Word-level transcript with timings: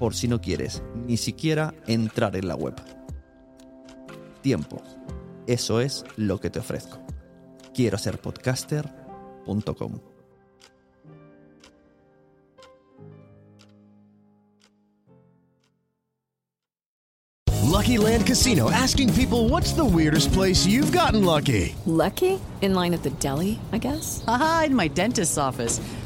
por 0.00 0.14
si 0.14 0.26
no 0.26 0.40
quieres 0.40 0.82
ni 1.06 1.18
siquiera 1.18 1.74
entrar 1.86 2.34
en 2.34 2.48
la 2.48 2.56
web. 2.56 2.74
Tiempo. 4.40 4.82
Eso 5.46 5.80
es 5.80 6.04
lo 6.16 6.40
que 6.40 6.48
te 6.48 6.58
ofrezco. 6.58 6.98
Quiero 7.74 7.98
ser 7.98 8.18
podcaster 8.18 8.88
Lucky 17.62 17.98
Land 17.98 18.26
Casino 18.26 18.70
asking 18.70 19.12
people 19.14 19.48
what's 19.48 19.72
the 19.72 19.84
weirdest 19.84 20.32
place 20.32 20.66
you've 20.66 20.92
gotten 20.92 21.24
lucky? 21.24 21.74
Lucky? 21.86 22.38
In 22.62 22.74
line 22.74 22.94
at 22.94 23.02
the 23.02 23.10
deli, 23.10 23.58
I 23.72 23.78
guess? 23.78 24.22
Aha, 24.26 24.64
in 24.66 24.74
my 24.74 24.88
dentist's 24.88 25.38
office. 25.38 25.80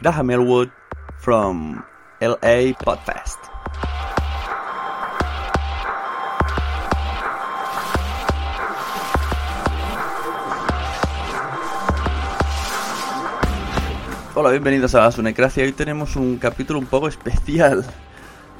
Graham 0.00 0.30
Elwood 0.30 0.70
from 1.18 1.84
LA 2.20 2.72
Podfest. 2.78 3.38
Hola, 14.36 14.50
bienvenidos 14.50 14.94
a 14.94 15.10
Sunecracia. 15.10 15.64
Hoy 15.64 15.72
tenemos 15.72 16.14
un 16.14 16.36
capítulo 16.38 16.78
un 16.78 16.86
poco 16.86 17.08
especial. 17.08 17.84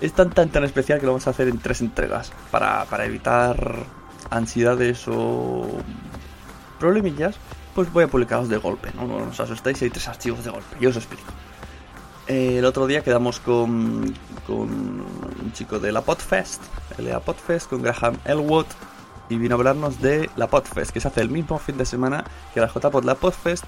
Es 0.00 0.12
tan 0.14 0.30
tan 0.30 0.48
tan 0.48 0.64
especial 0.64 0.98
que 0.98 1.06
lo 1.06 1.12
vamos 1.12 1.28
a 1.28 1.30
hacer 1.30 1.46
en 1.46 1.58
tres 1.58 1.80
entregas 1.80 2.32
para, 2.50 2.84
para 2.86 3.04
evitar 3.04 3.84
ansiedades 4.30 5.04
o 5.06 5.68
problemillas. 6.80 7.36
Pues 7.74 7.92
voy 7.92 8.04
a 8.04 8.08
publicarlos 8.08 8.48
de 8.48 8.56
golpe, 8.56 8.90
no, 8.94 9.28
os 9.28 9.38
asustéis, 9.38 9.80
hay 9.82 9.90
tres 9.90 10.08
archivos 10.08 10.44
de 10.44 10.50
golpe, 10.50 10.76
yo 10.80 10.90
os 10.90 10.96
explico. 10.96 11.30
Eh, 12.26 12.58
el 12.58 12.64
otro 12.64 12.86
día 12.86 13.02
quedamos 13.02 13.40
con, 13.40 14.14
con 14.46 14.68
un 14.68 15.52
chico 15.54 15.78
de 15.78 15.92
la 15.92 16.02
Podfest, 16.02 16.60
LA 16.98 17.20
Podfest, 17.20 17.70
con 17.70 17.82
Graham 17.82 18.18
Elwood, 18.24 18.66
y 19.30 19.36
vino 19.36 19.54
a 19.54 19.58
hablarnos 19.58 20.00
de 20.00 20.28
la 20.36 20.48
Podfest, 20.48 20.90
que 20.90 21.00
se 21.00 21.08
hace 21.08 21.20
el 21.20 21.30
mismo 21.30 21.58
fin 21.58 21.78
de 21.78 21.86
semana 21.86 22.24
que 22.52 22.60
la 22.60 22.68
JPod. 22.68 23.04
La 23.04 23.14
Podfest 23.14 23.64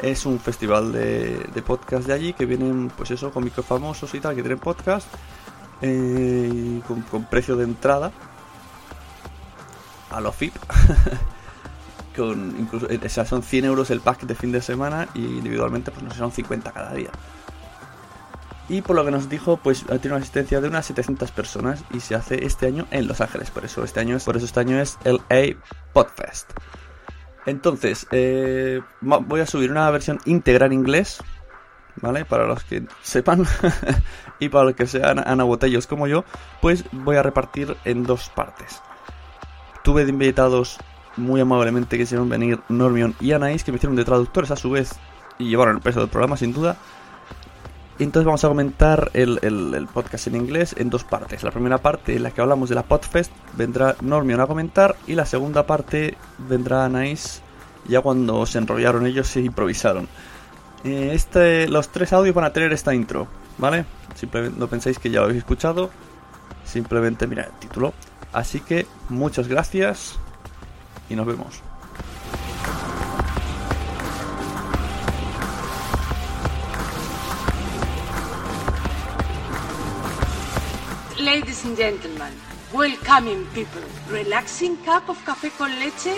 es 0.00 0.26
un 0.26 0.38
festival 0.40 0.92
de, 0.92 1.38
de 1.54 1.62
podcast 1.62 2.06
de 2.06 2.12
allí 2.12 2.32
que 2.32 2.46
vienen, 2.46 2.90
pues 2.94 3.10
eso, 3.10 3.30
cómicos 3.30 3.64
famosos 3.64 4.14
y 4.14 4.20
tal, 4.20 4.34
que 4.34 4.42
tienen 4.42 4.58
podcast 4.58 5.06
eh, 5.82 6.80
con, 6.86 7.02
con, 7.02 7.24
precio 7.24 7.56
de 7.56 7.64
entrada 7.64 8.12
a 10.10 10.20
lo 10.20 10.32
FIP. 10.32 10.54
con 12.16 12.56
incluso, 12.58 12.88
sea, 13.08 13.24
son 13.24 13.42
100 13.42 13.64
euros 13.64 13.90
el 13.90 14.00
pack 14.00 14.22
de 14.22 14.34
fin 14.34 14.52
de 14.52 14.60
semana 14.60 15.08
y 15.14 15.24
individualmente, 15.24 15.90
pues 15.90 16.02
no 16.02 16.10
sé, 16.10 16.18
son 16.18 16.32
50 16.32 16.72
cada 16.72 16.94
día. 16.94 17.10
Y 18.68 18.82
por 18.82 18.96
lo 18.96 19.04
que 19.04 19.12
nos 19.12 19.28
dijo, 19.28 19.58
pues 19.58 19.84
tiene 19.84 20.08
una 20.08 20.16
asistencia 20.16 20.60
de 20.60 20.68
unas 20.68 20.86
700 20.86 21.30
personas 21.30 21.84
y 21.92 22.00
se 22.00 22.16
hace 22.16 22.44
este 22.44 22.66
año 22.66 22.86
en 22.90 23.06
Los 23.06 23.20
Ángeles. 23.20 23.50
Por 23.50 23.64
eso 23.64 23.84
este 23.84 24.00
año 24.00 24.16
es, 24.16 24.24
por 24.24 24.36
eso 24.36 24.44
este 24.44 24.60
año 24.60 24.80
es 24.80 24.98
LA 25.04 25.56
Podfest. 25.92 26.50
Entonces, 27.46 28.08
eh, 28.10 28.80
voy 29.00 29.40
a 29.40 29.46
subir 29.46 29.70
una 29.70 29.88
versión 29.90 30.18
íntegra 30.24 30.66
en 30.66 30.72
inglés, 30.72 31.22
¿vale? 31.96 32.24
Para 32.24 32.48
los 32.48 32.64
que 32.64 32.84
sepan 33.02 33.44
y 34.40 34.48
para 34.48 34.64
los 34.64 34.74
que 34.74 34.88
sean 34.88 35.20
anabotellos 35.20 35.86
como 35.86 36.08
yo, 36.08 36.24
pues 36.60 36.84
voy 36.90 37.16
a 37.16 37.22
repartir 37.22 37.76
en 37.84 38.02
dos 38.02 38.30
partes. 38.30 38.82
Tuve 39.84 40.04
de 40.04 40.10
invitados 40.10 40.78
muy 41.16 41.40
amablemente 41.40 41.98
quisieron 41.98 42.28
venir 42.28 42.60
Normion 42.68 43.14
y 43.20 43.32
Anais, 43.32 43.64
que 43.64 43.72
me 43.72 43.76
hicieron 43.76 43.96
de 43.96 44.04
traductores 44.04 44.50
a 44.50 44.56
su 44.56 44.70
vez 44.70 44.90
y 45.38 45.48
llevaron 45.48 45.76
el 45.76 45.82
peso 45.82 46.00
del 46.00 46.08
programa 46.08 46.36
sin 46.36 46.52
duda. 46.52 46.76
Entonces 47.98 48.26
vamos 48.26 48.44
a 48.44 48.48
comentar 48.48 49.10
el, 49.14 49.88
podcast 49.92 50.26
en 50.26 50.36
inglés 50.36 50.74
en 50.78 50.90
dos 50.90 51.04
partes. 51.04 51.42
La 51.42 51.50
primera 51.50 51.78
parte 51.78 52.14
en 52.14 52.22
la 52.22 52.30
que 52.30 52.42
hablamos 52.42 52.68
de 52.68 52.74
la 52.74 52.82
Podfest 52.82 53.32
vendrá 53.56 53.96
Normion 54.02 54.40
a 54.40 54.46
comentar 54.46 54.96
y 55.06 55.14
la 55.14 55.24
segunda 55.24 55.66
parte 55.66 56.16
vendrá 56.38 56.84
Anais 56.84 57.40
ya 57.88 58.02
cuando 58.02 58.44
se 58.44 58.58
enrollaron 58.58 59.06
ellos 59.06 59.34
y 59.36 59.40
improvisaron. 59.40 60.08
Eh, 60.84 61.12
este, 61.14 61.68
los 61.68 61.88
tres 61.88 62.12
audios 62.12 62.34
van 62.34 62.44
a 62.44 62.52
tener 62.52 62.72
esta 62.72 62.94
intro, 62.94 63.28
¿vale? 63.56 63.86
Simplemente 64.14 64.58
no 64.58 64.66
penséis 64.66 64.98
que 64.98 65.10
ya 65.10 65.20
lo 65.20 65.26
habéis 65.26 65.38
escuchado. 65.38 65.90
Simplemente 66.64 67.26
mira 67.26 67.44
el 67.44 67.52
título. 67.52 67.94
Así 68.32 68.60
que 68.60 68.86
muchas 69.08 69.48
gracias 69.48 70.18
y 71.08 71.14
nos 71.14 71.26
vemos. 71.26 71.62
Ladies 81.18 81.64
and 81.64 81.76
gentlemen, 81.76 82.32
welcoming 82.72 83.44
people. 83.46 83.82
Relaxing 84.10 84.76
cup 84.84 85.08
of 85.08 85.22
café 85.24 85.50
con 85.50 85.70
leche? 85.78 86.14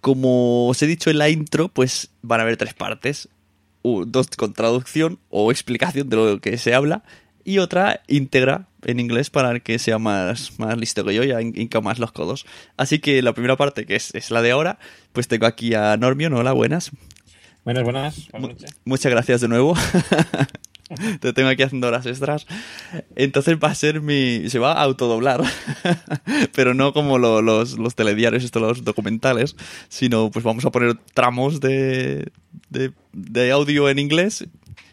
Como 0.00 0.68
os 0.68 0.80
he 0.82 0.86
dicho 0.86 1.10
en 1.10 1.18
la 1.18 1.28
intro, 1.28 1.68
pues 1.68 2.10
van 2.22 2.38
a 2.38 2.44
haber 2.44 2.56
tres 2.56 2.74
partes. 2.74 3.28
Dos 4.06 4.28
con 4.36 4.52
traducción 4.52 5.18
o 5.30 5.50
explicación 5.50 6.08
de 6.08 6.16
lo 6.16 6.40
que 6.40 6.58
se 6.58 6.74
habla 6.74 7.02
y 7.44 7.58
otra 7.58 8.02
íntegra 8.08 8.66
en 8.84 8.98
inglés 9.00 9.30
para 9.30 9.60
que 9.60 9.78
sea 9.78 9.98
más, 9.98 10.58
más 10.58 10.76
listo 10.76 11.04
que 11.04 11.14
yo 11.14 11.22
y 11.24 11.28
hin- 11.30 11.52
hinca 11.56 11.80
más 11.80 11.98
los 11.98 12.10
codos. 12.12 12.44
Así 12.76 12.98
que 12.98 13.22
la 13.22 13.32
primera 13.34 13.56
parte, 13.56 13.86
que 13.86 13.94
es, 13.96 14.14
es 14.14 14.30
la 14.30 14.42
de 14.42 14.50
ahora, 14.50 14.78
pues 15.12 15.28
tengo 15.28 15.46
aquí 15.46 15.74
a 15.74 15.96
Normion. 15.96 16.32
Hola, 16.34 16.52
buenas. 16.52 16.90
Buenas, 17.64 17.82
buenas. 17.84 18.28
Buenas 18.30 18.50
noches. 18.50 18.70
Muchas 18.84 19.10
gracias 19.12 19.40
de 19.40 19.48
nuevo. 19.48 19.74
Te 21.20 21.32
tengo 21.32 21.48
aquí 21.48 21.62
haciendo 21.64 21.88
horas 21.88 22.06
extras. 22.06 22.46
Entonces 23.16 23.56
va 23.62 23.68
a 23.68 23.74
ser 23.74 24.00
mi. 24.00 24.48
Se 24.50 24.58
va 24.60 24.72
a 24.74 24.82
autodoblar. 24.82 25.42
Pero 26.54 26.74
no 26.74 26.92
como 26.92 27.18
lo- 27.18 27.42
los, 27.42 27.78
los 27.78 27.94
telediarios, 27.94 28.44
estos 28.44 28.62
los 28.62 28.84
documentales. 28.84 29.56
Sino 29.88 30.30
pues 30.30 30.44
vamos 30.44 30.64
a 30.64 30.70
poner 30.70 30.96
tramos 31.12 31.60
de, 31.60 32.30
de, 32.70 33.50
audio 33.50 33.88
en 33.88 33.98
inglés. 33.98 34.46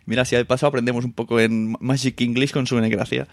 Mira, 0.06 0.26
si 0.26 0.36
de 0.36 0.44
paso 0.46 0.68
aprendemos 0.68 1.06
un 1.06 1.14
poco 1.14 1.40
en 1.40 1.78
Magic 1.80 2.20
English 2.22 2.52
con 2.52 2.68
su 2.68 2.76
gracia. 2.76 3.28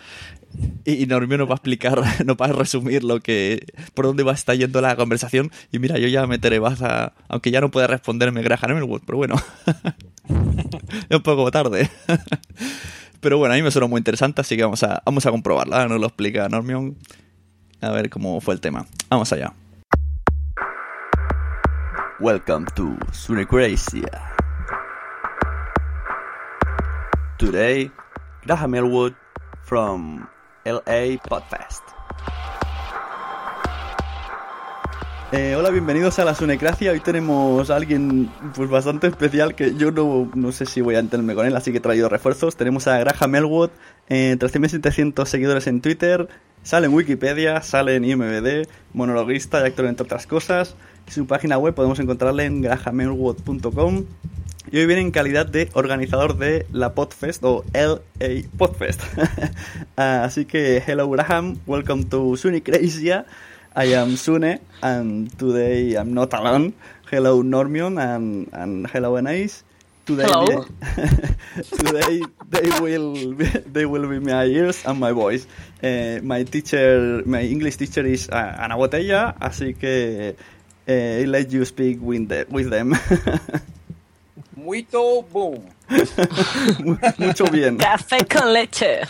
Y, 0.85 1.03
y 1.03 1.07
Normio 1.07 1.39
nos 1.39 1.49
va 1.49 1.55
a 1.55 1.57
explicar, 1.57 2.01
nos 2.27 2.37
va 2.37 2.47
a 2.47 2.53
resumir 2.53 3.05
lo 3.05 3.21
que, 3.21 3.65
por 3.95 4.05
dónde 4.07 4.23
va 4.23 4.33
a 4.33 4.35
estar 4.35 4.57
yendo 4.57 4.81
la 4.81 4.97
conversación. 4.97 5.51
Y 5.73 5.79
mira, 5.79 5.99
yo 5.99 6.09
ya 6.09 6.27
meteré 6.27 6.59
baza, 6.59 7.15
aunque 7.29 7.51
ya 7.51 7.61
no 7.61 7.71
pueda 7.71 7.87
responderme 7.87 8.43
Graham 8.43 8.77
Elwood, 8.77 9.03
pero 9.07 9.19
bueno. 9.19 9.35
es 11.09 11.17
un 11.17 11.23
poco 11.23 11.51
tarde. 11.51 11.91
pero 13.21 13.39
bueno, 13.39 13.55
a 13.55 13.57
mí 13.57 13.63
me 13.63 13.71
suena 13.71 13.89
muy 13.89 13.99
interesante, 13.99 14.41
así 14.41 14.57
que 14.57 14.63
vamos 14.63 14.83
a, 14.83 15.03
vamos 15.05 15.27
a 15.27 15.31
comprobarla. 15.31 15.87
Nos 15.89 16.01
lo 16.01 16.07
explica 16.07 16.49
Normion. 16.49 16.97
A 17.81 17.91
ver 17.91 18.11
cómo 18.11 18.41
fue 18.41 18.55
el 18.55 18.61
tema. 18.61 18.87
Vamos 19.09 19.33
allá. 19.33 19.53
Welcome 22.21 22.67
to 22.75 22.99
Sunecracia. 23.13 24.11
Today, 27.39 27.91
Graham 28.45 28.75
Elwood 28.75 29.15
from 29.63 30.29
LA 30.67 31.17
Podfest. 31.25 31.81
Eh, 35.33 35.55
hola, 35.57 35.71
bienvenidos 35.71 36.19
a 36.19 36.25
la 36.25 36.35
Sunecracia. 36.35 36.91
Hoy 36.91 36.99
tenemos 36.99 37.71
a 37.71 37.77
alguien 37.77 38.29
pues 38.53 38.69
bastante 38.69 39.07
especial 39.07 39.55
que 39.55 39.77
yo 39.77 39.93
no, 39.93 40.29
no 40.35 40.51
sé 40.51 40.67
si 40.67 40.81
voy 40.81 40.97
a 40.97 40.99
entenderme 40.99 41.37
con 41.37 41.47
él, 41.47 41.55
así 41.55 41.71
que 41.71 41.79
he 41.79 41.81
traído 41.81 42.09
refuerzos. 42.09 42.57
Tenemos 42.57 42.89
a 42.89 42.99
Graham 42.99 43.37
Elwood, 43.37 43.71
eh, 44.09 44.37
13.700 44.37 45.25
seguidores 45.27 45.69
en 45.69 45.83
Twitter, 45.83 46.29
sale 46.65 46.87
en 46.87 46.95
Wikipedia, 46.95 47.63
sale 47.63 47.95
en 47.95 48.05
IMBD, 48.07 48.67
monologuista 48.93 49.61
y 49.61 49.67
actor 49.67 49.87
entre 49.87 50.03
otras 50.05 50.27
cosas. 50.27 50.75
Su 51.07 51.29
página 51.29 51.59
web 51.59 51.75
podemos 51.75 52.01
encontrarle 52.01 52.47
en 52.47 52.63
grahamelwood.com. 52.63 54.07
Y 54.73 54.79
hoy 54.79 54.87
viene 54.87 55.03
en 55.03 55.11
calidad 55.13 55.47
de 55.47 55.69
organizador 55.75 56.39
de 56.39 56.67
la 56.73 56.95
Podfest 56.95 57.43
o 57.45 57.65
LA 57.73 58.49
Podfest. 58.59 59.01
Ah, 59.97 60.25
Así 60.25 60.45
que, 60.45 60.83
hello 60.85 61.09
Graham, 61.09 61.59
welcome 61.67 62.05
to 62.05 62.37
Sunecracia. 62.37 63.27
I 63.77 63.95
am 63.95 64.17
Sune, 64.17 64.59
and 64.83 65.31
today 65.39 65.95
I'm 65.95 66.13
not 66.13 66.35
alone. 66.35 66.75
Hello 67.09 67.41
Normion 67.43 68.03
and, 68.03 68.51
and 68.53 68.87
hello 68.91 69.17
Anais. 69.17 69.63
Today, 70.07 70.25
Hello. 70.27 70.65
today 71.79 72.21
they 72.49 72.81
will 72.81 73.33
be, 73.33 73.47
they 73.47 73.87
will 73.87 74.09
be 74.09 74.19
my 74.19 74.45
ears 74.45 74.85
and 74.85 74.99
my 74.99 75.13
voice. 75.13 75.47
Eh, 75.85 76.19
my 76.21 76.43
teacher, 76.43 77.23
my 77.25 77.43
English 77.43 77.77
teacher 77.77 78.05
is 78.05 78.29
uh, 78.29 78.57
Ana 78.59 78.75
Botella, 78.75 79.37
así 79.39 79.79
que 79.79 80.35
eh, 80.89 81.21
I 81.23 81.25
let 81.27 81.53
you 81.53 81.65
speak 81.65 81.99
with, 82.03 82.29
the, 82.29 82.47
with 82.51 82.71
them. 82.71 82.97
Muito 84.57 85.23
boom. 85.33 85.63
Mucho 87.19 87.45
bien. 87.47 87.79
Café 87.79 88.27
con 88.27 88.53
leche. 88.53 89.03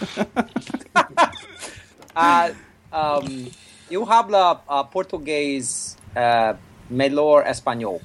Ah, 2.14 2.50
um, 2.92 3.48
eu 3.90 4.04
hablo 4.04 4.36
ah, 4.36 4.84
português 4.84 5.96
ah, 6.14 6.56
melhor 6.88 7.44
espanhol. 7.46 8.00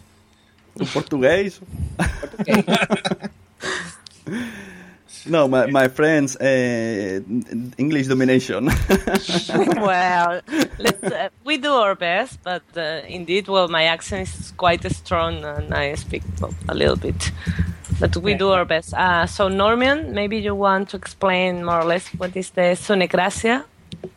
Português? 0.94 1.62
no, 5.26 5.48
my, 5.48 5.68
my 5.68 5.88
friends, 5.88 6.36
uh, 6.36 7.22
English 7.78 8.08
domination. 8.08 8.66
well, 9.78 10.42
let's, 10.78 11.04
uh, 11.04 11.30
we 11.46 11.58
do 11.58 11.72
our 11.72 11.96
best, 11.96 12.40
but 12.44 12.64
uh, 12.76 13.02
indeed, 13.08 13.48
well, 13.48 13.70
my 13.70 13.86
accent 13.86 14.28
is 14.28 14.52
quite 14.58 14.84
strong 14.92 15.46
and 15.46 15.74
I 15.74 15.96
speak 15.96 16.24
well, 16.42 16.54
a 16.68 16.76
little 16.76 16.98
bit. 16.98 17.32
But 18.00 18.18
we 18.18 18.34
do 18.34 18.50
our 18.50 18.66
best. 18.66 18.94
Uh, 18.94 19.26
so, 19.26 19.48
Norman, 19.48 20.14
maybe 20.14 20.38
you 20.38 20.54
want 20.54 20.90
to 20.90 20.98
explain 20.98 21.64
more 21.64 21.80
or 21.80 21.86
less 21.86 22.08
what 22.18 22.36
is 22.36 22.50
the 22.50 22.76
Sunecracia? 22.76 23.64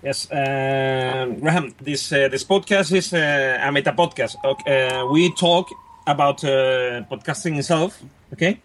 Yes, 0.02 0.30
uh, 0.30 1.34
Graham, 1.40 1.74
this 1.80 2.12
uh, 2.12 2.28
this 2.28 2.44
podcast 2.44 2.92
is 2.92 3.12
uh, 3.12 3.58
a 3.62 3.72
meta 3.72 3.92
podcast. 3.92 4.36
Okay, 4.44 4.88
uh, 4.88 5.06
we 5.06 5.32
talk 5.34 5.68
about 6.06 6.44
uh, 6.44 7.02
podcasting 7.10 7.58
itself. 7.58 8.00
Okay, 8.32 8.60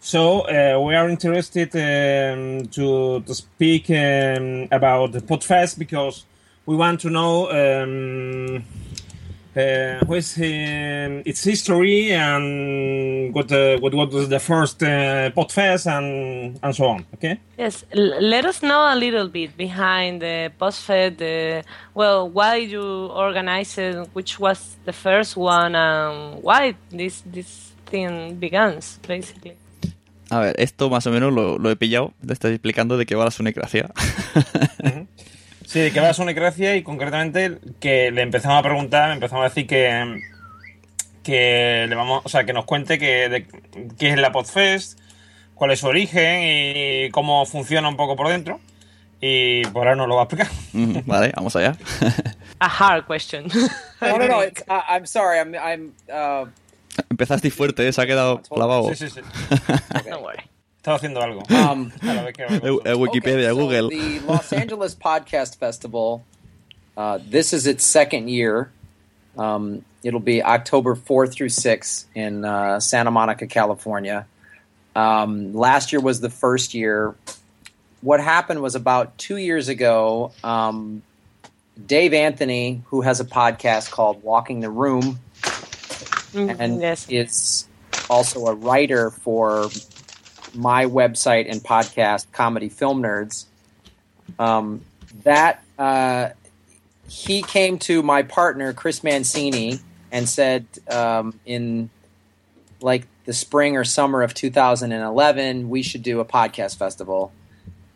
so 0.00 0.40
uh, 0.40 0.80
we 0.80 0.94
are 0.94 1.08
interested 1.08 1.68
um, 1.76 2.66
to 2.68 3.20
to 3.20 3.34
speak 3.34 3.90
um, 3.90 4.68
about 4.70 5.12
the 5.12 5.20
Podfest 5.20 5.78
because 5.78 6.24
we 6.66 6.76
want 6.76 7.00
to 7.00 7.10
know 7.10 7.50
um, 7.50 8.64
uh, 9.56 10.04
what's 10.06 10.36
um, 10.38 11.22
its 11.24 11.44
history 11.44 12.12
and 12.12 13.32
what 13.34 13.50
uh, 13.52 13.78
what 13.78 13.94
what 13.94 14.12
was 14.12 14.28
the 14.28 14.38
first 14.40 14.82
uh, 14.82 15.30
Podfest 15.30 15.86
and 15.86 16.58
and 16.62 16.74
so 16.74 16.84
on. 16.86 17.06
Okay. 17.14 17.38
Yes, 17.58 17.84
l- 17.92 18.20
let 18.20 18.44
us 18.44 18.62
know 18.62 18.92
a 18.92 18.96
little 18.96 19.28
bit 19.28 19.56
behind 19.56 20.20
the 20.20 20.50
PostFed. 20.58 21.20
Uh, 21.20 21.62
well, 21.94 22.28
why 22.28 22.56
you 22.56 22.82
organized 22.82 23.78
it, 23.78 24.08
which 24.12 24.38
was 24.40 24.76
the 24.84 24.92
first 24.92 25.36
one, 25.36 25.74
and 25.74 26.42
why 26.42 26.74
this 26.90 27.22
this 27.26 27.72
thing 27.86 28.34
begins, 28.36 28.98
basically. 29.06 29.56
A 30.30 30.40
ver, 30.40 30.54
esto 30.58 30.88
más 30.90 31.06
o 31.06 31.10
menos 31.10 31.32
lo, 31.32 31.58
lo 31.58 31.70
he 31.70 31.76
pillado. 31.76 32.12
Te 32.26 32.32
estás 32.32 32.50
explicando 32.50 32.96
de 32.96 33.06
qué 33.06 33.14
va 33.14 33.24
la 33.24 33.30
sunecracia. 33.30 33.92
Sí, 35.74 35.80
de 35.80 35.90
que 35.90 35.98
va 35.98 36.10
a 36.10 36.14
Sunecracia 36.14 36.76
y 36.76 36.84
concretamente 36.84 37.58
que 37.80 38.12
le 38.12 38.22
empezamos 38.22 38.56
a 38.56 38.62
preguntar, 38.62 39.08
le 39.08 39.14
empezamos 39.14 39.44
a 39.44 39.48
decir 39.48 39.66
que, 39.66 40.20
que 41.24 41.86
le 41.88 41.94
vamos, 41.96 42.22
o 42.24 42.28
sea, 42.28 42.44
que 42.44 42.52
nos 42.52 42.64
cuente 42.64 42.96
que, 42.96 43.28
de- 43.28 43.46
qué 43.98 44.10
es 44.10 44.16
la 44.18 44.30
Podfest, 44.30 45.00
cuál 45.56 45.72
es 45.72 45.80
su 45.80 45.88
origen 45.88 46.42
y 46.44 47.10
cómo 47.10 47.44
funciona 47.44 47.88
un 47.88 47.96
poco 47.96 48.14
por 48.14 48.28
dentro. 48.28 48.60
Y 49.20 49.62
por 49.68 49.88
ahora 49.88 49.96
nos 49.96 50.06
lo 50.06 50.14
va 50.14 50.20
a 50.22 50.24
explicar. 50.26 50.46
Mm, 50.74 50.98
vale, 51.06 51.32
vamos 51.34 51.56
allá. 51.56 51.76
A 52.60 52.66
hard 52.68 53.06
question. 53.06 53.48
No, 54.00 54.16
no, 54.18 54.28
no. 54.28 54.44
It's, 54.46 54.62
uh, 54.68 54.80
I'm 54.88 55.06
sorry. 55.06 55.38
I'm. 55.40 55.54
I'm. 55.56 55.92
Uh, 56.08 56.46
Empezaste 57.10 57.50
fuerte, 57.50 57.88
¿eh? 57.88 57.92
se 57.92 58.00
ha 58.00 58.06
quedado 58.06 58.42
clavado. 58.42 58.94
Sí, 58.94 59.08
sí, 59.08 59.10
sí. 59.10 59.20
Don't 60.08 60.22
worry. 60.22 60.38
Estaba 60.84 60.98
haciendo 60.98 61.20
algo. 61.22 61.40
Um, 61.50 61.90
A 62.02 62.12
la 62.14 62.22
vez 62.24 62.34
que- 62.34 62.44
Eh, 62.44 62.58
eh, 62.84 62.94
Wikipedia, 62.94 63.48
okay, 63.48 63.48
so 63.48 63.56
Google. 63.56 63.88
the 63.88 64.20
Los 64.20 64.52
Angeles 64.52 64.94
Podcast 64.94 65.56
Festival. 65.56 66.22
Uh, 66.94 67.18
this 67.26 67.54
is 67.54 67.66
its 67.66 67.84
second 67.86 68.28
year. 68.28 68.70
Um, 69.38 69.82
it'll 70.02 70.20
be 70.20 70.42
October 70.42 70.94
4th 70.94 71.32
through 71.32 71.48
6th 71.48 72.04
in 72.14 72.44
uh, 72.44 72.80
Santa 72.80 73.10
Monica, 73.10 73.46
California. 73.46 74.26
Um, 74.94 75.54
last 75.54 75.90
year 75.90 76.02
was 76.02 76.20
the 76.20 76.28
first 76.28 76.74
year. 76.74 77.14
what 78.02 78.20
happened 78.20 78.60
was 78.60 78.74
about 78.74 79.16
two 79.16 79.38
years 79.38 79.68
ago, 79.70 80.32
um, 80.44 81.02
Dave 81.86 82.12
Anthony, 82.12 82.82
who 82.88 83.00
has 83.00 83.18
a 83.20 83.24
podcast 83.24 83.90
called 83.90 84.22
Walking 84.22 84.60
the 84.60 84.68
Room, 84.68 85.18
and 86.34 86.82
is 87.08 87.66
also 88.10 88.44
a 88.48 88.54
writer 88.54 89.10
for 89.10 89.70
my 90.54 90.86
website 90.86 91.50
and 91.50 91.60
podcast, 91.60 92.26
Comedy 92.32 92.68
Film 92.68 93.02
Nerds. 93.02 93.46
Um, 94.38 94.82
that 95.22 95.62
uh, 95.78 96.30
he 97.08 97.42
came 97.42 97.78
to 97.80 98.02
my 98.02 98.22
partner 98.22 98.72
Chris 98.72 99.04
Mancini 99.04 99.78
and 100.10 100.28
said 100.28 100.66
um, 100.90 101.38
in 101.44 101.90
like 102.80 103.06
the 103.24 103.32
spring 103.32 103.76
or 103.76 103.84
summer 103.84 104.22
of 104.22 104.34
2011 104.34 105.68
we 105.68 105.82
should 105.82 106.02
do 106.02 106.20
a 106.20 106.24
podcast 106.24 106.76
festival, 106.76 107.32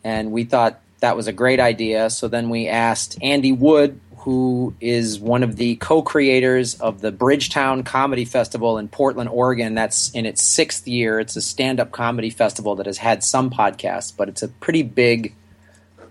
and 0.05 0.33
we 0.33 0.45
thought 0.45 0.81
that 1.01 1.17
was 1.17 1.27
a 1.27 1.33
great 1.33 1.61
idea. 1.61 2.11
So 2.11 2.29
then 2.29 2.51
we 2.51 2.69
asked 2.69 3.19
Andy 3.23 3.53
Wood, 3.53 4.01
who 4.29 4.75
is 4.79 5.19
one 5.19 5.43
of 5.43 5.57
the 5.57 5.77
co-creators 5.77 6.79
of 6.83 7.01
the 7.01 7.11
Bridgetown 7.11 7.83
Comedy 7.83 8.27
Festival 8.27 8.77
in 8.77 8.87
Portland, 8.87 9.31
Oregon. 9.31 9.75
That's 9.75 10.11
in 10.11 10.27
its 10.27 10.43
sixth 10.43 10.87
year. 10.87 11.19
It's 11.19 11.35
a 11.35 11.41
stand-up 11.41 11.93
comedy 11.93 12.29
festival 12.29 12.77
that 12.77 12.85
has 12.85 12.99
had 12.99 13.25
some 13.25 13.49
podcasts, 13.49 14.15
but 14.15 14.29
it's 14.29 14.43
a 14.43 14.49
pretty 14.49 14.83
big 14.83 15.35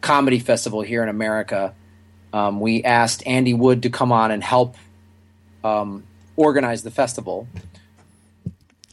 comedy 0.02 0.40
festival 0.40 0.82
here 0.82 1.04
in 1.04 1.10
America. 1.10 1.76
Um, 2.34 2.60
we 2.60 2.84
asked 2.84 3.22
Andy 3.28 3.54
Wood 3.54 3.84
to 3.84 3.92
come 3.92 4.12
on 4.12 4.32
and 4.32 4.44
help 4.44 4.78
um, 5.64 6.04
organize 6.36 6.82
the 6.82 6.90
festival. 6.90 7.48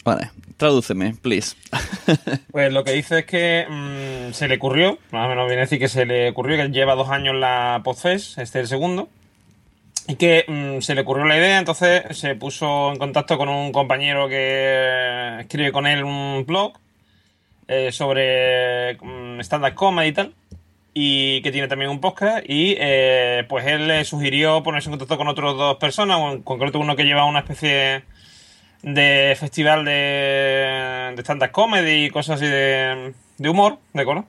Vale, 0.04 0.28
tradúceme, 0.56 1.14
please. 1.20 1.56
Pues 2.50 2.72
lo 2.72 2.84
que 2.84 2.92
dice 2.92 3.20
es 3.20 3.26
que 3.26 3.66
mm, 3.68 4.32
se 4.32 4.46
le 4.46 4.56
ocurrió, 4.56 4.98
más 5.10 5.26
o 5.26 5.28
menos 5.28 5.46
viene 5.46 5.62
a 5.62 5.64
decir 5.64 5.78
que 5.78 5.88
se 5.88 6.06
le 6.06 6.30
ocurrió, 6.30 6.56
que 6.56 6.68
lleva 6.68 6.94
dos 6.94 7.10
años 7.10 7.34
la 7.34 7.80
Podfest, 7.82 8.38
este 8.38 8.60
es 8.60 8.64
el 8.64 8.68
segundo, 8.68 9.08
y 10.06 10.16
que 10.16 10.44
mm, 10.46 10.80
se 10.80 10.94
le 10.94 11.00
ocurrió 11.00 11.24
la 11.24 11.36
idea, 11.36 11.58
entonces 11.58 12.04
se 12.16 12.34
puso 12.36 12.92
en 12.92 12.98
contacto 12.98 13.36
con 13.38 13.48
un 13.48 13.72
compañero 13.72 14.28
que 14.28 15.38
escribe 15.40 15.72
con 15.72 15.86
él 15.86 16.04
un 16.04 16.44
blog 16.46 16.74
eh, 17.66 17.90
sobre 17.90 18.96
mm, 19.00 19.40
stand-up 19.40 19.74
comedy 19.74 20.08
y 20.08 20.12
tal, 20.12 20.34
y 20.92 21.42
que 21.42 21.50
tiene 21.50 21.66
también 21.66 21.90
un 21.90 22.00
podcast, 22.00 22.44
y 22.48 22.76
eh, 22.78 23.44
pues 23.48 23.66
él 23.66 23.88
le 23.88 24.04
sugirió 24.04 24.62
ponerse 24.62 24.88
en 24.88 24.92
contacto 24.92 25.16
con 25.16 25.26
otras 25.26 25.56
dos 25.56 25.76
personas, 25.78 26.18
o 26.20 26.30
en 26.30 26.42
concreto 26.42 26.78
uno 26.78 26.94
que 26.94 27.04
lleva 27.04 27.24
una 27.24 27.40
especie 27.40 28.04
de 28.84 29.34
festival 29.38 29.84
de, 29.84 31.12
de 31.16 31.22
stand-up 31.22 31.50
comedy 31.50 32.04
y 32.04 32.10
cosas 32.10 32.36
así 32.36 32.46
de, 32.46 33.12
de 33.38 33.48
humor, 33.48 33.78
¿de 33.94 34.02
acuerdo? 34.02 34.26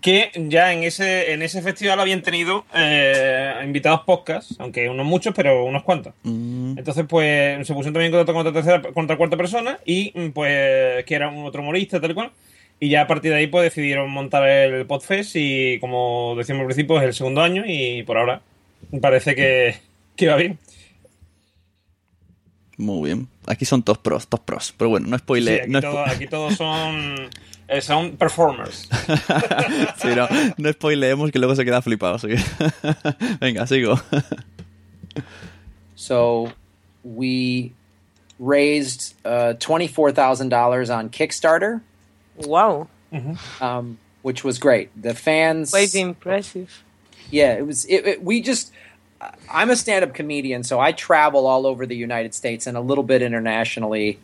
Que 0.00 0.30
ya 0.34 0.72
en 0.72 0.82
ese, 0.82 1.32
en 1.32 1.42
ese 1.42 1.62
festival 1.62 1.98
habían 2.00 2.22
tenido 2.22 2.66
eh, 2.74 3.54
invitados 3.64 4.02
podcasts, 4.02 4.56
aunque 4.58 4.88
unos 4.90 5.06
muchos, 5.06 5.34
pero 5.34 5.64
unos 5.64 5.82
cuantos. 5.82 6.12
Entonces, 6.22 7.06
pues, 7.08 7.66
se 7.66 7.72
pusieron 7.72 7.94
también 7.94 8.12
en 8.12 8.18
contacto 8.18 8.32
con 8.34 8.46
otra 8.46 8.52
tercera, 8.52 8.92
con 8.92 9.04
otra 9.04 9.16
cuarta 9.16 9.36
persona 9.36 9.78
y, 9.86 10.10
pues, 10.30 11.04
que 11.04 11.14
era 11.14 11.28
un 11.28 11.46
otro 11.46 11.62
humorista, 11.62 12.00
tal 12.00 12.14
cual. 12.14 12.30
Y 12.80 12.90
ya 12.90 13.02
a 13.02 13.06
partir 13.06 13.30
de 13.30 13.38
ahí, 13.38 13.46
pues, 13.46 13.64
decidieron 13.64 14.10
montar 14.10 14.46
el 14.46 14.84
Podfest 14.84 15.36
y, 15.36 15.78
como 15.80 16.34
decíamos 16.36 16.62
al 16.62 16.66
principio, 16.66 16.98
es 16.98 17.04
el 17.04 17.14
segundo 17.14 17.40
año 17.40 17.64
y 17.66 18.02
por 18.02 18.18
ahora 18.18 18.42
parece 19.00 19.34
que, 19.34 19.76
que 20.14 20.28
va 20.28 20.36
bien. 20.36 20.58
Muy 22.76 23.08
bien. 23.10 23.28
Aquí 23.46 23.64
son 23.64 23.82
todos 23.82 23.98
pros, 23.98 24.26
todos 24.26 24.44
pros. 24.44 24.74
Pero 24.76 24.90
bueno, 24.90 25.06
no 25.08 25.16
spoile. 25.18 25.54
Sí, 25.56 25.60
aquí, 25.62 25.70
no 25.70 25.80
todo- 25.80 25.92
spo- 26.04 26.10
aquí 26.10 26.26
todos 26.26 26.54
son, 26.56 27.30
eh, 27.68 27.80
son 27.80 28.16
performers. 28.16 28.88
Sí, 29.98 30.08
no, 30.14 30.26
no 30.58 30.72
spoileemos 30.72 31.30
que 31.30 31.38
luego 31.38 31.54
se 31.54 31.64
queda 31.64 31.80
flipado. 31.82 32.16
así 32.16 32.28
que- 32.28 32.38
Venga, 33.40 33.66
sigo. 33.66 33.94
So 35.96 36.52
we 37.04 37.72
raised 38.38 39.14
uh, 39.24 39.54
twenty-four 39.54 40.12
thousand 40.12 40.48
dollars 40.48 40.90
on 40.90 41.08
Kickstarter. 41.10 41.80
Wow. 42.36 42.88
Um, 43.60 43.98
which 44.22 44.42
was 44.42 44.58
great. 44.58 44.90
The 45.00 45.14
fans 45.14 45.70
Quite 45.70 45.94
impressive. 45.94 46.82
Yeah, 47.30 47.52
it 47.54 47.66
was. 47.66 47.84
It, 47.86 48.06
it, 48.06 48.22
we 48.24 48.40
just. 48.40 48.72
I'm 49.50 49.70
a 49.70 49.76
stand-up 49.76 50.14
comedian, 50.14 50.62
so 50.64 50.80
I 50.80 50.92
travel 50.92 51.46
all 51.46 51.66
over 51.66 51.86
the 51.86 51.96
United 51.96 52.34
States 52.34 52.66
and 52.66 52.76
a 52.76 52.80
little 52.80 53.04
bit 53.04 53.22
internationally, 53.22 54.18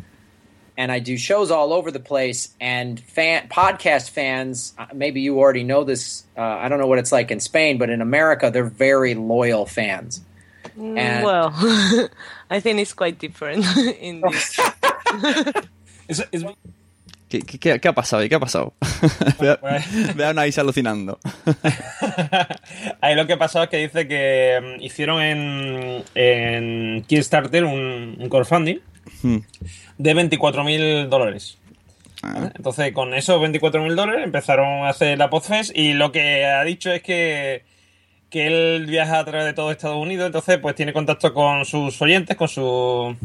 and 0.76 0.90
I 0.92 0.98
do 0.98 1.16
shows 1.16 1.50
all 1.50 1.72
over 1.72 1.90
the 1.90 2.00
place. 2.00 2.48
And 2.60 2.98
fan 3.00 3.48
podcast 3.48 4.10
fans, 4.10 4.74
uh, 4.78 4.86
maybe 4.94 5.20
you 5.20 5.38
already 5.38 5.64
know 5.64 5.84
this. 5.84 6.24
Uh, 6.36 6.42
I 6.42 6.68
don't 6.68 6.78
know 6.78 6.86
what 6.86 6.98
it's 6.98 7.12
like 7.12 7.30
in 7.30 7.40
Spain, 7.40 7.78
but 7.78 7.90
in 7.90 8.00
America, 8.00 8.50
they're 8.52 8.64
very 8.64 9.14
loyal 9.14 9.66
fans. 9.66 10.20
Mm, 10.78 10.98
And- 10.98 11.24
well, 11.24 11.52
I 12.50 12.60
think 12.60 12.78
it's 12.80 12.92
quite 12.92 13.18
different 13.18 13.64
in 14.00 14.20
this. 14.20 14.56
¿Qué, 16.10 16.56
qué- 17.30 17.58
qué- 17.58 17.80
qué 17.80 17.88
ha 17.88 17.92
pasado? 17.94 18.28
¿Qué 18.28 18.34
ha 18.34 18.40
pasado? 18.40 18.74
Veo 19.40 19.56
veo 20.14 20.26
a 20.26 20.30
Anaís 20.30 20.58
alucinando. 20.58 21.18
Ahí 23.00 23.14
lo 23.14 23.26
que 23.26 23.34
ha 23.34 23.38
pasado 23.38 23.64
es 23.64 23.70
que 23.70 23.76
dice 23.78 24.06
que 24.08 24.76
mm, 24.78 24.82
hicieron 24.82 25.22
en, 25.22 26.04
en 26.14 27.02
Kickstarter 27.06 27.64
un, 27.64 28.16
un 28.18 28.28
crowdfunding 28.28 28.78
Hmm. 29.22 29.38
de 29.98 30.14
24.000 30.14 31.08
dólares. 31.08 31.58
Ah. 32.22 32.50
Entonces, 32.54 32.92
con 32.92 33.12
esos 33.14 33.40
24.000 33.40 33.94
dólares 33.94 34.24
empezaron 34.24 34.84
a 34.84 34.90
hacer 34.90 35.18
la 35.18 35.30
Podfest 35.30 35.76
y 35.76 35.94
lo 35.94 36.12
que 36.12 36.44
ha 36.44 36.62
dicho 36.64 36.92
es 36.92 37.02
que, 37.02 37.64
que 38.28 38.46
él 38.46 38.86
viaja 38.86 39.18
a 39.18 39.24
través 39.24 39.46
de 39.46 39.52
todo 39.54 39.72
Estados 39.72 39.96
Unidos, 39.96 40.26
entonces 40.26 40.58
pues 40.58 40.74
tiene 40.74 40.92
contacto 40.92 41.32
con 41.34 41.64
sus 41.64 42.00
oyentes, 42.02 42.36
con 42.36 42.48
sus 42.48 43.16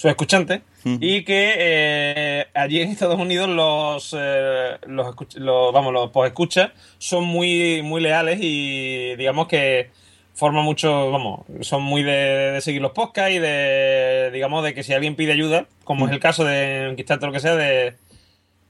sus 0.00 0.10
escuchantes 0.10 0.60
y 1.00 1.24
que 1.24 1.54
eh, 1.58 2.46
allí 2.54 2.80
en 2.80 2.88
Estados 2.90 3.18
Unidos 3.20 3.48
los, 3.50 4.16
eh, 4.18 4.78
los, 4.86 5.72
vamos 5.72 5.92
los 5.92 6.10
escuchas 6.26 6.70
son 6.98 7.24
muy 7.24 7.82
muy 7.82 8.00
leales 8.00 8.38
y 8.40 9.14
digamos 9.16 9.46
que 9.46 9.90
forman 10.34 10.64
mucho 10.64 11.10
vamos 11.10 11.40
son 11.60 11.82
muy 11.82 12.02
de, 12.02 12.52
de 12.52 12.60
seguir 12.62 12.80
los 12.80 12.92
podcasts 12.92 13.32
y 13.34 13.38
de 13.40 14.30
digamos 14.32 14.64
de 14.64 14.72
que 14.72 14.82
si 14.82 14.94
alguien 14.94 15.16
pide 15.16 15.32
ayuda 15.32 15.66
como 15.84 16.06
es 16.06 16.12
el 16.12 16.20
caso 16.20 16.44
de 16.44 16.86
o 17.22 17.26
lo 17.26 17.32
que 17.32 17.40
sea 17.40 17.56
de 17.56 17.94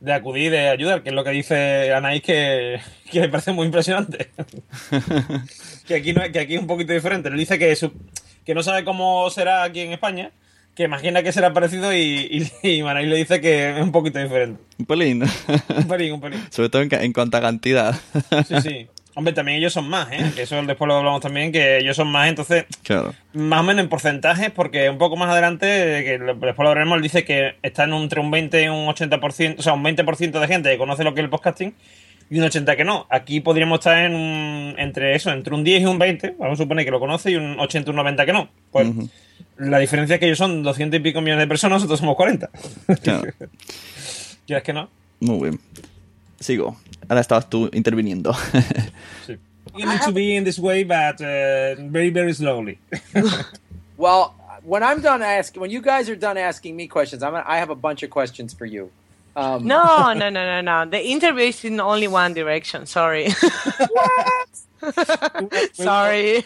de 0.01 0.13
acudir 0.15 0.51
de 0.51 0.69
ayudar 0.69 1.03
que 1.05 1.11
es 1.11 1.15
lo 1.15 1.23
que 1.23 1.31
dice 1.31 1.93
Anaís 1.95 2.23
que, 2.23 2.81
que 3.13 3.21
me 3.21 3.29
parece 3.29 3.53
muy 3.53 3.67
impresionante. 3.67 4.31
Que 5.87 5.95
aquí 5.97 6.13
no 6.13 6.23
es- 6.23 6.31
que 6.33 6.39
aquí 6.41 6.55
es 6.55 6.61
un 6.61 6.67
poquito 6.69 6.93
diferente. 6.93 7.29
Él 7.29 7.37
dice 7.37 7.59
que 7.59 7.75
su- 7.77 7.93
que 8.47 8.55
no 8.55 8.63
sabe 8.63 8.85
cómo 8.85 9.29
será 9.31 9.63
aquí 9.65 9.81
en 9.81 9.93
España 9.93 10.31
que 10.81 10.85
imagina 10.87 11.23
que 11.23 11.31
será 11.31 11.53
parecido 11.53 11.95
y, 11.95 12.49
y, 12.63 12.83
le 12.83 13.17
dice 13.17 13.39
que 13.43 13.77
es 13.77 13.83
un 13.83 13.93
poquito 13.93 14.19
diferente 14.19 14.63
Un 14.79 14.87
pelín. 14.87 15.23
un 15.77 15.89
pelín 15.89 16.15
un 16.15 16.21
pelín 16.23 16.41
Sobre 16.49 16.71
todo 16.71 16.81
en, 16.81 16.89
en 16.95 17.13
cuanto 17.13 17.37
a 17.37 17.43
cantidad. 17.43 17.95
sí 18.49 18.55
sí 18.63 18.89
hombre 19.15 19.35
también 19.35 19.59
ellos 19.59 19.75
son 19.75 19.89
más 19.91 20.09
¿eh? 20.11 20.33
que 20.35 20.43
eso 20.43 20.63
después 20.63 20.89
lo 20.89 20.97
hablamos 20.97 21.21
también 21.21 21.53
que 21.53 21.79
ellos 21.79 21.97
son 21.97 22.09
más 22.09 22.29
entonces 22.31 22.65
Claro. 22.83 23.13
más 23.35 23.61
o 23.61 23.63
menos 23.63 23.83
en 23.83 23.91
porcentajes, 23.91 24.51
porque 24.51 24.89
un 24.89 24.97
poco 24.97 25.17
más 25.17 25.29
adelante, 25.29 25.99
eh, 25.99 26.05
que 26.05 26.19
después 26.19 26.65
lo 26.67 26.69
veremos, 26.71 27.03
dice 27.03 27.25
que 27.25 27.57
está 27.63 27.85
en 27.85 27.93
un, 27.93 28.05
entre 28.05 28.21
un 28.21 28.31
20 28.31 28.63
y 28.65 28.69
un 28.69 28.87
80%, 28.87 29.57
o 29.59 29.63
sea, 29.63 29.75
un 29.75 29.85
20% 29.85 30.41
de 30.41 30.47
gente 30.49 30.71
que 30.71 30.79
conoce 30.79 31.05
lo 31.05 31.13
que 31.13 31.21
es 31.21 31.25
el 31.25 31.31
podcasting 31.31 31.75
y 32.31 32.39
un 32.39 32.45
80% 32.45 32.77
que 32.77 32.85
no. 32.85 33.07
Aquí 33.11 33.41
podríamos 33.41 33.81
estar 33.81 34.05
en 34.05 34.15
un, 34.15 34.75
entre 34.79 35.15
eso, 35.15 35.31
entre 35.31 35.55
un 35.55 35.65
10 35.65 35.83
y 35.83 35.85
un 35.85 35.99
20, 35.99 36.37
vamos 36.39 36.59
a 36.59 36.63
suponer 36.63 36.85
que 36.85 36.91
lo 36.91 37.01
conoce, 37.01 37.33
y 37.33 37.37
un 37.37 37.59
80 37.59 37.89
y 37.89 37.91
un 37.91 37.97
90 37.97 38.27
que 38.27 38.33
no. 38.33 38.49
Pues 38.71 38.89
la 39.59 39.79
diferencia 39.79 40.15
es 40.15 40.21
que 40.21 40.27
ellos 40.27 40.39
son 40.39 40.63
200 40.63 40.99
y 40.99 41.03
pico 41.03 41.21
millones 41.21 41.43
de 41.43 41.49
personas, 41.49 41.77
nosotros 41.77 42.01
somos 42.01 42.17
40. 42.17 42.51
Claro. 43.03 43.25
Ya 44.47 44.57
es 44.57 44.63
que 44.65 44.73
no. 44.73 44.91
Muy 45.21 45.51
bien. 45.51 45.61
Sigo. 46.41 46.77
Ahora 47.09 47.21
estabas 47.21 47.49
tú 47.49 47.71
interviniendo. 47.73 48.35
You 49.77 49.87
need 49.87 50.01
to 50.01 50.11
be 50.11 50.35
in 50.35 50.43
this 50.43 50.59
way, 50.59 50.83
but 50.83 51.21
uh, 51.21 51.77
very, 51.89 52.11
very 52.11 52.35
slowly. 52.35 52.79
Well, 54.01 54.35
when 54.65 54.83
I'm 54.83 55.03
done 55.03 55.21
asking, 55.21 55.61
when 55.61 55.71
you 55.71 55.83
guys 55.83 56.09
are 56.09 56.17
done 56.17 56.39
asking 56.39 56.75
me 56.75 56.89
questions, 56.89 57.23
I'm. 57.23 57.35
I 57.35 57.59
have 57.59 57.69
a 57.69 57.75
bunch 57.75 58.03
of 58.03 58.09
questions 58.09 58.55
for 58.55 58.65
you. 58.65 58.91
Um, 59.37 59.67
No, 59.67 60.13
no, 60.15 60.29
no, 60.29 60.31
no, 60.31 60.61
no. 60.61 60.85
The 60.91 61.03
interview 61.05 61.47
is 61.47 61.65
in 61.65 61.81
only 61.81 62.09
one 62.09 62.35
direction. 62.35 62.87
Sorry. 62.87 63.31
Sorry. 65.73 66.45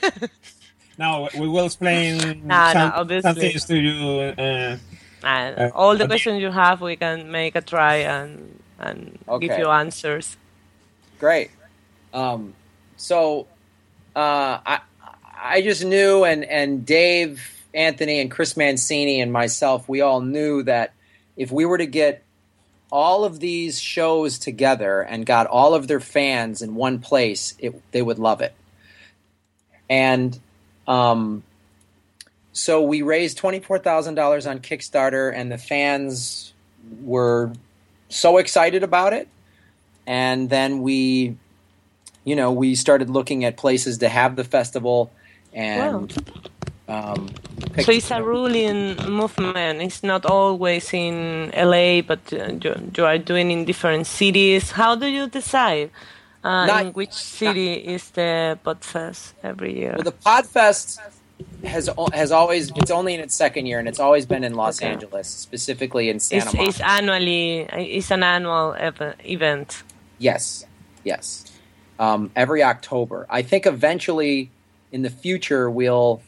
Now, 0.99 1.29
we 1.39 1.49
will 1.49 1.67
explain 1.67 2.19
No, 2.47 2.67
no, 2.67 2.73
some, 2.73 2.93
obviously. 2.95 3.31
some 3.33 3.41
things 3.41 3.65
to 3.67 3.77
you. 3.77 4.21
Uh, 4.39 4.77
And 5.25 5.59
Uh, 5.59 5.71
all 5.75 5.97
the 5.97 6.05
okay. 6.05 6.09
questions 6.13 6.43
you 6.43 6.51
have, 6.51 6.81
we 6.83 6.97
can 6.97 7.31
make 7.31 7.55
a 7.57 7.63
try 7.63 7.97
and 8.05 8.61
and 8.79 9.19
give 9.41 9.59
you 9.59 9.71
answers. 9.71 10.37
Great. 11.19 11.51
Um, 12.13 12.53
so 12.99 13.47
uh, 14.15 14.59
I 14.67 14.81
I 15.41 15.63
just 15.63 15.83
knew, 15.85 16.25
and 16.25 16.45
and 16.45 16.85
Dave 16.85 17.41
Anthony 17.73 18.21
and 18.21 18.31
Chris 18.31 18.55
Mancini 18.57 19.21
and 19.23 19.33
myself, 19.33 19.89
we 19.89 20.03
all 20.03 20.21
knew 20.21 20.63
that 20.65 20.93
if 21.39 21.51
we 21.51 21.65
were 21.65 21.79
to 21.79 21.87
get 21.87 22.23
all 22.95 23.25
of 23.25 23.41
these 23.41 23.81
shows 23.81 24.39
together 24.39 25.01
and 25.03 25.27
got 25.27 25.49
all 25.49 25.75
of 25.75 25.89
their 25.89 25.99
fans 25.99 26.63
in 26.63 26.77
one 26.77 27.01
place, 27.01 27.57
it, 27.59 27.75
they 27.91 28.01
would 28.01 28.21
love 28.21 28.41
it. 28.41 28.55
And 29.91 30.39
um, 30.87 31.43
so 32.53 32.83
we 32.83 33.03
raised 33.03 33.37
twenty 33.37 33.59
four 33.59 33.81
thousand 33.81 34.15
dollars 34.15 34.47
on 34.47 34.61
Kickstarter, 34.61 35.33
and 35.35 35.51
the 35.51 35.59
fans 35.59 36.53
were 37.03 37.53
so 38.11 38.39
excited 38.39 38.85
about 38.85 39.13
it. 39.13 39.27
And 40.07 40.49
then 40.49 40.81
we, 40.81 41.37
you 42.23 42.37
know, 42.37 42.53
we 42.53 42.77
started 42.77 43.11
looking 43.11 43.45
at 43.45 43.57
places 43.57 43.99
to 43.99 44.09
have 44.09 44.37
the 44.37 44.45
festival, 44.45 45.11
and 45.53 46.13
um, 46.89 47.29
So 47.83 47.93
it's 47.93 48.11
a 48.11 48.23
ruling 48.23 48.97
movement. 49.09 49.81
It's 49.83 50.03
not 50.03 50.27
always 50.27 50.93
in 50.93 51.51
LA, 51.57 52.03
but 52.03 52.21
uh, 52.33 52.53
you, 52.61 52.75
you 52.97 53.05
are 53.05 53.19
doing 53.19 53.51
in 53.51 53.65
different 53.65 54.07
cities. 54.07 54.71
How 54.73 54.95
do 54.95 55.07
you 55.07 55.29
decide 55.29 55.91
uh, 56.45 56.67
Not- 56.67 56.87
in 56.87 56.93
which 56.93 57.13
city 57.13 57.75
is 57.75 58.11
the 58.11 58.59
Podfest 58.65 59.33
every 59.43 59.77
year? 59.79 59.93
Well, 59.97 60.05
the 60.05 60.13
Podfest 60.13 60.99
has 61.65 61.89
has 62.13 62.31
always 62.31 62.71
it's 62.77 62.91
only 62.93 63.15
in 63.15 63.21
its 63.21 63.35
second 63.35 63.67
year, 63.67 63.79
and 63.79 63.89
it's 63.89 63.99
always 63.99 64.25
been 64.27 64.45
in 64.45 64.55
Los 64.55 64.79
Okay. 64.81 64.93
Angeles, 64.93 65.27
specifically 65.29 66.09
in 66.09 66.21
Santa 66.21 66.45
It's, 66.47 66.55
Monica. 66.55 66.69
it's 66.71 66.81
annually. 66.81 67.61
It's 67.97 68.11
an 68.11 68.23
annual 68.23 68.75
ev- 68.79 69.17
event. 69.25 69.83
Yes, 70.19 70.65
yes. 71.03 71.51
Um, 71.99 72.31
every 72.37 72.63
October. 72.63 73.27
I 73.31 73.43
think 73.43 73.67
eventually, 73.67 74.51
in 74.93 75.03
the 75.03 75.11
future, 75.11 75.69
we'll 75.71 76.23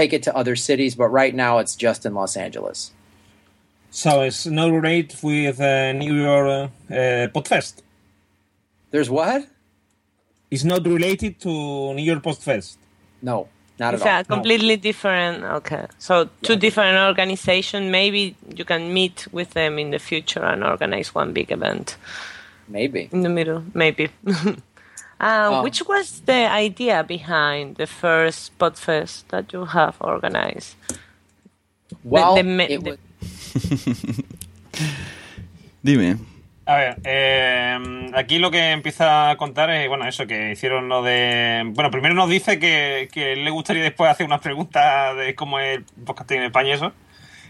take 0.00 0.12
it 0.12 0.22
to 0.22 0.32
other 0.40 0.56
cities, 0.68 0.92
but 0.94 1.08
right 1.20 1.34
now 1.34 1.52
it's 1.62 1.74
just 1.86 2.00
in 2.06 2.12
Los 2.20 2.34
Angeles. 2.46 2.78
So 3.90 4.10
it's 4.28 4.46
not 4.46 4.70
related 4.80 5.18
with 5.22 5.60
uh, 5.60 5.92
New 5.92 6.14
York 6.28 6.46
uh, 6.46 6.94
uh, 6.94 7.26
Podfest. 7.34 7.74
There's 8.92 9.10
what? 9.18 9.40
It's 10.52 10.64
not 10.72 10.82
related 10.86 11.32
to 11.44 11.52
New 11.98 12.06
York 12.10 12.22
Podfest. 12.22 12.76
No, 13.30 13.48
not 13.78 13.94
it's 13.94 14.04
at 14.04 14.08
all. 14.08 14.20
It's 14.20 14.28
a 14.28 14.32
completely 14.36 14.76
different. 14.76 15.36
Okay, 15.58 15.86
so 15.98 16.28
two 16.46 16.56
different 16.56 16.96
organizations. 17.10 17.90
Maybe 18.00 18.36
you 18.58 18.64
can 18.64 18.82
meet 18.98 19.26
with 19.32 19.50
them 19.58 19.72
in 19.82 19.88
the 19.90 19.98
future 19.98 20.44
and 20.52 20.62
organize 20.62 21.08
one 21.14 21.32
big 21.32 21.50
event. 21.58 21.96
Maybe 22.68 23.08
in 23.10 23.22
the 23.22 23.32
middle. 23.38 23.60
Maybe. 23.74 24.10
uh, 25.20 25.50
Um, 25.58 25.62
which 25.64 25.82
was 25.86 26.20
the 26.26 26.46
idea 26.50 27.02
behind 27.02 27.76
the 27.76 27.86
first 27.86 28.52
Podfest 28.58 29.26
that 29.28 29.52
you 29.52 29.64
have 29.66 29.94
organized? 30.00 30.76
Well, 32.04 32.34
the 32.36 32.42
me- 32.44 32.64
it 32.64 32.84
the- 32.84 32.90
was- 32.90 32.98
Dime. 35.82 36.18
A 36.66 36.74
ver, 36.76 36.98
eh, 37.04 38.10
aquí 38.14 38.38
lo 38.38 38.50
que 38.50 38.72
empieza 38.72 39.30
a 39.30 39.36
contar 39.38 39.70
es, 39.70 39.88
bueno, 39.88 40.06
eso, 40.06 40.26
que 40.26 40.52
hicieron 40.52 40.88
lo 40.90 41.02
de... 41.02 41.62
Bueno, 41.72 41.90
primero 41.90 42.14
nos 42.14 42.28
dice 42.28 42.58
que, 42.58 43.08
que 43.10 43.36
le 43.36 43.50
gustaría 43.50 43.82
después 43.82 44.10
hacer 44.10 44.26
unas 44.26 44.42
preguntas 44.42 45.16
de 45.16 45.34
cómo 45.34 45.58
es 45.60 45.78
el 45.78 45.84
podcasting 46.04 46.38
en 46.38 46.42
España 46.44 46.68
y 46.68 46.72
eso, 46.72 46.92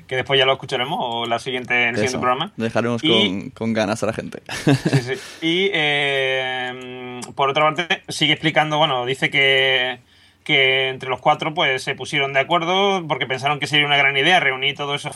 que 0.08 0.16
después 0.16 0.38
ya 0.38 0.46
lo 0.46 0.54
escucharemos 0.54 0.98
o 1.00 1.26
la 1.26 1.38
siguiente, 1.38 1.74
en 1.74 1.80
el 1.90 1.94
Eso, 1.94 2.02
siguiente 2.04 2.18
programa. 2.18 2.52
Dejaremos 2.56 3.04
Y- 3.04 3.08
con, 3.08 3.50
con 3.50 3.72
ganas 3.74 4.02
a 4.02 4.06
la 4.06 4.12
gente. 4.14 4.42
Sí, 4.64 5.02
sí. 5.02 5.12
Y 5.46 5.70
eh, 5.72 7.20
por 7.36 7.50
otra 7.50 7.64
parte, 7.72 8.02
sigue 8.08 8.32
explicando, 8.32 8.78
bueno, 8.78 9.04
dice 9.06 9.30
que, 9.30 9.98
que 10.44 10.88
entre 10.88 11.08
los 11.10 11.20
cuatro 11.20 11.54
pues 11.54 11.82
se 11.82 11.94
pusieron 11.94 12.32
de 12.32 12.40
acuerdo 12.40 13.06
porque 13.06 13.26
pensaron 13.26 13.60
que 13.60 13.66
sería 13.66 13.86
una 13.86 13.96
gran 13.98 14.16
idea 14.16 14.40
reunir 14.40 14.74
todo 14.76 14.94
eso. 14.94 15.10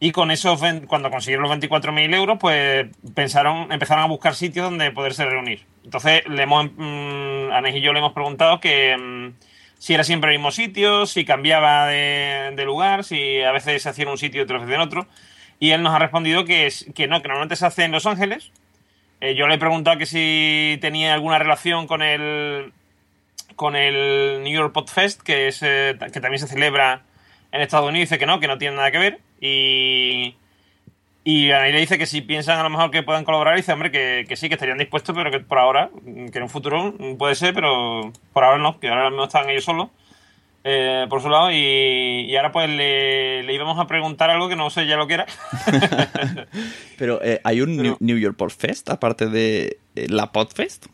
Y 0.00 0.12
con 0.12 0.30
esos, 0.30 0.60
ven- 0.60 0.86
cuando 0.86 1.10
consiguieron 1.10 1.48
los 1.48 1.58
24.000 1.58 2.14
euros, 2.14 2.36
pues 2.38 2.86
pensaron, 3.14 3.72
empezaron 3.72 4.04
a 4.04 4.08
buscar 4.08 4.34
sitios 4.34 4.66
donde 4.68 4.90
poderse 4.90 5.24
reunir. 5.24 5.62
Entonces, 5.84 6.22
le 6.28 6.42
hemos, 6.42 6.66
mm, 6.76 7.52
Anés 7.52 7.74
y 7.76 7.80
yo 7.80 7.92
le 7.92 8.00
hemos 8.00 8.12
preguntado 8.12 8.60
que 8.60 8.96
mm, 8.96 9.28
si 9.84 9.92
era 9.92 10.02
siempre 10.02 10.30
el 10.30 10.38
mismo 10.38 10.50
sitio, 10.50 11.04
si 11.04 11.26
cambiaba 11.26 11.88
de, 11.88 12.54
de 12.56 12.64
lugar, 12.64 13.04
si 13.04 13.42
a 13.42 13.52
veces 13.52 13.82
se 13.82 13.90
hacía 13.90 14.04
en 14.04 14.12
un 14.12 14.16
sitio 14.16 14.40
y 14.40 14.44
otras 14.44 14.62
veces 14.62 14.76
en 14.76 14.80
otro. 14.80 15.06
Y 15.60 15.72
él 15.72 15.82
nos 15.82 15.94
ha 15.94 15.98
respondido 15.98 16.46
que, 16.46 16.72
que 16.94 17.06
no, 17.06 17.20
que 17.20 17.28
normalmente 17.28 17.54
se 17.54 17.66
hace 17.66 17.84
en 17.84 17.92
Los 17.92 18.06
Ángeles. 18.06 18.50
Eh, 19.20 19.34
yo 19.34 19.46
le 19.46 19.56
he 19.56 19.58
preguntado 19.58 19.98
que 19.98 20.06
si 20.06 20.78
tenía 20.80 21.12
alguna 21.12 21.38
relación 21.38 21.86
con 21.86 22.00
el 22.00 22.72
con 23.56 23.76
el 23.76 24.42
New 24.42 24.54
York 24.54 24.72
Podfest, 24.72 25.20
que 25.20 25.48
es 25.48 25.62
eh, 25.62 25.98
que 26.10 26.20
también 26.22 26.38
se 26.38 26.48
celebra 26.48 27.02
en 27.52 27.60
Estados 27.60 27.86
Unidos, 27.86 28.08
dice 28.08 28.18
que 28.18 28.24
no, 28.24 28.40
que 28.40 28.48
no 28.48 28.56
tiene 28.56 28.76
nada 28.76 28.90
que 28.90 28.98
ver. 28.98 29.20
Y, 29.38 30.34
y 31.24 31.50
ahí 31.52 31.72
le 31.72 31.80
dice 31.80 31.96
que 31.96 32.06
si 32.06 32.20
piensan 32.20 32.58
a 32.58 32.62
lo 32.62 32.70
mejor 32.70 32.90
que 32.90 33.02
puedan 33.02 33.24
colaborar, 33.24 33.56
dice, 33.56 33.72
hombre, 33.72 33.90
que, 33.90 34.26
que 34.28 34.36
sí, 34.36 34.48
que 34.48 34.54
estarían 34.54 34.76
dispuestos, 34.78 35.14
pero 35.16 35.30
que 35.30 35.40
por 35.40 35.58
ahora, 35.58 35.90
que 36.04 36.36
en 36.38 36.42
un 36.42 36.50
futuro 36.50 36.94
puede 37.18 37.34
ser, 37.34 37.54
pero 37.54 38.12
por 38.32 38.44
ahora 38.44 38.58
no, 38.58 38.78
que 38.78 38.88
ahora 38.88 39.08
mismo 39.08 39.24
están 39.24 39.48
ellos 39.48 39.64
solos. 39.64 39.88
eh, 40.66 41.06
por 41.10 41.20
su 41.20 41.28
lado, 41.28 41.50
y, 41.52 41.56
y 42.26 42.36
ahora 42.36 42.50
pues 42.52 42.68
le, 42.70 43.42
le 43.42 43.52
íbamos 43.54 43.78
a 43.78 43.86
preguntar 43.86 44.30
algo 44.30 44.48
que 44.48 44.56
no 44.56 44.70
sé 44.70 44.86
ya 44.86 44.96
lo 44.96 45.06
que 45.06 45.14
era. 45.14 45.26
Pero 46.98 47.20
eh, 47.22 47.40
hay 47.44 47.60
un 47.60 47.76
New, 47.76 47.96
New 48.00 48.18
York 48.18 48.36
Podfest 48.36 48.88
aparte 48.90 49.26
de 49.28 49.78
eh, 49.96 50.06
la 50.08 50.32
Podfest. 50.32 50.86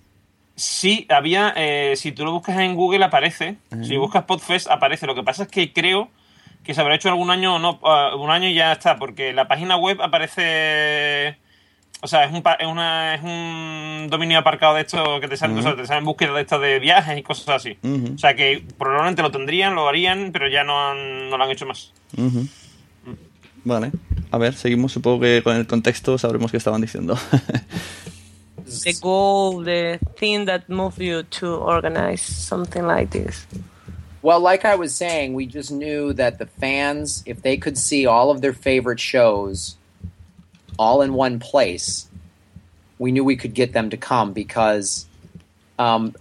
Sí, 0.57 1.07
había, 1.09 1.55
eh, 1.57 1.95
si 1.97 2.13
tú 2.13 2.25
lo 2.25 2.33
buscas 2.33 2.59
en 2.59 2.75
Google 2.75 3.05
aparece, 3.05 3.57
si 3.83 3.97
buscas 3.97 4.25
Podfest 4.25 4.69
aparece, 4.71 5.07
lo 5.07 5.15
que 5.15 5.23
pasa 5.23 5.45
es 5.45 5.49
que 5.49 5.73
creo 5.73 6.11
que 6.71 6.75
se 6.75 6.81
habrá 6.83 6.95
hecho 6.95 7.09
algún 7.09 7.31
año 7.31 7.57
o 7.57 7.59
no, 7.59 7.81
ah, 7.83 8.15
un 8.17 8.31
año 8.31 8.49
y 8.49 8.55
ya 8.55 8.71
está, 8.71 8.97
porque 8.97 9.33
la 9.33 9.49
página 9.49 9.77
web 9.77 10.01
aparece, 10.01 11.37
o 12.01 12.07
sea, 12.07 12.25
es 12.25 12.33
un, 12.33 12.43
pa- 12.43 12.55
es 12.55 12.67
una, 12.69 13.17
es 13.17 13.23
un 13.23 14.07
dominio 14.09 14.39
aparcado 14.39 14.75
de 14.77 14.83
esto 14.83 15.19
que 15.21 15.27
te 15.27 15.37
salen, 15.37 15.57
Ujú. 15.57 15.65
cosas, 15.65 15.81
te 15.81 15.87
salen 15.87 16.05
búsquedas 16.05 16.37
de 16.37 16.41
estas 16.43 16.61
de 16.61 16.79
viajes 16.79 17.19
y 17.19 17.23
cosas 17.25 17.49
así. 17.57 17.77
O 18.15 18.19
sea 18.19 18.37
que 18.37 18.63
probablemente 18.79 19.21
lo 19.23 19.33
tendrían, 19.33 19.75
lo 19.75 19.89
harían, 19.89 20.31
pero 20.33 20.47
ya 20.49 20.63
no, 20.63 20.91
han, 20.91 21.29
no 21.29 21.37
lo 21.37 21.43
han 21.45 21.51
hecho 21.51 21.67
más. 21.67 21.93
Vale. 23.65 23.91
A 24.31 24.39
ver, 24.39 24.55
seguimos. 24.55 24.93
Supongo 24.93 25.21
que 25.21 25.43
con 25.43 25.57
el 25.57 25.67
contexto 25.67 26.17
sabremos 26.19 26.51
qué 26.51 26.57
estaban 26.57 26.81
diciendo. 26.81 27.19
the 28.85 28.95
goal, 29.01 29.65
the 29.65 29.99
thing 30.19 30.47
that 30.47 30.63
moved 30.69 30.99
you 31.01 31.23
to 31.25 31.57
organize 31.57 32.23
something 32.23 32.83
like 32.87 33.11
this? 33.11 33.47
Well, 34.23 34.41
like 34.41 34.67
I 34.67 34.75
was 34.75 34.95
saying, 34.95 35.33
we 35.33 35.47
just 35.47 35.73
knew 35.73 36.13
that 36.13 36.39
the 36.39 36.47
fans, 36.47 37.23
if 37.25 37.41
they 37.41 37.57
could 37.57 37.79
see 37.79 38.05
all 38.05 38.31
of 38.31 38.43
their 38.43 38.53
favorite 38.53 39.01
shows 39.01 39.77
all 40.79 41.01
in 41.01 41.15
one 41.15 41.39
place, 41.39 42.07
we 42.99 43.13
knew 43.13 43.25
we 43.25 43.37
could 43.37 43.55
get 43.55 43.73
them 43.73 43.91
to 43.91 43.97
come 43.97 44.35
because 44.35 45.07
um, 45.79 46.15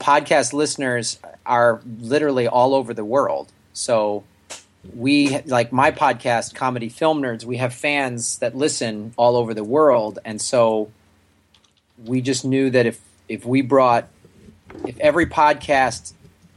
podcast 0.00 0.54
listeners 0.54 1.18
are 1.44 1.82
literally 2.00 2.48
all 2.48 2.74
over 2.74 2.94
the 2.94 3.04
world. 3.04 3.52
So 3.74 4.24
we, 4.94 5.38
like 5.40 5.72
my 5.72 5.90
podcast, 5.90 6.54
Comedy 6.54 6.88
Film 6.88 7.20
Nerds, 7.20 7.44
we 7.44 7.58
have 7.58 7.74
fans 7.74 8.38
that 8.38 8.56
listen 8.56 9.12
all 9.18 9.36
over 9.36 9.52
the 9.52 9.64
world. 9.64 10.18
And 10.24 10.40
so 10.40 10.90
we 12.02 12.22
just 12.22 12.46
knew 12.46 12.70
that 12.70 12.86
if, 12.86 12.98
if 13.28 13.44
we 13.44 13.60
brought, 13.60 14.08
if 14.86 14.98
every 15.00 15.26
podcast 15.26 16.14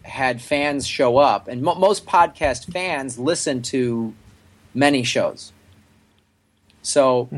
had 0.10 0.42
fans 0.42 0.86
show 0.86 1.18
up, 1.18 1.48
and 1.48 1.62
mo- 1.62 1.76
most 1.76 2.06
podcast 2.06 2.72
fans 2.72 3.18
listen 3.18 3.62
to 3.64 4.14
many 4.74 5.04
shows. 5.04 5.52
So 6.82 7.30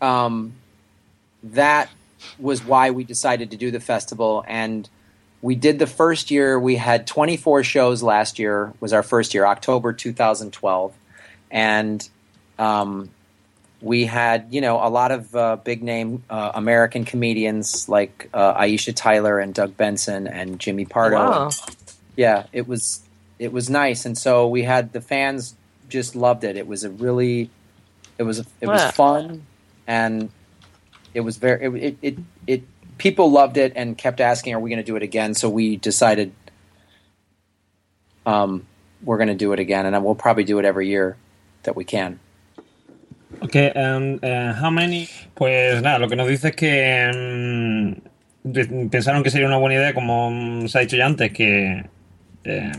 um, 0.00 0.54
that 1.42 1.90
was 2.38 2.64
why 2.64 2.90
we 2.90 3.04
decided 3.04 3.50
to 3.52 3.56
do 3.56 3.70
the 3.70 3.80
festival. 3.80 4.44
And 4.46 4.88
we 5.40 5.54
did 5.54 5.78
the 5.78 5.86
first 5.86 6.30
year. 6.30 6.58
We 6.58 6.76
had 6.76 7.06
24 7.06 7.62
shows 7.62 8.02
last 8.02 8.38
year. 8.38 8.72
Was 8.80 8.92
our 8.92 9.02
first 9.02 9.34
year, 9.34 9.46
October 9.46 9.92
2012, 9.92 10.94
and 11.50 12.08
um, 12.58 13.10
we 13.80 14.04
had 14.04 14.48
you 14.50 14.60
know 14.60 14.84
a 14.84 14.90
lot 14.90 15.12
of 15.12 15.34
uh, 15.36 15.56
big 15.56 15.82
name 15.82 16.24
uh, 16.28 16.52
American 16.54 17.04
comedians 17.04 17.88
like 17.88 18.28
uh, 18.34 18.60
Aisha 18.60 18.94
Tyler 18.94 19.38
and 19.38 19.54
Doug 19.54 19.76
Benson 19.76 20.26
and 20.26 20.58
Jimmy 20.58 20.84
Pardo. 20.84 21.16
Wow. 21.16 21.50
Yeah, 22.18 22.46
it 22.52 22.66
was 22.66 23.02
it 23.38 23.52
was 23.52 23.70
nice, 23.70 24.04
and 24.04 24.18
so 24.18 24.48
we 24.48 24.64
had 24.64 24.92
the 24.92 25.00
fans 25.00 25.54
just 25.88 26.16
loved 26.16 26.42
it. 26.42 26.56
It 26.56 26.66
was 26.66 26.82
a 26.82 26.90
really 26.90 27.48
it 28.18 28.24
was 28.24 28.40
it 28.60 28.66
was 28.66 28.82
fun, 28.90 29.46
and 29.86 30.28
it 31.14 31.20
was 31.20 31.36
very 31.36 31.64
it 31.64 31.72
it, 31.76 31.96
it, 32.02 32.18
it 32.48 32.62
people 32.98 33.30
loved 33.30 33.56
it 33.56 33.72
and 33.76 33.96
kept 33.96 34.20
asking, 34.20 34.52
"Are 34.52 34.58
we 34.58 34.68
going 34.68 34.82
to 34.82 34.84
do 34.84 34.96
it 34.96 35.04
again?" 35.04 35.32
So 35.34 35.48
we 35.48 35.76
decided 35.76 36.32
um, 38.26 38.66
we're 39.04 39.18
going 39.18 39.28
to 39.28 39.38
do 39.38 39.52
it 39.52 39.60
again, 39.60 39.86
and 39.86 40.04
we'll 40.04 40.16
probably 40.16 40.42
do 40.42 40.58
it 40.58 40.64
every 40.64 40.88
year 40.88 41.16
that 41.62 41.76
we 41.76 41.84
can. 41.84 42.18
Okay, 43.44 43.70
and 43.76 44.24
uh, 44.24 44.54
how 44.54 44.70
many? 44.70 45.08
Pues 45.36 45.80
nada, 45.82 46.00
lo 46.00 46.08
que 46.08 46.16
nos 46.16 46.26
dice 46.26 46.48
es 46.48 46.56
que 46.56 46.72
de- 48.42 48.88
pensaron 48.90 49.22
que 49.22 49.30
sería 49.30 49.46
una 49.46 49.58
buena 49.58 49.76
idea, 49.76 49.94
como 49.94 50.66
se 50.66 50.78
ha 50.78 50.80
dicho 50.80 50.96
ya 50.96 51.06
antes, 51.06 51.32
que 51.32 51.84
eh, 52.44 52.72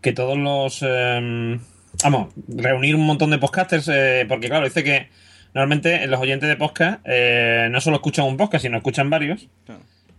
que 0.00 0.12
todos 0.12 0.36
los 0.38 0.82
em, 0.82 1.58
vamos, 2.02 2.34
reunir 2.48 2.94
un 2.94 3.06
montón 3.06 3.30
de 3.30 3.38
podcasters, 3.38 3.88
eh, 3.88 4.26
porque 4.28 4.48
claro, 4.48 4.64
dice 4.64 4.84
que 4.84 5.08
normalmente 5.54 6.06
los 6.06 6.20
oyentes 6.20 6.48
de 6.48 6.56
podcast 6.56 7.00
eh, 7.04 7.68
no 7.70 7.80
solo 7.80 7.96
escuchan 7.96 8.26
un 8.26 8.36
podcast, 8.36 8.62
sino 8.62 8.76
escuchan 8.76 9.10
varios. 9.10 9.48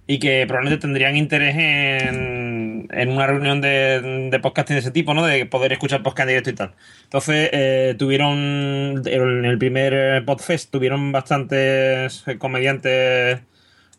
Y 0.10 0.20
que 0.20 0.46
probablemente 0.48 0.82
tendrían 0.82 1.18
interés 1.18 1.58
en, 1.58 2.88
en 2.92 3.10
una 3.10 3.28
reunión 3.28 3.60
de, 3.60 4.30
de 4.32 4.40
podcasting 4.40 4.76
de 4.76 4.80
ese 4.80 4.92
tipo, 4.92 5.14
¿no? 5.14 5.26
De 5.26 5.46
poder 5.46 5.74
escuchar 5.74 6.02
podcast 6.02 6.22
en 6.22 6.28
directo 6.30 6.50
y 6.50 6.54
tal. 6.54 6.76
Entonces, 7.04 7.50
eh, 7.52 7.96
tuvieron, 8.00 9.04
en 9.06 9.46
el 9.46 9.58
primer 9.58 9.94
eh, 9.94 10.22
Podfest, 10.22 10.72
tuvieron 10.72 11.12
bastantes 11.12 12.24
eh, 12.26 12.38
comediantes, 12.38 13.42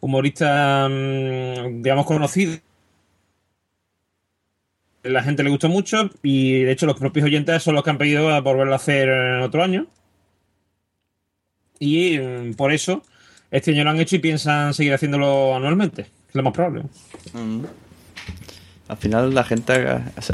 humoristas, 0.00 0.88
mm, 0.90 1.82
digamos, 1.82 2.06
conocidos. 2.06 2.60
La 5.08 5.22
gente 5.22 5.42
le 5.42 5.50
gustó 5.50 5.68
mucho 5.68 6.10
y, 6.22 6.62
de 6.62 6.72
hecho, 6.72 6.86
los 6.86 6.98
propios 6.98 7.24
oyentes 7.24 7.62
son 7.62 7.74
los 7.74 7.84
que 7.84 7.90
han 7.90 7.98
pedido 7.98 8.30
a 8.30 8.40
volverlo 8.40 8.72
a 8.72 8.76
hacer 8.76 9.08
en 9.08 9.42
otro 9.42 9.62
año. 9.62 9.86
Y 11.78 12.18
mm, 12.18 12.54
por 12.54 12.72
eso 12.72 13.02
este 13.50 13.70
año 13.70 13.84
lo 13.84 13.90
han 13.90 14.00
hecho 14.00 14.16
y 14.16 14.20
piensan 14.20 14.74
seguir 14.74 14.94
haciéndolo 14.94 15.56
anualmente. 15.56 16.02
Es 16.02 16.34
lo 16.34 16.42
más 16.42 16.52
probable. 16.52 16.84
Mm. 17.32 17.64
Al 18.88 18.96
final 18.96 19.34
la 19.34 19.44
gente 19.44 19.72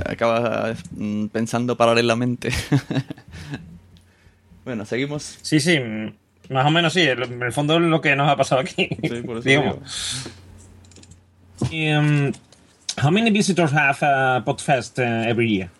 acaba 0.06 0.74
mm, 0.92 1.26
pensando 1.26 1.76
paralelamente. 1.76 2.50
bueno, 4.64 4.84
seguimos. 4.84 5.38
Sí, 5.42 5.60
sí, 5.60 5.78
más 6.50 6.66
o 6.66 6.70
menos 6.70 6.92
sí. 6.92 7.02
En 7.02 7.42
el 7.42 7.52
fondo 7.52 7.76
es 7.76 7.82
lo 7.82 8.00
que 8.00 8.16
nos 8.16 8.28
ha 8.28 8.36
pasado 8.36 8.60
aquí. 8.60 8.88
por 9.24 9.38
eso 9.38 9.42
digamos. 9.48 10.28
Y, 11.70 11.92
um, 11.92 12.32
how 12.96 13.10
many 13.10 13.30
visitors 13.30 13.70
have 13.70 14.02
uh, 14.02 14.42
Podfest 14.44 14.98
uh, 14.98 15.28
every 15.28 15.48
year? 15.48 15.70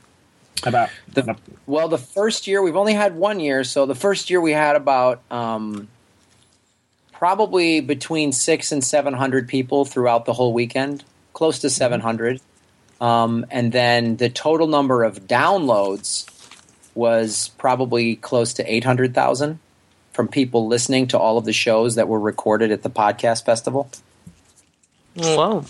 About, 0.65 0.89
The, 1.13 1.37
well, 1.67 1.89
the 1.89 1.99
first 1.99 2.47
year 2.47 2.63
we've 2.63 2.77
only 2.77 2.95
had 2.95 3.17
one 3.17 3.39
year, 3.41 3.65
so 3.65 3.87
the 3.87 3.95
first 3.95 4.31
year 4.31 4.41
we 4.41 4.53
had 4.53 4.77
about 4.77 5.21
um, 5.31 5.89
probably 7.13 7.81
between 7.81 8.33
six 8.33 8.73
and 8.73 8.83
seven 8.83 9.13
hundred 9.13 9.49
people 9.49 9.85
throughout 9.85 10.25
the 10.25 10.33
whole 10.33 10.53
weekend, 10.53 11.05
close 11.33 11.59
to 11.61 11.71
seven 11.71 12.01
hundred, 12.01 12.41
um, 13.01 13.45
and 13.51 13.73
then 13.73 14.17
the 14.17 14.31
total 14.31 14.67
number 14.67 15.05
of 15.05 15.27
downloads 15.27 16.31
was 16.95 17.49
probably 17.59 18.17
close 18.17 18.55
to 18.55 18.73
eight 18.73 18.85
hundred 18.85 19.15
thousand 19.15 19.59
from 20.13 20.29
people 20.29 20.69
listening 20.69 21.09
to 21.09 21.19
all 21.19 21.37
of 21.37 21.45
the 21.45 21.53
shows 21.53 21.97
that 21.97 22.09
were 22.09 22.21
recorded 22.21 22.71
at 22.71 22.83
the 22.83 22.91
podcast 22.91 23.45
festival. 23.45 23.91
Wow. 25.17 25.65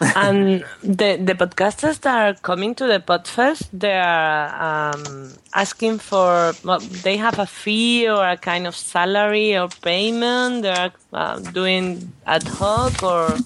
And 0.00 0.64
the 0.82 1.16
the 1.16 1.34
podcasters 1.34 2.00
that 2.00 2.16
are 2.16 2.34
coming 2.40 2.74
to 2.76 2.86
the 2.86 3.00
Podfest, 3.00 3.68
they 3.72 3.98
are 3.98 4.94
um, 4.94 5.32
asking 5.54 5.98
for. 5.98 6.54
Well, 6.64 6.80
they 6.80 7.16
have 7.16 7.38
a 7.38 7.46
fee 7.46 8.08
or 8.08 8.24
a 8.24 8.36
kind 8.36 8.66
of 8.66 8.74
salary 8.74 9.56
or 9.56 9.68
payment. 9.68 10.62
They 10.62 10.70
are 10.70 10.92
uh, 11.12 11.38
doing 11.40 12.12
ad 12.26 12.44
hoc, 12.44 13.02
or 13.02 13.36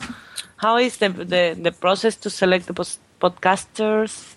how 0.56 0.78
is 0.78 0.98
the 0.98 1.08
the, 1.08 1.56
the 1.60 1.72
process 1.72 2.14
to 2.16 2.30
select 2.30 2.66
the 2.66 2.74
podcasters? 3.20 4.34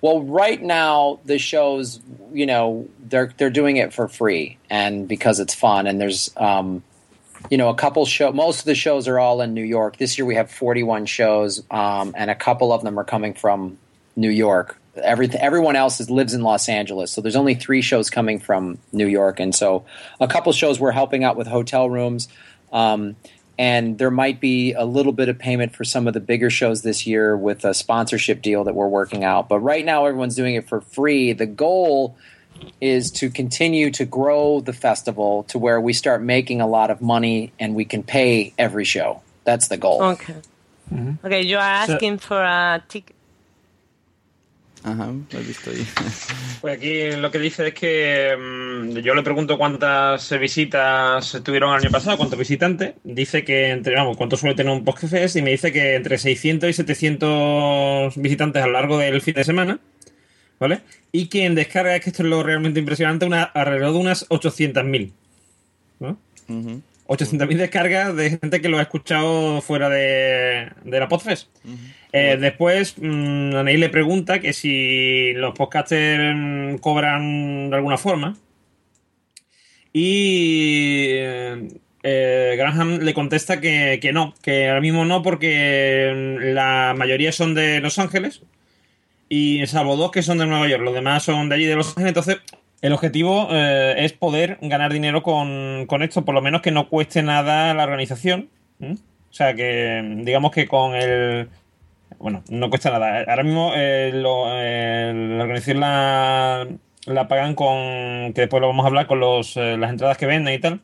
Well, 0.00 0.22
right 0.22 0.60
now 0.60 1.20
the 1.24 1.38
shows, 1.38 2.00
you 2.32 2.46
know, 2.46 2.88
they're 3.00 3.32
they're 3.36 3.50
doing 3.50 3.76
it 3.78 3.92
for 3.92 4.08
free 4.08 4.58
and 4.70 5.08
because 5.08 5.40
it's 5.40 5.54
fun 5.54 5.86
and 5.86 6.00
there's 6.00 6.30
um 6.36 6.82
you 7.50 7.58
know, 7.58 7.68
a 7.68 7.74
couple 7.74 8.04
show 8.06 8.32
most 8.32 8.60
of 8.60 8.64
the 8.66 8.74
shows 8.74 9.08
are 9.08 9.18
all 9.18 9.40
in 9.40 9.54
New 9.54 9.64
York. 9.64 9.96
This 9.96 10.18
year 10.18 10.26
we 10.26 10.34
have 10.34 10.50
41 10.50 11.06
shows 11.06 11.62
um 11.70 12.14
and 12.16 12.30
a 12.30 12.34
couple 12.34 12.72
of 12.72 12.82
them 12.82 12.98
are 12.98 13.04
coming 13.04 13.34
from 13.34 13.78
New 14.16 14.30
York. 14.30 14.80
Everything 15.02 15.40
everyone 15.40 15.76
else 15.76 16.00
is, 16.00 16.10
lives 16.10 16.34
in 16.34 16.42
Los 16.42 16.68
Angeles. 16.68 17.12
So 17.12 17.20
there's 17.20 17.36
only 17.36 17.54
3 17.54 17.82
shows 17.82 18.10
coming 18.10 18.38
from 18.38 18.78
New 18.92 19.06
York 19.06 19.40
and 19.40 19.54
so 19.54 19.84
a 20.20 20.28
couple 20.28 20.52
shows 20.52 20.80
we're 20.80 20.92
helping 20.92 21.24
out 21.24 21.36
with 21.36 21.46
hotel 21.46 21.88
rooms. 21.88 22.28
Um 22.72 23.16
and 23.58 23.98
there 23.98 24.10
might 24.10 24.40
be 24.40 24.72
a 24.74 24.84
little 24.84 25.12
bit 25.12 25.28
of 25.28 25.36
payment 25.36 25.74
for 25.74 25.82
some 25.82 26.06
of 26.06 26.14
the 26.14 26.20
bigger 26.20 26.48
shows 26.48 26.82
this 26.82 27.08
year 27.08 27.36
with 27.36 27.64
a 27.64 27.74
sponsorship 27.74 28.40
deal 28.40 28.62
that 28.64 28.74
we're 28.74 28.86
working 28.86 29.24
out. 29.24 29.48
But 29.48 29.58
right 29.58 29.84
now, 29.84 30.06
everyone's 30.06 30.36
doing 30.36 30.54
it 30.54 30.68
for 30.68 30.80
free. 30.80 31.32
The 31.32 31.46
goal 31.46 32.16
is 32.80 33.10
to 33.12 33.28
continue 33.30 33.90
to 33.90 34.04
grow 34.04 34.60
the 34.60 34.72
festival 34.72 35.44
to 35.48 35.58
where 35.58 35.80
we 35.80 35.92
start 35.92 36.22
making 36.22 36.60
a 36.60 36.66
lot 36.66 36.90
of 36.90 37.00
money 37.00 37.52
and 37.58 37.74
we 37.74 37.84
can 37.84 38.02
pay 38.02 38.52
every 38.58 38.84
show. 38.84 39.20
That's 39.44 39.68
the 39.68 39.76
goal. 39.76 40.02
Okay. 40.02 40.34
Okay, 41.24 41.42
you 41.42 41.56
are 41.58 41.86
So- 41.86 41.94
asking 41.94 42.18
for 42.18 42.42
a 42.42 42.82
ticket. 42.88 43.14
Ajá, 44.84 45.06
lo 45.06 45.38
he 45.40 45.42
visto 45.42 45.70
ahí. 45.70 45.84
Pues 46.60 46.76
aquí 46.76 47.10
lo 47.12 47.30
que 47.30 47.38
dice 47.40 47.68
es 47.68 47.74
que 47.74 48.34
mm, 48.36 48.98
yo 48.98 49.14
le 49.14 49.22
pregunto 49.22 49.58
cuántas 49.58 50.30
visitas 50.38 51.40
tuvieron 51.44 51.70
el 51.74 51.80
año 51.84 51.90
pasado, 51.90 52.16
cuántos 52.16 52.38
visitantes. 52.38 52.94
Dice 53.04 53.44
que 53.44 53.70
entre, 53.70 53.94
vamos, 53.96 54.16
cuánto 54.16 54.36
suele 54.36 54.54
tener 54.54 54.72
un 54.72 54.84
podcast 54.84 55.34
y 55.36 55.42
me 55.42 55.50
dice 55.50 55.72
que 55.72 55.96
entre 55.96 56.16
600 56.16 56.70
y 56.70 56.72
700 56.72 58.16
visitantes 58.16 58.62
a 58.62 58.66
lo 58.66 58.72
largo 58.72 58.98
del 58.98 59.20
fin 59.20 59.34
de 59.34 59.44
semana. 59.44 59.78
¿Vale? 60.58 60.80
Y 61.12 61.26
que 61.26 61.44
en 61.44 61.54
descarga, 61.54 61.94
es 61.94 62.02
que 62.02 62.10
esto 62.10 62.22
es 62.22 62.28
lo 62.28 62.42
realmente 62.42 62.80
impresionante, 62.80 63.26
una, 63.26 63.42
alrededor 63.42 63.92
de 63.92 63.98
unas 63.98 64.28
800.000. 64.28 65.12
¿no? 66.00 66.18
Ujú. 66.48 66.82
800.000 67.08 67.56
descargas 67.56 68.14
de 68.14 68.30
gente 68.30 68.60
que 68.60 68.68
lo 68.68 68.78
ha 68.78 68.82
escuchado 68.82 69.62
fuera 69.62 69.88
de, 69.88 70.70
de 70.84 71.00
la 71.00 71.08
Podfest. 71.08 71.48
Eh, 72.12 72.36
después, 72.38 72.96
mm, 72.98 73.54
Anaí 73.54 73.78
le 73.78 73.88
pregunta 73.88 74.40
que 74.40 74.52
si 74.52 75.32
los 75.32 75.54
podcasters 75.54 76.34
mm, 76.36 76.76
cobran 76.76 77.70
de 77.70 77.76
alguna 77.76 77.96
forma. 77.96 78.36
Y 79.92 81.06
eh, 81.08 81.68
eh, 82.02 82.54
Graham 82.58 82.98
le 82.98 83.14
contesta 83.14 83.58
que, 83.58 83.98
que 84.02 84.12
no, 84.12 84.34
que 84.42 84.68
ahora 84.68 84.82
mismo 84.82 85.06
no, 85.06 85.22
porque 85.22 86.12
mm, 86.14 86.54
la 86.54 86.94
mayoría 86.96 87.32
son 87.32 87.54
de 87.54 87.80
Los 87.80 87.98
Ángeles. 87.98 88.42
Y 89.28 89.66
salvo 89.66 89.96
dos 89.96 90.10
que 90.10 90.22
son 90.22 90.38
de 90.38 90.46
Nueva 90.46 90.68
York, 90.68 90.82
los 90.82 90.94
demás 90.94 91.22
son 91.22 91.48
de 91.48 91.56
allí 91.56 91.66
de 91.66 91.76
Los 91.76 91.88
Ángeles. 91.88 92.08
Entonces, 92.08 92.38
el 92.80 92.92
objetivo 92.92 93.48
eh, 93.50 93.96
es 93.98 94.12
poder 94.12 94.58
ganar 94.62 94.92
dinero 94.92 95.22
con, 95.22 95.86
con 95.86 96.02
esto, 96.02 96.24
por 96.24 96.34
lo 96.34 96.42
menos 96.42 96.62
que 96.62 96.70
no 96.70 96.88
cueste 96.88 97.22
nada 97.22 97.74
la 97.74 97.84
organización. 97.84 98.48
O 98.80 99.32
sea, 99.32 99.54
que 99.54 100.02
digamos 100.18 100.52
que 100.52 100.68
con 100.68 100.94
el. 100.94 101.48
Bueno, 102.18 102.42
no 102.48 102.70
cuesta 102.70 102.90
nada. 102.90 103.24
Ahora 103.28 103.42
mismo 103.42 103.72
eh, 103.74 104.12
eh, 104.14 105.12
la 105.14 105.42
organización 105.42 105.80
la, 105.80 106.68
la 107.06 107.28
pagan 107.28 107.54
con. 107.54 108.32
que 108.32 108.42
después 108.42 108.60
lo 108.60 108.68
vamos 108.68 108.84
a 108.84 108.88
hablar 108.88 109.06
con 109.06 109.20
los, 109.20 109.56
las 109.56 109.90
entradas 109.90 110.16
que 110.16 110.26
venden 110.26 110.54
y 110.54 110.58
tal. 110.58 110.80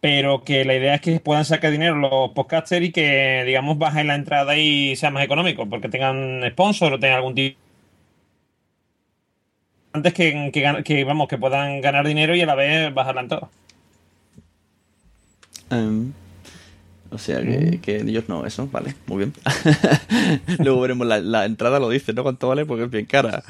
Pero 0.00 0.44
que 0.44 0.64
la 0.64 0.74
idea 0.76 0.94
es 0.94 1.00
que 1.00 1.18
puedan 1.20 1.44
sacar 1.44 1.72
dinero 1.72 1.96
los 1.96 2.30
podcasters 2.30 2.86
y 2.86 2.92
que, 2.92 3.42
digamos, 3.46 3.78
bajen 3.78 4.06
la 4.06 4.14
entrada 4.14 4.56
y 4.56 4.94
sea 4.96 5.10
más 5.10 5.24
económico, 5.24 5.68
porque 5.68 5.88
tengan 5.88 6.42
sponsor 6.50 6.92
o 6.94 7.00
tengan 7.00 7.16
algún 7.18 7.34
tipo 7.34 7.58
antes 9.92 10.14
que, 10.14 10.50
que, 10.84 11.04
vamos 11.04 11.28
que 11.28 11.38
puedan 11.38 11.80
ganar 11.80 12.06
dinero 12.06 12.36
y 12.36 12.40
a 12.42 12.46
la 12.46 12.54
vez 12.54 12.94
bajar 12.94 13.14
la 13.16 13.20
entrada. 13.22 13.48
Em, 15.70 16.12
o 17.10 17.18
sea 17.18 17.40
que, 17.42 17.78
Mm. 17.78 17.80
que 17.80 17.96
ellos 17.96 18.24
no, 18.28 18.46
eso, 18.46 18.68
vale, 18.68 18.94
muy 19.06 19.18
bien. 19.18 19.32
Luego 20.58 20.80
veremos 20.80 21.06
la, 21.06 21.20
la 21.20 21.44
entrada, 21.46 21.80
lo 21.80 21.88
dice, 21.90 22.12
¿no? 22.12 22.22
¿Cuánto 22.22 22.48
vale? 22.48 22.66
Porque 22.66 22.84
es 22.84 22.90
bien 22.90 23.06
cara. 23.06 23.42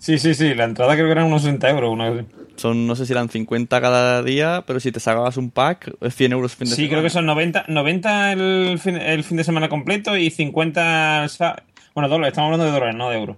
Sí, 0.00 0.18
sí, 0.18 0.34
sí, 0.34 0.54
la 0.54 0.64
entrada 0.64 0.94
creo 0.94 1.06
que 1.06 1.12
eran 1.12 1.26
unos 1.26 1.42
60 1.42 1.68
euros. 1.70 1.92
Una 1.92 2.08
así. 2.08 2.26
Son, 2.56 2.86
no 2.86 2.96
sé 2.96 3.04
si 3.06 3.12
eran 3.12 3.28
50 3.28 3.80
cada 3.80 4.22
día, 4.22 4.64
pero 4.66 4.80
si 4.80 4.90
te 4.92 4.98
sacabas 5.00 5.36
un 5.36 5.50
pack, 5.50 5.92
es 6.00 6.14
100 6.14 6.32
euros 6.32 6.56
fin 6.56 6.68
de 6.68 6.74
Sí, 6.74 6.82
semana. 6.82 6.90
creo 6.92 7.02
que 7.04 7.10
son 7.10 7.26
90, 7.26 7.64
90 7.68 8.32
el, 8.32 8.78
fin, 8.78 8.96
el 8.96 9.24
fin 9.24 9.36
de 9.36 9.44
semana 9.44 9.68
completo 9.68 10.16
y 10.16 10.30
50... 10.30 11.24
el 11.24 11.28
sa- 11.30 11.62
Bueno, 11.94 12.08
dólares, 12.08 12.32
estamos 12.32 12.48
hablando 12.48 12.64
de 12.66 12.72
dólares, 12.72 12.96
no 12.96 13.10
de 13.10 13.18
euros. 13.18 13.36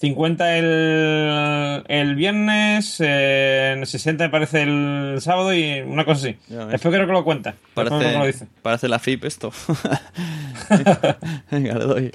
50 0.00 0.58
el, 0.58 1.84
el 1.88 2.14
viernes, 2.16 2.96
eh, 2.98 3.80
60 3.84 4.24
me 4.24 4.30
parece 4.30 4.62
el 4.62 5.18
sábado 5.20 5.54
y 5.54 5.80
una 5.80 6.04
cosa 6.04 6.28
así. 6.28 6.36
Después 6.48 6.94
creo 6.94 7.06
que 7.06 7.12
lo 7.12 7.24
cuenta. 7.24 7.54
Creo 7.74 7.84
que 7.86 7.90
lo 7.90 7.98
Parece, 8.00 8.26
dice. 8.26 8.46
parece 8.62 8.88
la 8.88 8.98
FIP 8.98 9.24
esto. 9.24 9.52
Venga, 11.50 11.74
le 11.78 11.84
doy. 11.84 12.12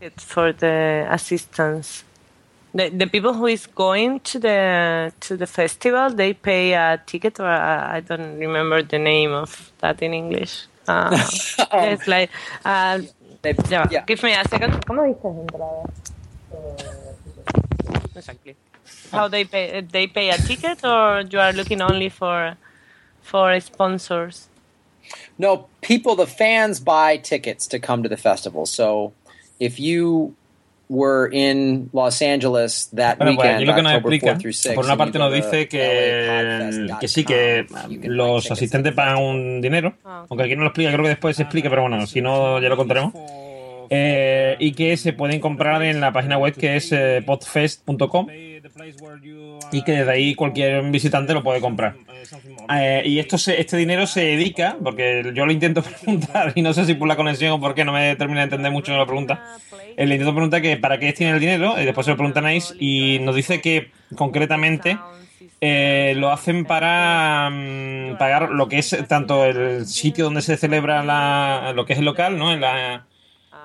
It's 0.00 0.24
for 0.24 0.54
the 0.54 1.06
assistance. 1.10 2.04
The, 2.74 2.90
the 2.90 3.06
people 3.06 3.32
who 3.32 3.46
is 3.46 3.66
going 3.66 4.20
to 4.20 4.38
the 4.38 5.12
to 5.20 5.36
the 5.36 5.46
festival, 5.46 6.10
they 6.10 6.34
pay 6.34 6.74
a 6.74 7.00
ticket, 7.06 7.40
or 7.40 7.46
I 7.46 7.96
I 7.96 8.00
don't 8.00 8.38
remember 8.38 8.82
the 8.82 8.98
name 8.98 9.32
of 9.32 9.72
that 9.78 10.02
in 10.02 10.12
English. 10.12 10.66
Uh, 10.86 11.10
it's 11.72 12.06
like, 12.06 12.30
uh, 12.64 13.00
ya 13.70 13.84
va, 13.84 14.04
give 14.06 14.22
me 14.22 14.34
a 14.34 14.44
second. 14.48 14.84
¿Cómo 14.86 15.02
dices 15.04 15.36
entrada? 15.36 15.82
Exactly. 18.14 18.56
How 19.12 19.28
they 19.28 19.44
pay? 19.44 19.80
They 19.80 20.06
pay 20.06 20.30
a 20.30 20.36
ticket, 20.38 20.84
or 20.84 21.22
you 21.22 21.40
are 21.40 21.52
looking 21.52 21.80
only 21.80 22.10
for 22.10 22.56
for 23.28 23.60
sponsors? 23.60 24.48
No, 25.38 25.68
people, 25.82 26.16
the 26.16 26.26
fans 26.26 26.80
buy 26.80 27.16
tickets 27.18 27.66
to 27.68 27.78
come 27.78 28.02
to 28.02 28.08
the 28.08 28.16
festival. 28.16 28.66
So 28.66 29.12
if 29.60 29.78
you 29.78 30.34
were 30.88 31.28
in 31.32 31.90
Los 31.92 32.20
Angeles 32.22 32.90
that 32.94 33.18
Bueno, 33.18 33.36
pues 33.36 33.48
weekend, 33.48 33.66
lo 33.66 33.74
que 33.74 33.82
nos 33.82 33.92
October 33.92 34.14
explica, 34.14 34.26
4 34.34 34.40
through 34.40 34.54
6. 34.54 34.74
por 34.74 34.84
una 34.84 34.96
parte 34.96 35.18
nos 35.18 35.32
dice 35.32 35.68
que, 35.68 36.88
que 37.00 37.08
sí, 37.08 37.24
que 37.24 37.66
los 38.04 38.50
asistentes 38.50 38.92
pagan 38.94 39.22
un 39.22 39.60
dinero, 39.60 39.94
aunque 40.04 40.44
aquí 40.44 40.56
no 40.56 40.62
lo 40.62 40.68
explica, 40.68 40.90
creo 40.90 41.02
que 41.02 41.10
después 41.10 41.36
se 41.36 41.42
explica, 41.42 41.68
pero 41.68 41.82
bueno, 41.82 42.06
si 42.06 42.20
no 42.20 42.60
ya 42.60 42.68
lo 42.68 42.76
contaremos. 42.76 43.12
Eh, 43.90 44.56
y 44.58 44.72
que 44.72 44.96
se 44.98 45.14
pueden 45.14 45.40
comprar 45.40 45.82
en 45.82 46.00
la 46.00 46.12
página 46.12 46.36
web 46.36 46.54
que 46.54 46.76
es 46.76 46.92
eh, 46.92 47.22
podfest.com 47.24 48.26
y 49.72 49.82
que 49.82 49.92
desde 49.92 50.10
ahí 50.10 50.34
cualquier 50.34 50.82
visitante 50.90 51.32
lo 51.34 51.42
puede 51.42 51.60
comprar. 51.60 51.94
Eh, 52.74 53.02
y 53.06 53.18
esto 53.18 53.38
se- 53.38 53.60
este 53.60 53.76
dinero 53.76 54.06
se 54.06 54.20
dedica, 54.22 54.76
porque 54.82 55.32
yo 55.34 55.46
lo 55.46 55.52
intento 55.52 55.82
preguntar 56.02 56.52
y 56.54 56.62
no 56.62 56.72
sé 56.72 56.84
si 56.84 56.94
por 56.94 57.08
la 57.08 57.16
conexión 57.16 57.52
o 57.52 57.60
por 57.60 57.74
qué 57.74 57.84
no 57.84 57.92
me 57.92 58.14
termina 58.16 58.40
de 58.40 58.44
entender 58.44 58.70
mucho 58.72 58.96
la 58.96 59.06
pregunta. 59.06 59.42
Eh, 59.96 60.06
le 60.06 60.14
intento 60.14 60.32
preguntar 60.34 60.62
que 60.62 60.76
para 60.76 60.98
qué 60.98 61.12
tiene 61.12 61.32
el 61.34 61.40
dinero 61.40 61.80
y 61.80 61.84
después 61.84 62.04
se 62.04 62.10
lo 62.12 62.16
preguntan 62.16 62.46
a 62.46 62.50
Ace 62.50 62.74
y 62.78 63.18
nos 63.20 63.34
dice 63.34 63.60
que 63.60 63.90
concretamente 64.14 64.98
eh, 65.60 66.14
lo 66.16 66.30
hacen 66.30 66.64
para 66.64 67.50
mm, 67.50 68.16
pagar 68.18 68.50
lo 68.50 68.68
que 68.68 68.78
es 68.78 68.96
tanto 69.08 69.44
el 69.44 69.86
sitio 69.86 70.24
donde 70.26 70.40
se 70.42 70.56
celebra 70.56 71.02
la, 71.02 71.72
lo 71.74 71.84
que 71.84 71.94
es 71.94 71.98
el 71.98 72.04
local, 72.04 72.38
¿no? 72.38 72.52
En 72.52 72.60
la, 72.60 73.06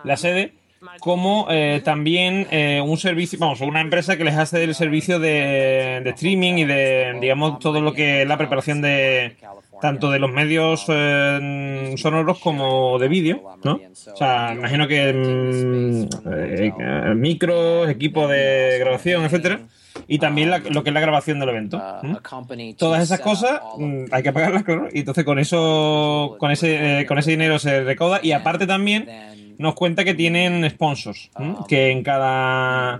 la 0.03 0.17
sede, 0.17 0.53
como 0.99 1.47
eh, 1.49 1.81
también 1.83 2.47
eh, 2.51 2.81
un 2.81 2.97
servicio, 2.97 3.39
vamos, 3.39 3.61
una 3.61 3.81
empresa 3.81 4.17
que 4.17 4.23
les 4.23 4.35
hace 4.35 4.63
el 4.63 4.75
servicio 4.75 5.19
de, 5.19 6.01
de 6.03 6.09
streaming 6.11 6.53
y 6.53 6.65
de, 6.65 7.17
digamos, 7.19 7.59
todo 7.59 7.81
lo 7.81 7.93
que 7.93 8.21
es 8.21 8.27
la 8.27 8.37
preparación 8.37 8.81
de 8.81 9.37
tanto 9.83 10.09
de 10.09 10.17
los 10.17 10.31
medios 10.31 10.85
eh, 10.87 11.93
sonoros 11.97 12.39
como 12.39 12.97
de 12.99 13.09
vídeo, 13.09 13.43
¿no? 13.65 13.81
O 14.13 14.15
sea, 14.15 14.53
imagino 14.53 14.87
que 14.87 15.11
mm, 15.11 16.03
eh, 16.31 17.13
micros, 17.15 17.89
equipo 17.89 18.25
de 18.29 18.77
grabación, 18.79 19.25
etcétera, 19.25 19.59
y 20.07 20.19
también 20.19 20.49
la- 20.49 20.59
lo 20.59 20.83
que 20.83 20.89
es 20.89 20.93
la 20.93 20.99
grabación 20.99 21.39
del 21.39 21.49
evento. 21.49 21.77
¿m? 22.03 22.17
Todas 22.79 23.01
esas 23.03 23.19
cosas 23.23 23.61
mm, 23.77 24.05
hay 24.11 24.23
que 24.23 24.33
pagarlas, 24.33 24.63
claro, 24.63 24.87
y 24.91 24.99
entonces 24.99 25.23
con 25.23 25.39
eso, 25.39 26.35
con 26.39 26.51
ese, 26.51 27.01
eh, 27.01 27.05
con 27.05 27.17
ese 27.17 27.31
dinero 27.31 27.59
se 27.59 27.83
recauda 27.83 28.19
y 28.23 28.31
aparte 28.31 28.65
también 28.67 29.05
nos 29.59 29.75
cuenta 29.75 30.03
que 30.03 30.15
tienen 30.15 30.67
sponsors, 30.69 31.29
¿m? 31.37 31.55
que 31.67 31.91
en 31.91 32.01
cada, 32.03 32.99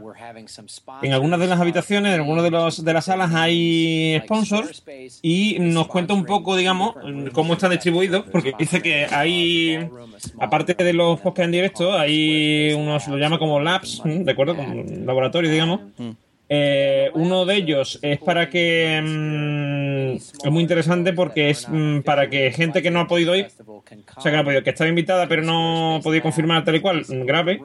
en 1.02 1.14
algunas 1.14 1.40
de 1.40 1.48
las 1.48 1.60
habitaciones, 1.60 2.14
en 2.14 2.22
algunas 2.22 2.44
de, 2.44 2.52
los, 2.52 2.86
de 2.86 2.94
las 2.94 3.06
salas 3.06 3.34
hay 3.34 4.20
sponsors 4.26 4.84
y 5.24 5.58
nos 5.60 5.88
cuenta 5.88 6.14
un 6.14 6.26
poco, 6.26 6.56
digamos, 6.56 6.94
cómo 7.34 7.54
están 7.54 7.72
distribuidos, 7.72 8.26
porque 8.32 8.54
dice 8.60 8.82
que 8.84 9.08
hay, 9.12 9.80
aparte 10.40 10.76
de 10.76 10.94
los 10.94 11.20
podcasts 11.20 11.46
en 11.46 11.52
directo, 11.52 11.98
hay 11.98 12.74
unos, 12.74 13.08
lo 13.08 13.18
llama 13.18 13.40
como 13.40 13.60
labs. 13.60 14.02
¿de 14.24 14.32
acuerdo? 14.32 14.56
Como 14.56 14.84
laboratorios, 15.06 15.52
digamos. 15.52 15.80
Eh, 16.50 17.10
uno 17.14 17.46
de 17.46 17.56
ellos 17.56 18.00
es 18.02 18.20
para 18.20 18.50
que 18.50 19.02
mm, 19.02 20.16
es 20.16 20.52
muy 20.52 20.62
interesante 20.62 21.14
porque 21.14 21.50
es 21.50 21.68
mm, 21.70 22.02
para 22.02 22.30
que 22.30 22.52
gente 22.52 22.82
que 22.82 22.92
no 22.92 23.00
ha 23.00 23.08
podido 23.08 23.36
ir, 23.36 23.48
o 23.66 23.82
sea 24.22 24.32
que 24.32 24.32
no 24.32 24.42
ha 24.42 24.44
podido, 24.44 24.64
que 24.64 24.70
estaba 24.70 24.90
invitada 24.90 25.28
pero 25.28 25.42
no 25.42 25.96
ha 25.96 26.02
podido 26.02 26.22
confirmar 26.22 26.64
tal 26.64 26.76
y 26.76 26.82
cual, 26.82 27.06
grave 27.08 27.60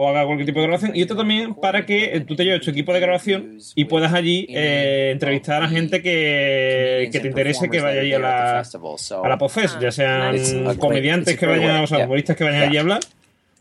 o 0.00 0.08
haga 0.08 0.24
cualquier 0.24 0.46
tipo 0.46 0.60
de 0.60 0.66
grabación. 0.66 0.92
Y 0.94 1.02
esto 1.02 1.16
también 1.16 1.54
para 1.54 1.84
que 1.84 2.16
eh, 2.16 2.20
tú 2.20 2.36
te 2.36 2.44
lleves 2.44 2.60
tu 2.60 2.70
equipo 2.70 2.92
de 2.92 3.00
grabación 3.00 3.58
y 3.74 3.84
puedas 3.86 4.14
allí 4.14 4.46
eh, 4.48 5.10
entrevistar 5.12 5.60
a 5.60 5.68
gente 5.68 6.02
que, 6.02 7.08
que 7.10 7.18
te 7.18 7.26
interese 7.26 7.68
que 7.68 7.80
vaya 7.80 8.02
allí 8.02 8.12
a 8.12 8.20
la, 8.20 8.60
a 8.60 9.28
la 9.28 9.38
ya 9.80 9.90
sean 9.90 10.76
comediantes 10.76 11.36
que 11.36 11.46
vayan, 11.46 11.82
o 11.82 11.86
sea, 11.88 12.04
humoristas 12.04 12.36
que 12.36 12.44
vayan 12.44 12.62
allí 12.62 12.76
a 12.76 12.80
hablar, 12.80 13.00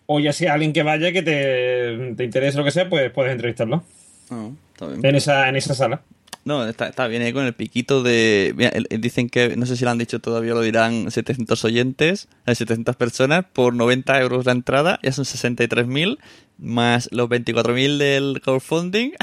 o 0.05 0.19
ya 0.19 0.31
sea 0.31 0.53
alguien 0.53 0.73
que 0.73 0.83
vaya 0.83 1.11
que 1.11 1.23
te, 1.23 2.13
te 2.15 2.23
interese 2.23 2.55
lo 2.59 2.63
que 2.63 2.71
sea, 2.71 2.87
pues 2.87 3.09
puedes 3.09 3.31
entrevistarlo. 3.31 3.83
Ah, 4.29 4.49
está 4.73 4.87
bien. 4.87 5.05
En 5.05 5.15
esa, 5.15 5.49
en 5.49 5.55
esa 5.55 5.73
sala. 5.73 6.01
No, 6.45 6.65
está, 6.65 6.87
está 6.87 7.07
bien 7.07 7.21
ahí 7.23 7.33
con 7.33 7.43
el 7.45 7.53
piquito 7.53 8.03
de... 8.03 8.53
mira, 8.55 8.71
dicen 8.91 9.27
que, 9.29 9.57
no 9.57 9.65
sé 9.65 9.75
si 9.75 9.83
lo 9.83 9.91
han 9.91 9.97
dicho 9.97 10.19
todavía, 10.19 10.53
lo 10.53 10.61
dirán 10.61 11.11
700 11.11 11.65
oyentes, 11.65 12.29
eh, 12.45 12.55
700 12.55 12.95
personas, 12.95 13.43
por 13.51 13.73
90 13.73 14.17
euros 14.21 14.45
la 14.45 14.53
entrada, 14.53 14.97
ya 15.03 15.11
son 15.11 15.25
63.000, 15.25 16.17
más 16.57 17.09
los 17.11 17.27
24.000 17.27 17.97
del 17.97 18.41
crowdfunding. 18.41 19.11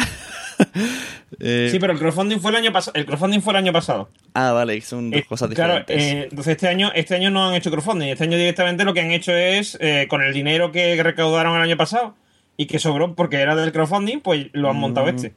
Eh, 1.41 1.69
Sí, 1.73 1.81
pero 1.81 1.93
el 1.93 1.99
crowdfunding 1.99 2.39
fue 2.39 2.53
el 2.53 2.59
año 2.59 2.73
pasado. 2.73 2.93
El 2.95 3.07
crowdfunding 3.07 3.41
fue 3.41 3.53
el 3.55 3.57
año 3.57 3.73
pasado. 3.73 4.09
Ah, 4.35 4.53
vale, 4.53 4.81
son 4.83 5.11
dos 5.11 5.21
Eh, 5.21 5.25
cosas 5.29 5.51
claro, 5.53 5.81
diferentes. 5.81 6.13
eh, 6.15 6.29
entonces 6.31 6.53
este 6.53 6.69
año, 6.69 6.93
este 6.95 7.17
año 7.17 7.29
no 7.31 7.49
han 7.49 7.55
hecho 7.57 7.73
crowdfunding. 7.73 8.07
Este 8.09 8.23
año 8.23 8.37
directamente 8.37 8.85
lo 8.85 8.95
que 8.95 9.01
han 9.01 9.11
hecho 9.11 9.33
es, 9.33 9.77
eh, 9.81 10.07
con 10.09 10.23
el 10.23 10.33
dinero 10.33 10.71
que 10.71 11.03
recaudaron 11.03 11.57
el 11.57 11.63
año 11.63 11.77
pasado 11.77 12.15
y 12.57 12.67
que 12.67 12.79
sobró 12.79 13.15
porque 13.15 13.39
era 13.41 13.57
del 13.57 13.73
crowdfunding, 13.73 14.21
pues 14.21 14.49
lo 14.53 14.71
han 14.71 14.77
montado 14.77 15.07
Mm. 15.07 15.17
este. 15.17 15.35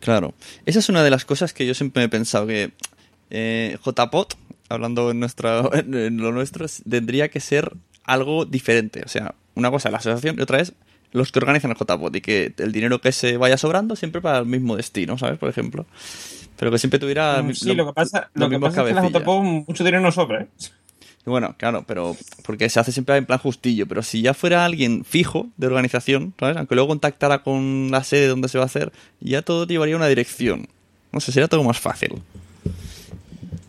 Claro. 0.00 0.34
Esa 0.66 0.78
es 0.78 0.88
una 0.88 1.02
de 1.02 1.10
las 1.10 1.24
cosas 1.24 1.52
que 1.52 1.66
yo 1.66 1.74
siempre 1.74 2.02
he 2.02 2.08
pensado 2.08 2.46
que 2.46 2.72
eh, 3.30 3.76
JPOT, 3.84 4.34
hablando 4.68 5.10
en, 5.10 5.20
nuestra, 5.20 5.62
en 5.74 6.16
lo 6.18 6.32
nuestro, 6.32 6.66
tendría 6.88 7.28
que 7.28 7.40
ser 7.40 7.72
algo 8.04 8.44
diferente. 8.44 9.02
O 9.04 9.08
sea, 9.08 9.34
una 9.54 9.70
cosa 9.70 9.90
la 9.90 9.98
asociación 9.98 10.36
y 10.38 10.42
otra 10.42 10.60
es 10.60 10.72
los 11.12 11.32
que 11.32 11.38
organizan 11.40 11.70
el 11.72 11.76
JPOT 11.76 12.16
y 12.16 12.20
que 12.20 12.54
el 12.58 12.72
dinero 12.72 13.00
que 13.00 13.12
se 13.12 13.36
vaya 13.36 13.56
sobrando 13.58 13.96
siempre 13.96 14.20
para 14.20 14.38
el 14.38 14.46
mismo 14.46 14.76
destino, 14.76 15.18
¿sabes? 15.18 15.38
Por 15.38 15.48
ejemplo. 15.48 15.86
Pero 16.56 16.70
que 16.70 16.78
siempre 16.78 16.98
tuviera... 16.98 17.42
Sí, 17.54 17.74
lo, 17.74 17.86
que 17.86 17.92
pasa, 17.92 18.30
los 18.34 18.42
lo 18.42 18.48
que 18.50 18.56
mismos 18.58 18.70
pasa 18.70 18.82
es 18.82 18.88
que 18.88 18.94
las 18.94 19.02
cabecillas. 19.02 19.28
autopop 19.28 19.66
mucho 19.68 19.82
dinero 19.84 20.02
no 20.02 20.12
sobra, 20.12 20.42
¿eh? 20.42 20.48
Bueno, 21.26 21.54
claro, 21.58 21.84
pero 21.86 22.16
porque 22.44 22.68
se 22.70 22.80
hace 22.80 22.92
siempre 22.92 23.16
en 23.16 23.26
plan 23.26 23.38
justillo, 23.38 23.86
pero 23.86 24.02
si 24.02 24.22
ya 24.22 24.32
fuera 24.32 24.64
alguien 24.64 25.04
fijo 25.04 25.48
de 25.58 25.66
organización, 25.66 26.32
¿sabes? 26.40 26.56
Aunque 26.56 26.74
luego 26.74 26.88
contactara 26.88 27.42
con 27.42 27.90
la 27.90 28.02
sede 28.02 28.26
donde 28.26 28.48
se 28.48 28.58
va 28.58 28.64
a 28.64 28.66
hacer, 28.66 28.90
ya 29.20 29.42
todo 29.42 29.66
llevaría 29.66 29.96
una 29.96 30.08
dirección. 30.08 30.68
No 31.12 31.20
sé, 31.20 31.32
sería 31.32 31.48
todo 31.48 31.62
más 31.62 31.78
fácil. 31.78 32.22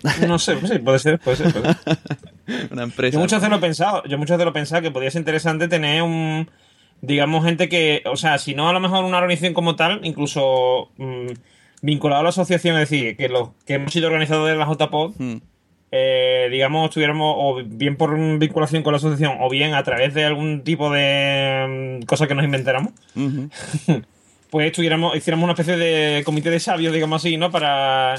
No 0.27 0.39
sé, 0.39 0.55
sí, 0.65 0.79
puede 0.79 0.97
ser, 0.97 1.19
puede 1.19 1.37
ser. 1.37 1.53
puede 1.53 1.75
ser. 1.75 1.97
Una 2.71 2.83
empresa. 2.83 3.13
Yo 3.13 3.19
muchas 3.19 3.39
veces 3.39 3.51
lo 3.51 3.57
he 3.57 3.61
pensado, 3.61 4.03
yo 4.05 4.17
muchas 4.17 4.37
veces 4.37 4.45
lo 4.45 4.49
he 4.49 4.53
pensado 4.53 4.81
que 4.81 4.89
podría 4.89 5.11
ser 5.11 5.19
interesante 5.19 5.67
tener 5.67 6.01
un, 6.01 6.49
digamos, 7.01 7.45
gente 7.45 7.69
que, 7.69 8.01
o 8.05 8.15
sea, 8.17 8.39
si 8.39 8.55
no 8.55 8.67
a 8.67 8.73
lo 8.73 8.79
mejor 8.79 9.05
una 9.05 9.17
organización 9.19 9.53
como 9.53 9.75
tal, 9.75 9.99
incluso 10.03 10.89
mm, 10.97 11.27
vinculado 11.83 12.21
a 12.21 12.23
la 12.23 12.29
asociación, 12.29 12.77
es 12.77 12.89
decir, 12.89 13.15
que 13.15 13.29
los 13.29 13.49
que 13.67 13.75
hemos 13.75 13.93
sido 13.93 14.07
organizadores 14.07 14.53
de 14.53 14.59
la 14.59 14.65
JPod, 14.65 15.13
Hmm. 15.19 15.37
Eh, 15.91 16.47
digamos, 16.49 16.85
estuviéramos 16.89 17.35
o 17.37 17.61
bien 17.65 17.97
por 17.97 18.17
vinculación 18.39 18.81
con 18.83 18.93
la 18.93 18.97
asociación 18.97 19.37
o 19.41 19.49
bien 19.49 19.73
a 19.73 19.83
través 19.83 20.13
de 20.13 20.23
algún 20.23 20.63
tipo 20.63 20.89
de 20.91 21.99
mm, 22.01 22.05
cosa 22.05 22.27
que 22.27 22.35
nos 22.35 22.45
inventáramos, 22.45 22.93
pues 24.49 24.67
estuviéramos, 24.67 25.15
hiciéramos 25.15 25.45
una 25.45 25.53
especie 25.53 25.77
de 25.77 26.23
comité 26.25 26.49
de 26.49 26.59
sabios, 26.59 26.93
digamos 26.93 27.21
así, 27.21 27.37
¿no? 27.37 27.51
Para 27.51 28.15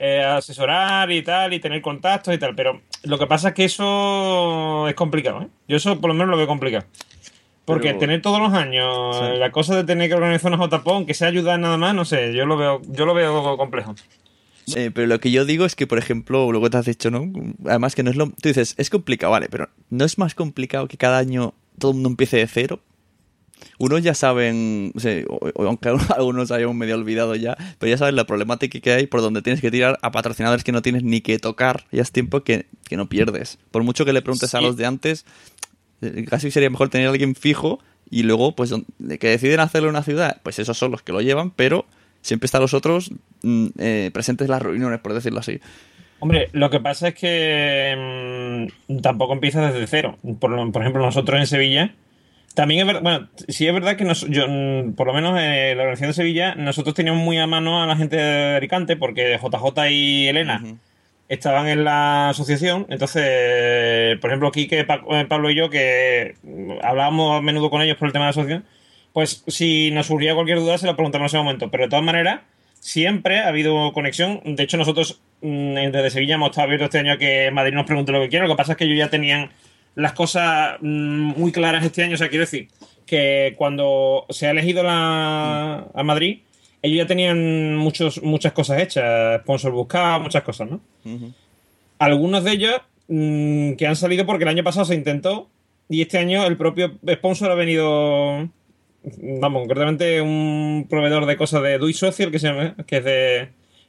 eh, 0.00 0.24
asesorar 0.24 1.10
y 1.12 1.22
tal, 1.22 1.52
y 1.52 1.60
tener 1.60 1.80
contactos 1.82 2.34
y 2.34 2.38
tal. 2.38 2.54
Pero 2.56 2.80
lo 3.04 3.16
que 3.18 3.26
pasa 3.28 3.48
es 3.48 3.54
que 3.54 3.64
eso 3.64 4.88
es 4.88 4.94
complicado, 4.94 5.42
¿eh? 5.42 5.48
Yo 5.68 5.76
eso 5.76 6.00
por 6.00 6.08
lo 6.08 6.14
menos 6.14 6.30
lo 6.30 6.36
veo 6.36 6.48
complicado. 6.48 6.84
Porque 7.64 7.88
Pero- 7.88 7.98
tener 8.00 8.22
todos 8.22 8.40
los 8.40 8.52
años 8.54 9.16
Sí. 9.18 9.38
la 9.38 9.50
cosa 9.52 9.76
de 9.76 9.84
tener 9.84 10.08
que 10.08 10.14
organizar 10.14 10.52
una 10.52 10.64
JPO, 10.66 10.90
aunque 10.94 11.14
sea 11.14 11.28
ayudar 11.28 11.60
nada 11.60 11.76
más, 11.76 11.94
no 11.94 12.04
sé, 12.04 12.32
yo 12.34 12.46
lo 12.46 12.56
veo, 12.56 12.80
yo 12.88 13.04
lo 13.06 13.14
veo 13.14 13.56
complejo. 13.56 13.94
Eh, 14.76 14.90
pero 14.92 15.06
lo 15.06 15.20
que 15.20 15.30
yo 15.30 15.44
digo 15.44 15.64
es 15.64 15.74
que, 15.74 15.86
por 15.86 15.98
ejemplo, 15.98 16.50
luego 16.50 16.70
te 16.70 16.76
has 16.76 16.86
dicho, 16.86 17.10
¿no? 17.10 17.30
Además 17.66 17.94
que 17.94 18.02
no 18.02 18.10
es 18.10 18.16
lo... 18.16 18.28
Tú 18.28 18.48
dices, 18.48 18.74
es 18.76 18.90
complicado, 18.90 19.32
vale, 19.32 19.48
pero 19.48 19.68
¿no 19.90 20.04
es 20.04 20.18
más 20.18 20.34
complicado 20.34 20.88
que 20.88 20.96
cada 20.96 21.18
año 21.18 21.54
todo 21.78 21.92
el 21.92 21.96
mundo 21.96 22.10
empiece 22.10 22.36
de 22.36 22.46
cero? 22.46 22.80
Unos 23.78 24.02
ya 24.02 24.14
saben, 24.14 24.92
o 24.94 25.00
sea, 25.00 25.22
aunque 25.56 25.88
algunos 26.16 26.50
hayamos 26.50 26.76
medio 26.76 26.94
olvidado 26.94 27.34
ya, 27.34 27.56
pero 27.78 27.90
ya 27.90 27.98
saben 27.98 28.16
la 28.16 28.26
problemática 28.26 28.80
que 28.80 28.92
hay 28.92 29.06
por 29.06 29.20
donde 29.20 29.42
tienes 29.42 29.60
que 29.60 29.70
tirar 29.70 29.98
a 30.02 30.10
patrocinadores 30.10 30.64
que 30.64 30.72
no 30.72 30.82
tienes 30.82 31.02
ni 31.02 31.20
que 31.20 31.38
tocar. 31.38 31.86
Ya 31.92 32.02
es 32.02 32.12
tiempo 32.12 32.42
que, 32.42 32.66
que 32.88 32.96
no 32.96 33.08
pierdes. 33.08 33.58
Por 33.70 33.82
mucho 33.82 34.04
que 34.04 34.12
le 34.12 34.22
preguntes 34.22 34.54
a 34.54 34.60
los 34.60 34.76
de 34.76 34.86
antes, 34.86 35.24
eh, 36.02 36.24
casi 36.28 36.50
sería 36.50 36.70
mejor 36.70 36.88
tener 36.88 37.06
a 37.08 37.10
alguien 37.10 37.34
fijo 37.34 37.80
y 38.10 38.22
luego, 38.22 38.54
pues, 38.54 38.72
que 39.20 39.28
deciden 39.28 39.60
hacerlo 39.60 39.88
en 39.88 39.96
una 39.96 40.02
ciudad, 40.02 40.40
pues 40.42 40.58
esos 40.58 40.78
son 40.78 40.90
los 40.90 41.02
que 41.02 41.12
lo 41.12 41.20
llevan, 41.20 41.50
pero 41.50 41.86
siempre 42.22 42.46
están 42.46 42.60
los 42.62 42.74
otros 42.74 43.10
mm, 43.42 43.66
eh, 43.78 44.10
presentes 44.12 44.46
en 44.46 44.50
las 44.52 44.62
reuniones, 44.62 45.00
por 45.00 45.14
decirlo 45.14 45.40
así. 45.40 45.60
Hombre, 46.20 46.48
lo 46.52 46.68
que 46.70 46.80
pasa 46.80 47.08
es 47.08 47.14
que 47.14 48.66
mm, 48.88 48.98
tampoco 49.00 49.32
empieza 49.32 49.70
desde 49.70 49.86
cero. 49.86 50.18
Por, 50.40 50.72
por 50.72 50.82
ejemplo, 50.82 51.02
nosotros 51.04 51.38
en 51.38 51.46
Sevilla, 51.46 51.94
también 52.54 52.80
es 52.80 52.86
verdad, 52.86 53.02
bueno, 53.02 53.28
sí 53.46 53.68
es 53.68 53.72
verdad 53.72 53.96
que 53.96 54.04
nos- 54.04 54.26
yo, 54.28 54.46
mm, 54.48 54.94
por 54.94 55.06
lo 55.06 55.12
menos 55.14 55.38
en 55.40 55.76
la 55.76 55.82
organización 55.84 56.10
de 56.10 56.14
Sevilla, 56.14 56.54
nosotros 56.56 56.94
teníamos 56.94 57.22
muy 57.22 57.38
a 57.38 57.46
mano 57.46 57.82
a 57.82 57.86
la 57.86 57.96
gente 57.96 58.16
de 58.16 58.56
Alicante, 58.56 58.96
porque 58.96 59.38
JJ 59.40 59.90
y 59.90 60.26
Elena 60.28 60.60
estaban 61.28 61.68
en 61.68 61.84
la 61.84 62.30
asociación. 62.30 62.86
Entonces, 62.88 64.18
por 64.18 64.30
ejemplo, 64.30 64.50
Quique, 64.50 64.82
Pa- 64.84 65.02
eh, 65.10 65.26
Pablo 65.28 65.50
y 65.50 65.54
yo, 65.54 65.70
que 65.70 66.34
hablábamos 66.82 67.38
a 67.38 67.42
menudo 67.42 67.70
con 67.70 67.82
ellos 67.82 67.96
por 67.96 68.06
el 68.08 68.12
tema 68.12 68.24
de 68.24 68.28
la 68.28 68.30
asociación, 68.30 68.64
pues 69.12 69.44
si 69.46 69.90
nos 69.90 70.06
surgía 70.06 70.34
cualquier 70.34 70.58
duda 70.58 70.78
se 70.78 70.86
la 70.86 70.94
preguntamos 70.94 71.32
en 71.32 71.38
ese 71.38 71.44
momento. 71.44 71.70
Pero 71.70 71.84
de 71.84 71.90
todas 71.90 72.04
maneras, 72.04 72.40
siempre 72.80 73.40
ha 73.40 73.48
habido 73.48 73.92
conexión. 73.92 74.40
De 74.44 74.62
hecho, 74.62 74.76
nosotros 74.76 75.20
mm, 75.42 75.74
desde 75.90 76.10
Sevilla 76.10 76.34
hemos 76.34 76.50
estado 76.50 76.66
abiertos 76.66 76.86
este 76.86 76.98
año 76.98 77.12
a 77.12 77.18
que 77.18 77.50
Madrid 77.50 77.74
nos 77.74 77.86
pregunte 77.86 78.12
lo 78.12 78.20
que 78.20 78.28
quiera. 78.28 78.46
Lo 78.46 78.54
que 78.54 78.58
pasa 78.58 78.72
es 78.72 78.78
que 78.78 78.84
ellos 78.84 78.98
ya 78.98 79.10
tenían 79.10 79.50
las 79.94 80.12
cosas 80.12 80.76
mm, 80.80 81.38
muy 81.38 81.52
claras 81.52 81.84
este 81.84 82.04
año. 82.04 82.14
O 82.14 82.18
sea, 82.18 82.28
quiero 82.28 82.44
decir 82.44 82.68
que 83.06 83.54
cuando 83.56 84.26
se 84.30 84.46
ha 84.46 84.50
elegido 84.50 84.82
la, 84.82 85.86
a 85.94 86.02
Madrid, 86.02 86.40
ellos 86.82 86.98
ya 86.98 87.06
tenían 87.06 87.76
muchos, 87.76 88.22
muchas 88.22 88.52
cosas 88.52 88.80
hechas, 88.80 89.40
sponsor 89.40 89.72
buscado, 89.72 90.20
muchas 90.20 90.42
cosas, 90.42 90.70
¿no? 90.70 90.80
Algunos 91.98 92.44
de 92.44 92.52
ellos 92.52 92.80
mm, 93.08 93.72
que 93.72 93.86
han 93.86 93.96
salido 93.96 94.26
porque 94.26 94.44
el 94.44 94.50
año 94.50 94.62
pasado 94.62 94.84
se 94.84 94.94
intentó 94.94 95.48
y 95.88 96.02
este 96.02 96.18
año 96.18 96.46
el 96.46 96.56
propio 96.56 96.98
sponsor 97.10 97.50
ha 97.50 97.54
venido, 97.54 98.48
vamos, 99.02 99.62
concretamente 99.62 100.20
un 100.20 100.86
proveedor 100.88 101.26
de 101.26 101.36
cosas 101.36 101.62
de 101.62 101.78
Do 101.78 101.88
It 101.88 101.96
Social, 101.96 102.30
que, 102.30 102.38
se 102.38 102.48
llama, 102.48 102.74
que 102.86 102.96
es 102.98 103.04
de 103.04 103.48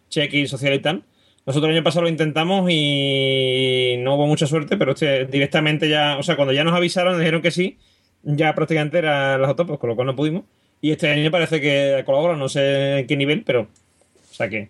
Check 0.10 0.48
Social 0.48 0.74
y 0.74 0.80
tal. 0.80 1.04
Nosotros 1.45 1.69
el 1.69 1.78
año 1.78 1.84
pasado 1.84 2.04
lo 2.04 2.10
intentamos 2.10 2.69
y 2.69 3.95
no 4.00 4.15
hubo 4.15 4.28
mucha 4.28 4.45
suerte, 4.45 4.78
pero 4.78 4.91
este 4.91 5.26
directamente 5.26 5.89
ya, 5.89 6.17
o 6.17 6.24
sea, 6.24 6.36
cuando 6.36 6.54
ya 6.54 6.63
nos 6.63 6.76
avisaron, 6.76 7.17
dijeron 7.17 7.41
que 7.41 7.52
sí, 7.52 7.78
ya 8.24 8.54
prácticamente 8.54 9.00
eran 9.00 9.41
las 9.41 9.50
autopos, 9.50 9.80
con 9.80 9.89
lo 9.89 9.95
cual 9.95 10.08
no 10.08 10.15
pudimos. 10.15 10.43
Y 10.82 10.91
este 10.91 11.10
año 11.10 11.32
parece 11.32 11.60
que 11.60 12.04
colabora, 12.06 12.36
no 12.36 12.48
sé 12.50 13.00
en 13.00 13.08
qué 13.08 13.17
nivel, 13.17 13.43
pero. 13.43 13.62
O 13.62 14.34
sea 14.34 14.48
que. 14.50 14.69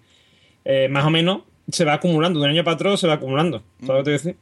eh, 0.66 0.88
más 0.90 1.06
o 1.06 1.10
menos 1.10 1.42
se 1.72 1.86
va 1.86 1.94
acumulando, 1.94 2.40
de 2.40 2.46
un 2.46 2.52
año 2.52 2.64
para 2.64 2.76
otro 2.76 2.98
se 2.98 3.08
va 3.08 3.14
acumulando. 3.14 3.64
¿Sabes 3.86 3.90
lo 3.90 3.98
que 3.98 4.04
te 4.04 4.10
voy 4.10 4.14
a 4.14 4.18
decir? 4.18 4.36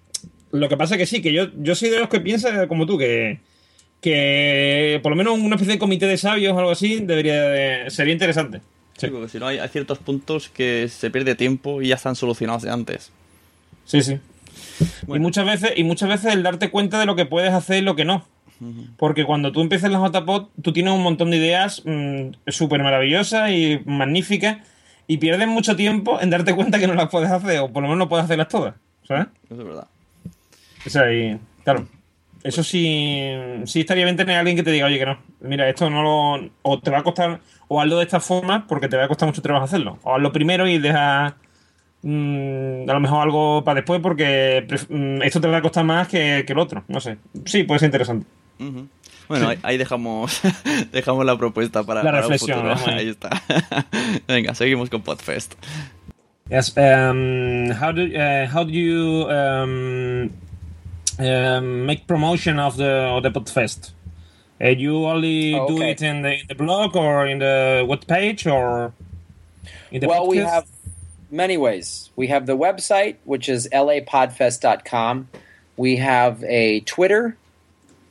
Lo 0.52 0.70
que 0.70 0.78
pasa 0.78 0.96
es 0.96 1.00
que 1.00 1.06
sí, 1.06 1.22
que 1.22 1.34
yo, 1.34 1.48
yo 1.58 1.76
soy 1.76 1.90
de 1.90 2.00
los 2.00 2.10
que 2.10 2.20
piensa 2.20 2.68
como 2.68 2.86
tú, 2.86 2.98
que. 2.98 3.40
Que 4.02 5.00
por 5.04 5.12
lo 5.12 5.16
menos 5.16 5.38
una 5.40 5.56
especie 5.56 5.74
de 5.74 5.80
comité 5.80 6.06
de 6.06 6.18
sabios 6.18 6.54
o 6.54 6.60
algo 6.60 6.72
así 6.72 7.00
debería 7.00 7.42
de- 7.50 7.90
sería 7.90 8.14
interesante. 8.14 8.62
Sí, 8.98 9.08
porque 9.08 9.30
si 9.30 9.40
no 9.40 9.48
hay, 9.48 9.60
hay 9.60 9.70
ciertos 9.70 9.98
puntos 10.00 10.50
que 10.50 10.88
se 10.90 11.10
pierde 11.12 11.36
tiempo 11.36 11.82
y 11.82 11.90
ya 11.90 11.96
están 11.96 12.16
solucionados 12.16 12.64
de 12.64 12.72
antes. 12.72 13.12
Sí, 13.86 14.02
sí. 14.02 14.20
Y 15.08 15.20
muchas 15.20 15.46
veces, 15.46 15.74
y 15.76 15.84
muchas 15.84 16.10
veces 16.10 16.34
el 16.34 16.44
darte 16.44 16.70
cuenta 16.72 17.00
de 17.00 17.06
lo 17.06 17.16
que 17.16 17.26
puedes 17.26 17.54
hacer 17.54 17.78
y 17.78 17.82
lo 17.82 17.96
que 17.96 18.06
no. 18.06 18.26
Porque 18.98 19.24
cuando 19.24 19.52
tú 19.52 19.62
empiezas 19.62 19.92
las 19.92 20.02
JPOT, 20.02 20.50
tú 20.64 20.74
tienes 20.74 20.92
un 20.94 21.04
montón 21.04 21.30
de 21.30 21.38
ideas 21.38 21.84
mm, 21.86 22.30
súper 22.48 22.82
maravillosas 22.82 23.52
y 23.52 23.80
magníficas 23.86 24.58
y 25.08 25.18
pierdes 25.18 25.48
mucho 25.48 25.76
tiempo 25.76 26.20
en 26.20 26.32
darte 26.32 26.56
cuenta 26.56 26.80
que 26.80 26.88
no 26.88 26.96
las 26.96 27.10
puedes 27.10 27.30
hacer, 27.30 27.60
o 27.60 27.68
por 27.72 27.84
lo 27.84 27.90
menos 27.90 28.00
no 28.00 28.10
puedes 28.10 28.26
hacerlas 28.26 28.48
todas, 28.50 28.74
¿sabes? 29.08 29.28
Eso 29.46 29.62
es 29.62 29.68
verdad. 29.68 29.88
O 30.88 30.90
sea, 30.90 31.14
y, 31.14 31.38
claro, 31.64 31.88
eso 32.48 32.64
sí, 32.64 33.30
sí 33.66 33.82
estaría 33.82 34.06
bien 34.06 34.16
tener 34.18 34.36
a 34.36 34.40
alguien 34.40 34.56
que 34.56 34.64
te 34.64 34.72
diga, 34.72 34.86
oye, 34.88 34.98
que 35.00 35.06
no, 35.06 35.18
mira, 35.42 35.68
esto 35.70 35.90
no 35.90 36.02
lo... 36.02 36.50
O 36.62 36.80
te 36.80 36.90
va 36.92 37.00
a 37.00 37.04
costar, 37.04 37.40
o 37.68 37.82
hazlo 37.82 37.98
de 37.98 38.04
esta 38.04 38.20
forma 38.20 38.66
porque 38.68 38.88
te 38.88 38.98
va 38.98 39.04
a 39.06 39.08
costar 39.08 39.28
mucho 39.28 39.42
trabajo 39.42 39.66
hacerlo. 39.66 40.00
O 40.04 40.16
hazlo 40.16 40.32
primero 40.32 40.68
y 40.68 40.78
deja 40.80 41.36
mm, 42.04 42.90
a 42.90 42.94
lo 42.94 43.00
mejor 43.00 43.22
algo 43.24 43.64
para 43.64 43.82
después 43.82 44.00
porque 44.02 44.66
mm, 44.90 45.22
esto 45.24 45.42
te 45.42 45.48
va 45.48 45.58
a 45.58 45.62
costar 45.62 45.84
más 45.84 46.08
que, 46.08 46.44
que 46.48 46.54
el 46.54 46.60
otro, 46.60 46.84
no 46.88 47.00
sé. 47.02 47.18
Sí, 47.46 47.64
puede 47.64 47.80
ser 47.80 47.88
interesante. 47.88 48.26
Bueno, 49.28 49.52
Sí. 49.52 49.58
ahí, 49.64 49.78
dejamos, 49.78 50.42
dejamos 50.94 51.26
la 51.26 51.38
propuesta 51.38 51.84
para, 51.84 52.02
La 52.02 52.12
para 52.12 52.26
un 52.28 52.32
reflexión, 52.32 52.60
futuro. 52.76 52.76
¿no? 52.94 52.98
Ahí 52.98 53.10
está. 53.10 53.30
Venga, 54.28 54.56
seguimos 54.56 54.90
con 54.90 55.02
Podfest. 55.02 55.56
Yes. 56.50 56.74
Um, 56.78 57.72
how 57.72 57.92
do 57.92 58.04
uh, 58.06 58.48
how 58.50 58.64
do 58.64 58.72
you 58.72 59.28
um, 59.30 60.30
um, 61.20 61.86
make 61.86 62.08
promotion 62.08 62.60
of 62.60 62.78
the 62.78 62.90
of 62.92 63.24
the 63.24 63.32
Podfest? 63.32 63.92
Uh, 64.60 64.70
you 64.70 65.06
only 65.06 65.52
do 65.52 65.60
Okay. 65.78 65.92
it 65.92 66.02
in 66.02 66.24
the, 66.24 66.34
in 66.34 66.48
the 66.48 66.56
blog 66.56 66.96
or 66.96 67.28
in 67.28 67.40
the 67.40 67.86
web 67.88 68.08
page 68.08 68.48
or 68.48 68.92
in 69.92 70.02
the 70.02 70.08
well, 70.08 70.28
we 70.28 70.38
have 70.38 70.66
many 71.30 71.58
ways. 71.58 72.10
We 72.16 72.28
have 72.28 72.46
the 72.48 72.58
website, 72.58 73.18
which 73.24 73.50
is 73.50 73.68
lapodfest.com. 73.72 75.30
We 75.76 75.98
have 75.98 76.44
a 76.44 76.80
Twitter 76.82 77.38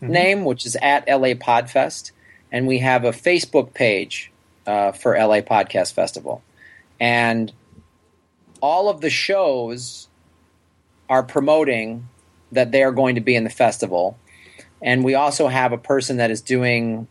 name, 0.01 0.45
which 0.45 0.67
is 0.67 0.77
at 0.81 1.09
LA 1.09 1.35
Podfest. 1.35 2.13
And 2.53 2.69
we 2.69 2.79
have 2.79 3.05
a 3.05 3.11
Facebook 3.11 3.75
page 3.75 4.31
uh, 4.69 4.93
for 4.93 5.15
LA 5.19 5.41
Podcast 5.41 5.95
Festival. 5.95 6.43
And 7.01 7.53
all 8.61 8.89
of 8.89 9.01
the 9.01 9.11
shows 9.11 10.07
are 11.09 11.25
promoting 11.25 12.09
that 12.53 12.73
they 12.73 12.83
are 12.83 12.93
going 12.93 13.15
to 13.15 13.21
be 13.21 13.35
in 13.35 13.45
the 13.45 13.51
festival. 13.51 14.19
And 14.83 15.05
we 15.05 15.15
also 15.15 15.49
have 15.49 15.73
a 15.73 15.79
person 15.79 16.19
that 16.19 16.31
is 16.31 16.41
doing 16.41 17.09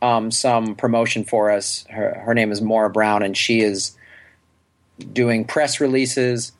um, 0.00 0.30
some 0.30 0.74
promotion 0.74 1.24
for 1.24 1.50
us. 1.50 1.84
Her, 1.90 2.14
her 2.26 2.34
name 2.34 2.52
is 2.52 2.60
Maura 2.60 2.90
Brown, 2.90 3.22
and 3.22 3.36
she 3.36 3.60
is 3.60 3.96
doing 5.12 5.44
press 5.44 5.80
releases 5.80 6.52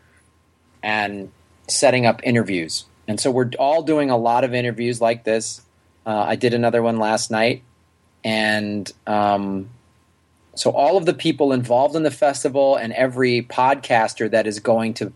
and 0.83 1.31
setting 1.69 2.07
up 2.07 2.21
interviews. 2.25 2.85
And 3.07 3.21
so 3.21 3.31
we're 3.31 3.51
all 3.59 3.83
doing 3.83 4.11
a 4.11 4.17
lot 4.17 4.45
of 4.45 4.55
interviews 4.55 5.01
like 5.01 5.25
this. 5.25 5.63
Uh, 6.07 6.25
I 6.29 6.37
did 6.37 6.55
another 6.55 6.83
one 6.83 6.99
last 6.99 7.31
night. 7.31 7.63
And 8.25 8.91
um, 9.07 9.71
so 10.55 10.71
all 10.71 10.97
of 10.97 11.05
the 11.05 11.15
people 11.15 11.53
involved 11.53 11.97
in 11.97 12.03
the 12.03 12.11
festival 12.11 12.77
and 12.77 12.93
every 12.93 13.43
podcaster 13.43 14.31
that 14.31 14.47
is 14.47 14.59
going 14.59 14.95
to 14.95 15.13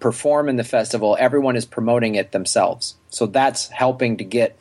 perform 0.00 0.48
in 0.48 0.56
the 0.56 0.64
festival, 0.64 1.16
everyone 1.18 1.56
is 1.56 1.64
promoting 1.64 2.14
it 2.14 2.32
themselves. 2.32 2.96
So 3.10 3.26
that's 3.26 3.68
helping 3.68 4.16
to 4.18 4.24
get 4.24 4.58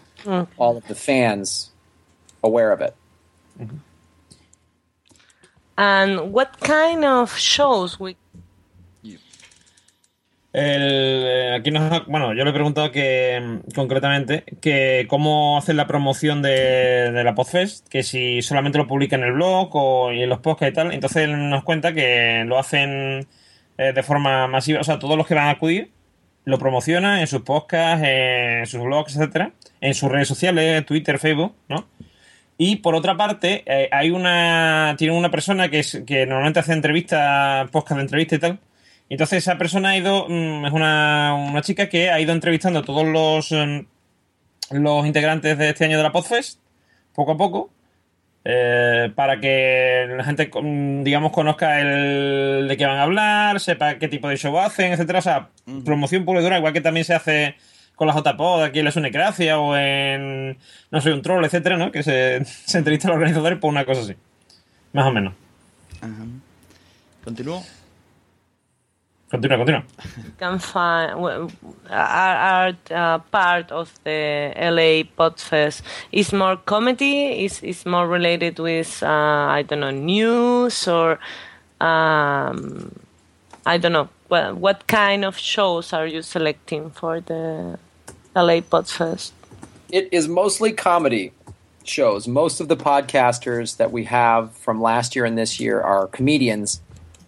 all 0.58 0.78
of 0.78 0.88
the 0.88 0.96
fans 0.96 1.72
aware 2.44 2.72
of 2.72 2.82
it. 2.82 2.96
And 5.78 6.34
what 6.34 6.60
kind 6.60 7.06
of 7.06 7.38
shows 7.38 8.00
we 8.00 8.18
El, 10.54 10.82
eh, 10.82 11.54
aquí 11.54 11.70
nos 11.70 12.08
bueno, 12.08 12.34
yo 12.34 12.44
le 12.44 12.50
he 12.50 12.54
preguntado 12.54 12.92
que 12.92 13.40
mm, 13.40 13.76
concretamente 13.76 14.44
que 14.60 15.06
cómo 15.08 15.56
hacen 15.56 15.78
la 15.78 15.86
promoción 15.86 16.42
de, 16.42 17.12
de 17.12 17.24
la 17.24 17.36
Podfest, 17.36 17.88
que 17.90 18.02
si 18.02 18.42
solamente 18.42 18.80
lo 18.80 18.88
publican 18.88 19.22
en 19.22 19.28
el 19.28 19.34
blog 19.34 19.70
o 19.76 20.12
y 20.12 20.24
en 20.24 20.30
los 20.30 20.40
podcasts 20.40 20.72
y 20.72 20.76
tal. 20.76 20.94
Entonces 20.94 21.26
él 21.26 21.50
nos 21.50 21.64
cuenta 21.64 21.94
que 21.94 22.44
lo 22.48 22.58
hacen 22.58 23.28
eh, 23.78 23.94
de 23.94 24.04
forma 24.04 24.48
masiva, 24.48 24.82
o 24.82 24.84
sea, 24.84 25.00
todos 25.00 25.18
los 25.18 25.28
que 25.28 25.36
van 25.36 25.48
a 25.48 25.52
acudir 25.52 25.92
lo 26.46 26.58
promocionan 26.58 27.20
en 27.20 27.28
sus 27.28 27.42
podcasts, 27.42 28.06
en 28.08 28.66
sus 28.66 28.82
blogs, 28.82 29.16
etcétera, 29.16 29.52
en 29.82 29.94
sus 29.94 30.10
redes 30.10 30.30
sociales, 30.30 30.86
Twitter, 30.86 31.20
Facebook, 31.20 31.54
¿no? 31.68 31.88
Y 32.58 32.78
por 32.78 32.96
otra 32.96 33.16
parte, 33.18 33.64
eh, 33.66 33.90
hay 33.92 34.10
una. 34.10 34.96
Tiene 34.98 35.14
una 35.16 35.30
persona 35.30 35.70
que, 35.70 35.80
es, 35.80 36.04
que 36.08 36.26
normalmente 36.26 36.60
hace 36.60 36.74
entrevistas, 36.74 37.70
podcast 37.70 37.98
de 37.98 38.02
entrevista 38.02 38.36
y 38.36 38.40
tal. 38.40 38.60
Y 39.10 39.14
entonces 39.14 39.40
esa 39.40 39.58
persona 39.58 39.90
ha 39.90 39.98
ido. 39.98 40.28
mm, 40.28 40.66
es 40.66 40.74
una, 40.74 41.36
una 41.36 41.62
chica 41.62 41.88
que 41.90 42.10
ha 42.10 42.20
ido 42.20 42.32
entrevistando 42.34 42.80
a 42.80 42.84
todos 42.84 43.06
los. 43.06 43.52
em, 43.52 43.86
los 44.72 45.06
integrantes 45.06 45.58
de 45.58 45.70
este 45.70 45.86
año 45.86 45.98
de 45.98 46.04
la 46.04 46.12
Podfest, 46.12 46.60
poco 47.14 47.34
a 47.34 47.38
poco. 47.38 47.72
Eh, 48.50 49.12
para 49.14 49.42
que 49.42 50.08
la 50.16 50.24
gente, 50.24 50.50
digamos, 51.04 51.34
conozca 51.34 51.82
el 51.82 52.70
de 52.70 52.78
qué 52.78 52.86
van 52.86 52.98
a 52.98 53.04
hablar, 53.04 53.60
sepa 53.60 53.96
qué 53.96 54.08
tipo 54.08 54.30
de 54.30 54.38
show 54.38 54.58
hacen, 54.58 54.94
etcétera. 54.94 55.20
O 55.20 55.22
sea, 55.22 55.50
promoción 55.84 56.24
pura 56.24 56.40
y 56.40 56.44
dura, 56.44 56.58
igual 56.58 56.72
que 56.72 56.80
también 56.80 57.04
se 57.04 57.14
hace 57.14 57.56
con 57.96 58.08
la 58.08 58.14
JPod 58.14 58.64
aquí 58.64 58.80
en 58.80 58.86
la 58.86 58.92
Sunecracia 58.92 59.60
o 59.60 59.76
en 59.76 60.58
No 60.92 61.02
soy 61.02 61.12
un 61.12 61.22
troll, 61.22 61.44
etcétera, 61.44 61.76
¿no? 61.76 61.92
Que 61.92 62.04
se, 62.04 62.46
se 62.46 62.78
entrevista 62.78 63.10
a 63.10 63.12
los 63.12 63.16
organizadores 63.18 63.60
por 63.60 63.70
una 63.70 63.84
cosa 63.84 64.00
así. 64.00 64.16
Más 64.94 65.06
o 65.06 65.12
menos. 65.12 65.34
¿Continúo? 67.26 67.62
Continúa, 69.30 69.58
continúa. 69.58 69.84
can 70.40 70.58
find 70.58 71.12
w- 71.12 71.50
are, 71.90 72.38
are 72.38 72.72
uh, 72.92 73.20
part 73.30 73.72
of 73.74 73.92
the 74.06 74.54
LA 74.56 75.04
Podfest 75.20 75.82
is 76.14 76.32
more 76.32 76.56
comedy 76.56 77.44
is 77.44 77.62
is 77.62 77.86
more 77.86 78.08
related 78.08 78.58
with 78.58 79.04
uh, 79.04 79.52
I 79.52 79.64
don't 79.68 79.82
know 79.82 79.92
news 79.92 80.88
or 80.88 81.20
um, 81.82 82.96
I 83.66 83.78
don't 83.78 83.92
know 83.92 84.08
what 84.30 84.56
what 84.56 84.88
kind 84.88 85.26
of 85.26 85.38
shows 85.38 85.92
are 85.92 86.08
you 86.08 86.22
selecting 86.22 86.90
for 86.90 87.20
the 87.20 87.78
LA 88.34 88.64
Podfest? 88.64 89.32
It 89.92 90.08
is 90.12 90.30
mostly 90.30 90.72
comedy 90.72 91.34
shows. 91.84 92.28
Most 92.28 92.62
of 92.62 92.68
the 92.68 92.78
podcasters 92.78 93.76
that 93.76 93.92
we 93.92 94.06
have 94.06 94.56
from 94.56 94.82
last 94.82 95.16
year 95.16 95.26
and 95.26 95.38
this 95.38 95.60
year 95.60 95.82
are 95.82 96.08
comedians 96.08 96.80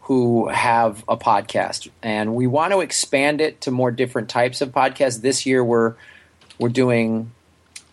who 0.09 0.47
have 0.47 1.03
a 1.07 1.15
podcast, 1.15 1.87
and 2.01 2.33
we 2.33 2.47
want 2.47 2.73
to 2.73 2.79
expand 2.79 3.39
it 3.41 3.61
to 3.61 3.69
more 3.69 3.91
different 3.91 4.27
types 4.27 4.59
of 4.59 4.69
podcasts. 4.71 5.21
This 5.21 5.45
year, 5.45 5.63
we're 5.63 5.93
we're 6.57 6.69
doing 6.69 7.31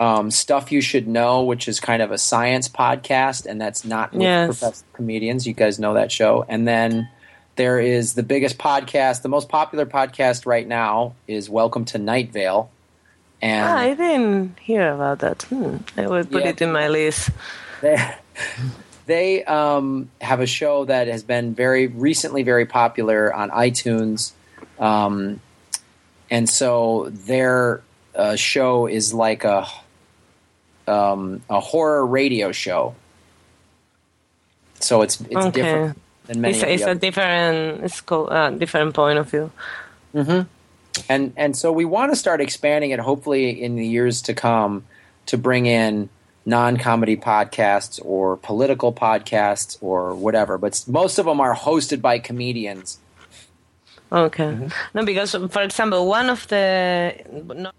um, 0.00 0.30
stuff 0.30 0.72
you 0.72 0.80
should 0.80 1.06
know, 1.06 1.42
which 1.42 1.68
is 1.68 1.78
kind 1.78 2.00
of 2.00 2.10
a 2.10 2.16
science 2.18 2.70
podcast, 2.70 3.44
and 3.44 3.60
that's 3.60 3.84
not 3.84 4.12
with 4.12 4.22
Yes. 4.22 4.46
professional 4.46 4.86
comedians. 4.94 5.46
You 5.46 5.52
guys 5.52 5.78
know 5.78 5.94
that 5.94 6.10
show, 6.10 6.44
and 6.48 6.66
then. 6.66 7.08
There 7.56 7.80
is 7.80 8.12
the 8.12 8.22
biggest 8.22 8.58
podcast, 8.58 9.22
the 9.22 9.30
most 9.30 9.48
popular 9.48 9.86
podcast 9.86 10.44
right 10.44 10.68
now 10.68 11.14
is 11.26 11.48
Welcome 11.48 11.86
to 11.86 11.96
Night 11.96 12.30
Vale. 12.30 12.68
And 13.40 13.64
Ah, 13.66 13.78
I 13.78 13.94
didn't 13.94 14.58
hear 14.60 14.92
about 14.92 15.20
that. 15.20 15.40
Hmm. 15.44 15.78
I 15.96 16.06
will 16.06 16.26
put 16.26 16.42
Yeah. 16.42 16.50
it 16.50 16.60
in 16.60 16.70
my 16.70 16.88
list. 16.88 17.30
they, 17.80 17.96
they 19.06 19.44
um, 19.44 20.10
have 20.20 20.40
a 20.40 20.46
show 20.46 20.84
that 20.84 21.08
has 21.08 21.22
been 21.22 21.54
very 21.54 21.86
recently 21.86 22.42
very 22.42 22.66
popular 22.66 23.32
on 23.32 23.50
iTunes, 23.50 24.32
um, 24.78 25.40
and 26.30 26.48
so 26.48 27.08
their 27.10 27.82
uh, 28.14 28.36
show 28.36 28.86
is 28.86 29.14
like 29.14 29.44
a 29.44 29.66
um, 30.86 31.42
a 31.48 31.60
horror 31.60 32.04
radio 32.04 32.52
show. 32.52 32.94
So 34.80 35.02
it's 35.02 35.20
it's 35.20 35.36
okay. 35.36 35.50
different 35.50 36.00
than 36.26 36.40
many 36.40 36.54
It's, 36.54 36.62
it's 36.62 36.82
a 36.82 36.94
different, 36.94 37.84
it's 37.84 38.00
called, 38.00 38.30
uh, 38.30 38.50
different 38.50 38.94
point 38.94 39.18
of 39.18 39.30
view. 39.30 39.50
hmm 40.12 40.42
And 41.08 41.32
and 41.36 41.56
so 41.56 41.72
we 41.72 41.84
want 41.84 42.12
to 42.12 42.16
start 42.16 42.40
expanding 42.40 42.90
it. 42.90 43.00
Hopefully, 43.00 43.50
in 43.62 43.76
the 43.76 43.86
years 43.86 44.22
to 44.22 44.34
come, 44.34 44.84
to 45.26 45.38
bring 45.38 45.66
in 45.66 46.08
non-comedy 46.46 47.16
podcasts 47.16 48.00
or 48.04 48.36
political 48.38 48.92
podcasts 48.92 49.76
or 49.82 50.14
whatever. 50.14 50.56
But 50.58 50.72
s- 50.72 50.86
most 50.88 51.18
of 51.18 51.26
them 51.26 51.40
are 51.40 51.54
hosted 51.54 52.00
by 52.00 52.18
comedians. 52.20 52.98
Okay. 54.10 54.56
No, 54.94 55.04
because, 55.04 55.36
for 55.50 55.62
example, 55.62 56.06
one 56.08 56.30
of 56.30 56.46
the. 56.48 57.14
No, 57.54 57.70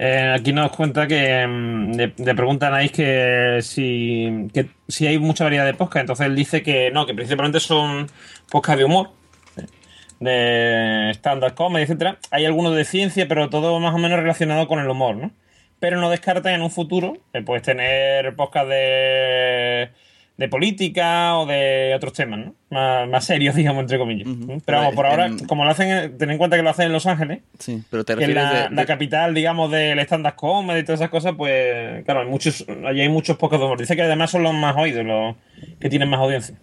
Eh, 0.00 0.32
aquí 0.32 0.52
nos 0.52 0.70
cuenta 0.70 1.08
que 1.08 1.44
mm, 1.44 1.94
le, 1.96 2.14
le 2.18 2.34
preguntan 2.36 2.72
ahí 2.72 2.88
que 2.88 3.58
si, 3.62 4.48
que 4.54 4.70
si 4.86 5.08
hay 5.08 5.18
mucha 5.18 5.42
variedad 5.42 5.66
de 5.66 5.74
podcast. 5.74 6.02
Entonces 6.04 6.26
él 6.26 6.36
dice 6.36 6.62
que 6.62 6.92
no, 6.92 7.04
que 7.04 7.14
principalmente 7.14 7.58
son 7.58 8.06
podcast 8.48 8.78
de 8.78 8.84
humor, 8.84 9.10
de 10.20 11.10
stand-up 11.14 11.54
comedy, 11.54 11.82
etcétera. 11.82 12.16
Hay 12.30 12.44
algunos 12.46 12.76
de 12.76 12.84
ciencia, 12.84 13.26
pero 13.26 13.50
todo 13.50 13.80
más 13.80 13.92
o 13.92 13.98
menos 13.98 14.20
relacionado 14.20 14.68
con 14.68 14.78
el 14.78 14.88
humor, 14.88 15.16
¿no? 15.16 15.32
Pero 15.80 16.00
no 16.00 16.10
descartan 16.10 16.54
en 16.54 16.62
un 16.62 16.70
futuro 16.70 17.18
eh, 17.32 17.42
pues 17.42 17.62
tener 17.62 18.34
podcast 18.34 18.68
de, 18.68 19.90
de 20.36 20.48
política 20.48 21.36
o 21.38 21.46
de 21.46 21.92
otros 21.94 22.12
temas, 22.14 22.40
¿no? 22.40 22.54
Más, 22.70 23.08
más 23.08 23.24
serios, 23.24 23.54
digamos, 23.56 23.82
entre 23.82 23.98
comillas. 23.98 24.26
Pero 24.64 24.78
vamos, 24.78 24.94
por 24.94 25.06
En- 25.06 25.10
ahora, 25.12 25.30
como 25.46 25.64
lo 25.64 25.70
hacen, 25.70 26.18
ten 26.18 26.30
en 26.30 26.38
cuenta 26.38 26.56
que 26.56 26.62
lo 26.62 26.70
hacen 26.70 26.86
en 26.86 26.92
Los 26.92 27.06
Ángeles, 27.06 27.40
Sí, 27.58 27.82
pero 27.90 28.04
te 28.04 28.16
que 28.16 28.24
es 28.24 28.30
la, 28.34 28.52
de- 28.52 28.68
de- 28.70 28.74
la 28.74 28.86
capital, 28.86 29.34
digamos, 29.34 29.70
del 29.70 29.98
stand-up 30.00 30.34
comedy 30.34 30.80
y 30.80 30.84
todas 30.84 31.00
esas 31.00 31.10
cosas, 31.10 31.34
pues 31.36 32.04
claro, 32.04 32.20
hay 32.22 32.26
muchos, 32.26 32.64
allí 32.86 33.00
hay 33.02 33.08
muchos 33.08 33.36
pocos 33.36 33.58
de 33.58 33.64
humor. 33.66 33.78
Dice 33.78 33.94
que 33.94 34.02
además 34.02 34.30
son 34.32 34.42
los 34.42 34.54
más 34.54 34.76
oídos, 34.76 35.04
los 35.04 35.36
que 35.80 35.88
tienen 35.88 36.08
más 36.08 36.20
audiencia. 36.20 36.56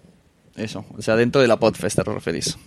Eso, 0.58 0.86
o 0.98 1.02
sea, 1.02 1.16
dentro 1.16 1.42
de 1.42 1.48
la 1.48 1.58
Podfest 1.58 1.98
te 1.98 2.04
referís. 2.04 2.58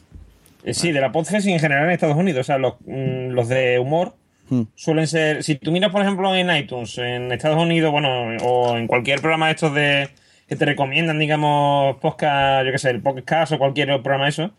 Eh, 0.65 0.75
Sí, 0.75 0.93
de 0.93 1.01
la 1.01 1.13
podcast 1.13 1.47
y 1.47 1.53
en 1.53 1.61
general 1.61 1.85
en 1.85 1.91
Estados 1.93 2.17
Unidos. 2.17 2.41
O 2.41 2.45
sea, 2.45 2.59
los, 2.59 2.75
mm, 2.85 3.29
los 3.31 3.49
de 3.49 3.79
humor 3.79 4.15
Hmm. 4.51 4.63
suelen 4.75 5.07
ser. 5.07 5.43
Si 5.43 5.57
tú 5.57 5.73
miras, 5.73 5.91
por 5.91 6.03
ejemplo, 6.03 6.35
en 6.35 6.55
iTunes, 6.55 6.97
en 6.99 7.33
Estados 7.33 7.61
Unidos, 7.63 7.93
bueno, 7.93 8.37
o 8.43 8.77
en 8.77 8.87
cualquier 8.87 9.21
programa 9.21 9.47
de 9.47 9.53
estos 9.53 9.75
de 9.75 10.09
que 10.49 10.57
te 10.57 10.65
recomiendan, 10.65 11.19
digamos, 11.19 11.97
podcast, 11.97 12.65
yo 12.65 12.73
qué 12.73 12.79
sé, 12.79 12.91
el 12.91 13.03
podcast 13.03 13.53
o 13.53 13.59
cualquier 13.59 13.89
programa 14.03 14.25
de 14.25 14.31
eso, 14.31 14.51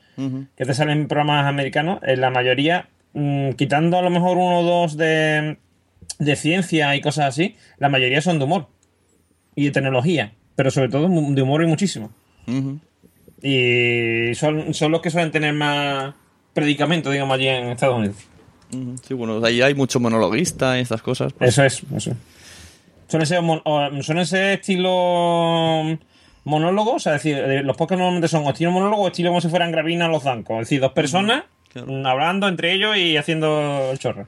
que 0.55 0.65
te 0.65 0.73
salen 0.75 1.07
programas 1.07 1.47
americanos, 1.47 1.99
en 2.03 2.21
la 2.21 2.29
mayoría, 2.29 2.89
mm, 3.13 3.51
quitando 3.53 3.97
a 3.97 4.03
lo 4.03 4.11
mejor 4.11 4.37
uno 4.37 4.59
o 4.59 4.63
dos 4.63 4.97
de, 4.97 5.57
de 6.19 6.35
ciencia 6.35 6.95
y 6.95 7.01
cosas 7.01 7.25
así, 7.25 7.55
la 7.77 7.89
mayoría 7.89 8.21
son 8.21 8.37
de 8.37 8.45
humor 8.45 8.67
y 9.55 9.65
de 9.65 9.71
tecnología, 9.71 10.33
pero 10.55 10.69
sobre 10.69 10.89
todo 10.89 11.09
de 11.09 11.41
humor 11.41 11.63
y 11.63 11.67
muchísimo. 11.67 12.11
Y 13.41 14.35
son, 14.35 14.73
son 14.75 14.91
los 14.91 15.01
que 15.01 15.09
suelen 15.09 15.31
tener 15.31 15.53
más 15.53 16.13
predicamento, 16.53 17.09
digamos, 17.09 17.35
allí 17.35 17.47
en 17.47 17.69
Estados 17.69 17.97
Unidos. 17.97 18.27
Sí, 19.07 19.13
bueno, 19.13 19.43
ahí 19.43 19.61
hay 19.61 19.73
mucho 19.73 19.99
monologuista 19.99 20.77
y 20.77 20.81
estas 20.81 21.01
cosas. 21.01 21.33
pues. 21.33 21.49
Eso 21.49 21.63
es, 21.63 21.81
eso. 21.95 22.11
Suelen 23.07 23.25
ser, 23.27 23.41
mon- 23.41 23.61
o- 23.65 23.89
suelen 24.03 24.25
ser 24.27 24.59
estilo 24.59 25.97
monólogo, 26.43 26.93
o 26.95 26.99
sea, 26.99 27.15
es 27.15 27.23
decir, 27.23 27.37
eh, 27.37 27.63
los 27.63 27.75
podcasts 27.75 27.99
normalmente 27.99 28.27
son 28.27 28.45
o 28.45 28.49
estilo 28.51 28.71
monólogo 28.71 29.03
o 29.03 29.07
estilo 29.07 29.29
como 29.29 29.41
si 29.41 29.49
fueran 29.49 29.71
Gravina 29.71 30.07
los 30.07 30.23
zancos. 30.23 30.57
Es 30.57 30.59
decir, 30.67 30.81
dos 30.81 30.91
personas 30.93 31.43
mm, 31.73 32.05
hablando 32.05 32.47
entre 32.47 32.73
ellos 32.73 32.95
y 32.97 33.17
haciendo 33.17 33.89
el 33.91 33.97
chorro. 33.99 34.27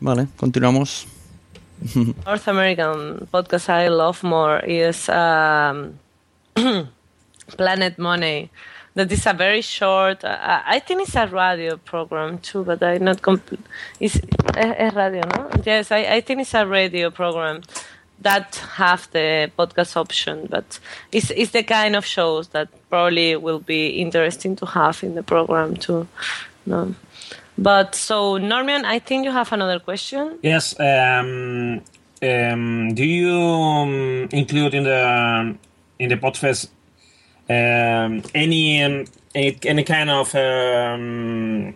Vale, 0.00 0.26
continuamos. 0.36 1.06
North 2.26 2.46
American 2.46 3.26
podcast 3.30 3.68
I 3.68 3.88
love 3.88 4.22
more 4.22 4.60
is 4.66 5.08
um, 5.08 5.92
Planet 7.56 7.98
Money. 7.98 8.50
That 8.94 9.10
is 9.10 9.26
a 9.26 9.32
very 9.32 9.62
short. 9.62 10.24
Uh, 10.24 10.60
I 10.66 10.78
think 10.80 11.02
it's 11.02 11.16
a 11.16 11.26
radio 11.26 11.76
program 11.78 12.38
too, 12.38 12.62
but 12.64 12.82
I 12.82 12.98
not 12.98 13.22
complete. 13.22 13.60
It's 13.98 14.16
es, 14.16 14.74
es 14.76 14.94
radio, 14.94 15.22
no? 15.22 15.50
Yes, 15.64 15.90
I, 15.90 16.16
I 16.16 16.20
think 16.20 16.42
it's 16.42 16.54
a 16.54 16.66
radio 16.66 17.10
program 17.10 17.62
that 18.20 18.56
have 18.76 19.10
the 19.12 19.50
podcast 19.58 19.96
option, 19.96 20.46
but 20.50 20.78
it's 21.10 21.30
it's 21.30 21.52
the 21.52 21.62
kind 21.62 21.96
of 21.96 22.04
shows 22.04 22.48
that 22.48 22.68
probably 22.90 23.36
will 23.36 23.60
be 23.60 23.88
interesting 23.88 24.56
to 24.56 24.66
have 24.66 25.02
in 25.02 25.14
the 25.14 25.22
program 25.22 25.76
too. 25.76 26.06
No, 26.66 26.94
but 27.56 27.94
so 27.94 28.36
Norman, 28.36 28.84
I 28.84 28.98
think 28.98 29.24
you 29.24 29.30
have 29.30 29.52
another 29.52 29.78
question. 29.78 30.38
Yes. 30.42 30.78
Um, 30.78 31.80
um, 32.22 32.94
do 32.94 33.04
you 33.04 33.32
um, 33.32 34.28
include 34.32 34.74
in 34.74 34.84
the 34.84 35.56
in 35.98 36.08
the 36.08 36.16
podfest 36.16 36.68
um, 37.48 38.22
any 38.34 38.82
um, 38.82 39.04
any, 39.34 39.58
any 39.64 39.84
kind 39.84 40.10
of 40.10 40.34
um, 40.34 41.74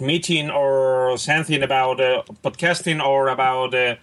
meeting 0.00 0.50
or 0.50 1.16
something 1.18 1.62
about 1.62 2.00
uh, 2.00 2.22
podcasting 2.42 3.04
or 3.04 3.28
about 3.28 3.74
uh, 3.74 3.94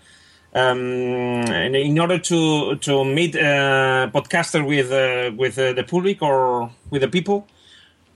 um, 0.55 0.79
in, 0.81 1.99
order 1.99 2.17
to 2.19 2.75
to 2.75 3.03
meet 3.03 3.35
uh, 3.35 4.09
podcaster 4.13 4.65
with 4.65 4.91
uh, 4.91 5.35
with 5.35 5.57
uh, 5.57 5.73
the 5.73 5.83
public 5.83 6.21
or 6.21 6.71
with 6.89 7.01
the 7.01 7.07
people, 7.07 7.47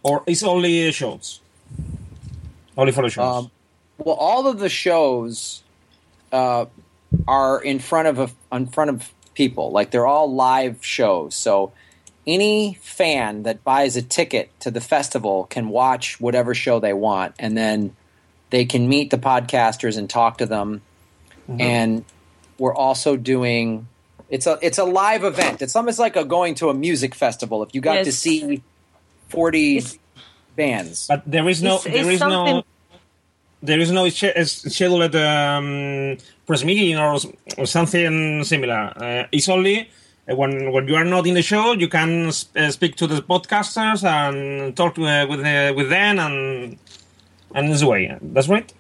or 0.03 0.23
it's 0.27 0.43
only 0.43 0.91
shows, 0.91 1.41
only 2.77 2.91
for 2.91 3.03
the 3.03 3.09
shows. 3.09 3.43
Um, 3.43 3.51
well, 3.97 4.15
all 4.15 4.47
of 4.47 4.59
the 4.59 4.69
shows 4.69 5.63
uh, 6.31 6.65
are 7.27 7.61
in 7.61 7.79
front 7.79 8.07
of 8.07 8.19
a, 8.19 8.55
in 8.55 8.67
front 8.67 8.91
of 8.91 9.11
people. 9.33 9.71
Like 9.71 9.91
they're 9.91 10.07
all 10.07 10.31
live 10.31 10.85
shows. 10.85 11.35
So 11.35 11.71
any 12.27 12.73
fan 12.81 13.43
that 13.43 13.63
buys 13.63 13.95
a 13.95 14.01
ticket 14.01 14.51
to 14.59 14.69
the 14.69 14.81
festival 14.81 15.45
can 15.45 15.69
watch 15.69 16.19
whatever 16.19 16.53
show 16.53 16.79
they 16.79 16.93
want, 16.93 17.33
and 17.39 17.57
then 17.57 17.95
they 18.49 18.65
can 18.65 18.87
meet 18.89 19.09
the 19.11 19.17
podcasters 19.17 19.97
and 19.97 20.09
talk 20.09 20.37
to 20.39 20.45
them. 20.45 20.81
And 21.47 22.03
we're 22.59 22.75
also 22.75 23.15
doing 23.15 23.87
it's 24.29 24.45
a 24.45 24.59
it's 24.61 24.77
a 24.77 24.83
live 24.83 25.23
event. 25.23 25.61
It's 25.61 25.75
almost 25.77 25.97
like 25.99 26.17
a 26.17 26.25
going 26.25 26.55
to 26.55 26.67
a 26.69 26.73
music 26.73 27.15
festival. 27.15 27.63
If 27.63 27.73
you 27.73 27.79
got 27.79 28.03
to 28.03 28.11
see 28.11 28.61
forty 29.29 29.81
bands, 30.55 31.07
But 31.07 31.23
there 31.25 31.47
is 31.47 31.61
no, 31.63 31.75
It's- 31.75 31.83
there 31.93 32.11
it's 32.11 32.21
is 32.21 32.27
no, 32.27 32.63
there 33.61 33.79
is 33.79 33.91
no 33.91 34.09
sch- 34.09 34.23
s- 34.35 34.63
scheduled 34.73 35.15
um, 35.15 36.17
press 36.45 36.63
meeting 36.63 36.97
or, 36.97 37.17
or 37.57 37.65
something 37.65 38.43
similar. 38.43 38.91
Uh, 38.95 39.23
it's 39.31 39.47
only 39.49 39.81
uh, 39.81 39.83
when 40.35 40.71
when 40.71 40.87
you 40.87 40.95
are 40.95 41.05
not 41.05 41.25
in 41.27 41.33
the 41.35 41.41
show, 41.41 41.73
you 41.73 41.87
can 41.87 42.27
s- 42.27 42.45
uh, 42.55 42.69
speak 42.71 42.95
to 42.97 43.07
the 43.07 43.21
podcasters 43.21 44.03
and 44.03 44.75
talk 44.75 44.95
to, 44.95 45.05
uh, 45.05 45.25
with 45.27 45.39
uh, 45.45 45.73
with 45.75 45.89
them 45.89 46.19
and 46.19 46.77
and 47.55 47.71
this 47.71 47.83
way. 47.83 48.15
That's 48.21 48.47
right. 48.49 48.71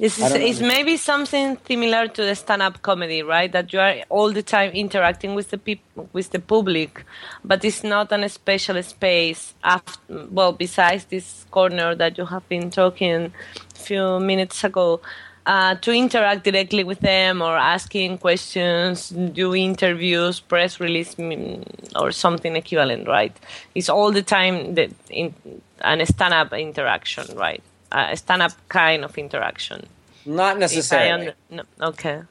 It's, 0.00 0.20
I 0.20 0.28
don't 0.28 0.42
it's 0.42 0.60
maybe 0.60 0.96
something 0.96 1.56
similar 1.68 2.08
to 2.08 2.22
the 2.24 2.34
stand-up 2.34 2.82
comedy, 2.82 3.22
right? 3.22 3.50
That 3.52 3.72
you 3.72 3.78
are 3.78 3.94
all 4.08 4.32
the 4.32 4.42
time 4.42 4.72
interacting 4.72 5.36
with 5.36 5.50
the 5.50 5.58
people, 5.58 6.08
with 6.12 6.30
the 6.30 6.40
public, 6.40 7.04
but 7.44 7.64
it's 7.64 7.84
not 7.84 8.10
an 8.10 8.28
special 8.28 8.82
space. 8.82 9.54
After, 9.62 10.26
well, 10.32 10.52
besides 10.52 11.04
this 11.04 11.46
corner 11.52 11.94
that 11.94 12.18
you 12.18 12.26
have 12.26 12.48
been 12.48 12.70
talking 12.70 13.32
a 13.76 13.78
few 13.78 14.18
minutes 14.18 14.64
ago, 14.64 15.00
uh, 15.46 15.74
to 15.76 15.92
interact 15.92 16.44
directly 16.44 16.84
with 16.84 17.00
them 17.00 17.42
or 17.42 17.56
asking 17.56 18.18
questions, 18.18 19.10
do 19.10 19.54
interviews, 19.54 20.40
press 20.40 20.80
release, 20.80 21.14
mm, 21.16 21.62
or 21.96 22.12
something 22.12 22.56
equivalent, 22.56 23.06
right? 23.06 23.36
It's 23.74 23.88
all 23.88 24.10
the 24.10 24.22
time 24.22 24.74
that 24.74 24.90
in 25.10 25.34
an 25.80 26.04
stand-up 26.06 26.52
interaction, 26.54 27.36
right? 27.36 27.62
A 27.92 28.16
stand-up 28.16 28.52
kind 28.68 29.04
of 29.04 29.16
interaction. 29.18 29.86
not 30.24 30.58
necessarily. 30.58 31.32
no, 31.50 31.62
okay. 31.80 32.22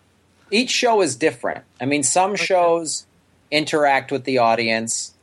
each 0.49 0.71
show 0.71 1.01
is 1.01 1.15
different. 1.15 1.63
I 1.79 1.85
mean, 1.85 2.03
some 2.03 2.35
shows 2.35 3.05
interact 3.51 4.11
with 4.11 4.23
the 4.23 4.39
audience. 4.39 5.13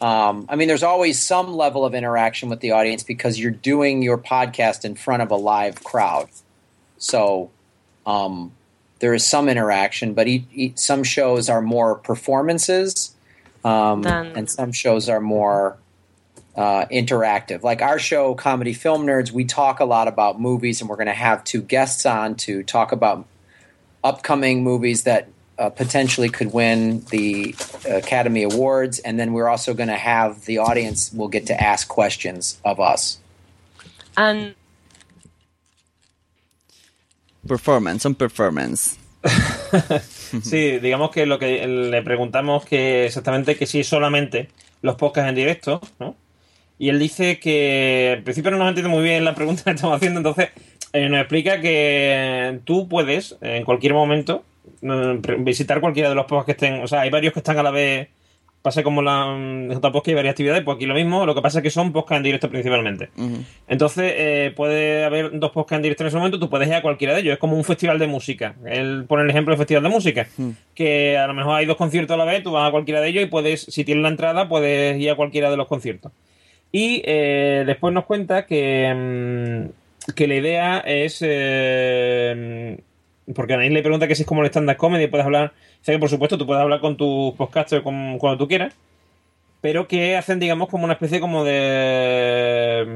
Um, 0.00 0.46
I 0.48 0.56
mean, 0.56 0.68
there's 0.68 0.82
always 0.82 1.22
some 1.22 1.52
level 1.52 1.84
of 1.84 1.94
interaction 1.94 2.48
with 2.48 2.60
the 2.60 2.72
audience 2.72 3.02
because 3.02 3.38
you're 3.38 3.50
doing 3.50 4.02
your 4.02 4.18
podcast 4.18 4.84
in 4.84 4.94
front 4.94 5.22
of 5.22 5.30
a 5.30 5.36
live 5.36 5.84
crowd. 5.84 6.28
So 6.98 7.50
um, 8.06 8.52
there 8.98 9.14
is 9.14 9.26
some 9.26 9.48
interaction, 9.48 10.14
but 10.14 10.26
some 10.76 11.04
shows 11.04 11.48
are 11.48 11.60
more 11.60 11.96
performances, 11.96 13.14
um, 13.64 14.06
and 14.06 14.48
some 14.48 14.72
shows 14.72 15.08
are 15.08 15.20
more 15.20 15.76
uh, 16.56 16.86
interactive. 16.86 17.62
Like 17.62 17.82
our 17.82 17.98
show, 17.98 18.34
Comedy 18.34 18.72
Film 18.72 19.06
Nerds, 19.06 19.30
we 19.30 19.44
talk 19.44 19.80
a 19.80 19.84
lot 19.84 20.08
about 20.08 20.40
movies, 20.40 20.80
and 20.80 20.88
we're 20.88 20.96
going 20.96 21.06
to 21.06 21.12
have 21.12 21.44
two 21.44 21.62
guests 21.62 22.06
on 22.06 22.36
to 22.36 22.62
talk 22.62 22.92
about 22.92 23.26
upcoming 24.02 24.62
movies 24.62 25.04
that 25.04 25.28
uh, 25.58 25.70
potentially 25.70 26.28
could 26.28 26.52
win 26.52 27.00
the 27.10 27.54
Academy 27.88 28.42
Awards, 28.42 28.98
and 28.98 29.18
then 29.18 29.32
we're 29.32 29.48
also 29.48 29.74
going 29.74 29.88
to 29.88 29.96
have 29.96 30.44
the 30.44 30.58
audience 30.58 31.12
will 31.12 31.28
get 31.28 31.46
to 31.46 31.60
ask 31.60 31.88
questions 31.88 32.60
of 32.64 32.80
us. 32.80 33.18
And 34.16 34.54
Performance, 37.46 38.02
son 38.02 38.14
performance. 38.14 38.96
sí, 40.42 40.78
digamos 40.78 41.10
que 41.10 41.26
lo 41.26 41.38
que 41.38 41.66
le 41.66 42.02
preguntamos 42.02 42.64
que 42.64 43.06
exactamente 43.06 43.56
que 43.56 43.66
si 43.66 43.80
es 43.80 43.86
solamente 43.86 44.48
los 44.82 44.96
podcasts 44.96 45.28
en 45.28 45.34
directo, 45.34 45.80
¿no? 45.98 46.16
Y 46.78 46.88
él 46.88 46.98
dice 46.98 47.38
que 47.38 48.12
en 48.12 48.24
principio 48.24 48.50
no 48.50 48.58
nos 48.58 48.68
entiende 48.68 48.90
muy 48.90 49.02
bien 49.02 49.24
la 49.24 49.34
pregunta 49.34 49.64
que 49.64 49.70
estamos 49.70 49.96
haciendo, 49.96 50.20
entonces 50.20 50.50
eh, 50.92 51.08
nos 51.08 51.20
explica 51.20 51.60
que 51.60 52.60
tú 52.64 52.88
puedes 52.88 53.36
en 53.40 53.64
cualquier 53.64 53.94
momento 53.94 54.44
mm, 54.82 55.44
visitar 55.44 55.80
cualquiera 55.80 56.08
de 56.08 56.14
los 56.14 56.26
podcasts 56.26 56.46
que 56.46 56.66
estén, 56.66 56.82
o 56.82 56.88
sea, 56.88 57.02
hay 57.02 57.10
varios 57.10 57.32
que 57.32 57.40
están 57.40 57.58
a 57.58 57.62
la 57.62 57.70
vez 57.70 58.08
pasa 58.64 58.82
como 58.82 59.02
la 59.02 59.36
JPOSC 59.68 60.08
hay 60.08 60.14
varias 60.14 60.32
actividades, 60.32 60.62
pues 60.64 60.76
aquí 60.76 60.86
lo 60.86 60.94
mismo, 60.94 61.26
lo 61.26 61.34
que 61.34 61.42
pasa 61.42 61.58
es 61.58 61.62
que 61.62 61.68
son 61.68 61.92
podcasts 61.92 62.16
en 62.16 62.22
directo 62.22 62.48
principalmente. 62.48 63.10
Entonces, 63.68 64.14
eh, 64.16 64.54
puede 64.56 65.04
haber 65.04 65.38
dos 65.38 65.50
podcasts 65.50 65.76
en 65.76 65.82
directo 65.82 66.02
en 66.02 66.06
ese 66.06 66.16
momento, 66.16 66.38
tú 66.38 66.48
puedes 66.48 66.66
ir 66.66 66.72
a 66.72 66.80
cualquiera 66.80 67.12
de 67.12 67.20
ellos, 67.20 67.34
es 67.34 67.38
como 67.38 67.58
un 67.58 67.64
festival 67.64 67.98
de 67.98 68.06
música. 68.06 68.54
Él 68.64 69.04
pone 69.06 69.24
el 69.24 69.28
ejemplo 69.28 69.52
de 69.52 69.58
festival 69.58 69.82
de 69.82 69.90
música, 69.90 70.26
que 70.74 71.18
a 71.18 71.26
lo 71.26 71.34
mejor 71.34 71.56
hay 71.56 71.66
dos 71.66 71.76
conciertos 71.76 72.14
a 72.14 72.16
la 72.16 72.24
vez, 72.24 72.42
tú 72.42 72.52
vas 72.52 72.66
a 72.66 72.70
cualquiera 72.70 73.02
de 73.02 73.08
ellos 73.10 73.24
y 73.24 73.26
puedes, 73.26 73.60
si 73.60 73.84
tienes 73.84 74.02
la 74.02 74.08
entrada, 74.08 74.48
puedes 74.48 74.98
ir 74.98 75.10
a 75.10 75.14
cualquiera 75.14 75.50
de 75.50 75.58
los 75.58 75.68
conciertos. 75.68 76.10
Y 76.72 77.02
eh, 77.04 77.64
después 77.66 77.92
nos 77.92 78.06
cuenta 78.06 78.46
que, 78.46 79.68
mm, 80.08 80.12
que 80.14 80.26
la 80.26 80.34
idea 80.36 80.78
es... 80.78 81.18
Eh, 81.20 82.78
porque 83.34 83.54
a 83.54 83.56
nadie 83.56 83.70
le 83.70 83.82
pregunta 83.82 84.08
que 84.08 84.14
si 84.14 84.22
es 84.22 84.28
como 84.28 84.42
el 84.42 84.48
stand-up 84.48 84.76
comedy, 84.76 85.06
puedes 85.06 85.24
hablar 85.24 85.52
o 85.84 85.84
sea 85.84 85.94
que, 85.94 85.98
por 85.98 86.08
supuesto, 86.08 86.38
tú 86.38 86.46
puedes 86.46 86.62
hablar 86.62 86.80
con 86.80 86.96
tus 86.96 87.34
podcasters 87.34 87.82
cuando 87.82 88.38
tú 88.38 88.48
quieras, 88.48 88.74
pero 89.60 89.86
que 89.86 90.16
hacen, 90.16 90.40
digamos, 90.40 90.70
como 90.70 90.84
una 90.84 90.94
especie 90.94 91.20
como 91.20 91.44
de, 91.44 92.86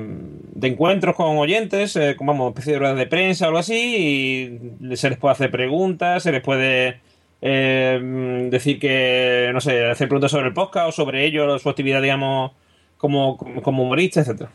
de 0.54 0.68
encuentros 0.68 1.14
con 1.14 1.36
oyentes, 1.36 1.96
eh, 1.96 2.14
como 2.16 2.32
vamos, 2.32 2.48
especie 2.48 2.72
de 2.72 2.78
ruedas 2.78 2.96
de 2.96 3.06
prensa 3.06 3.44
o 3.44 3.48
algo 3.48 3.58
así, 3.58 4.58
y 4.80 4.96
se 4.96 5.10
les 5.10 5.18
puede 5.18 5.32
hacer 5.32 5.50
preguntas, 5.50 6.22
se 6.22 6.32
les 6.32 6.40
puede 6.40 6.98
eh, 7.42 8.48
decir 8.50 8.78
que, 8.78 9.50
no 9.52 9.60
sé, 9.60 9.84
hacer 9.84 10.08
preguntas 10.08 10.30
sobre 10.30 10.46
el 10.46 10.54
podcast 10.54 10.88
o 10.88 10.92
sobre 10.92 11.26
ellos, 11.26 11.60
su 11.60 11.68
actividad, 11.68 12.00
digamos, 12.00 12.52
como, 12.96 13.36
como, 13.36 13.82
humorista, 13.82 14.20
etcétera 14.20 14.50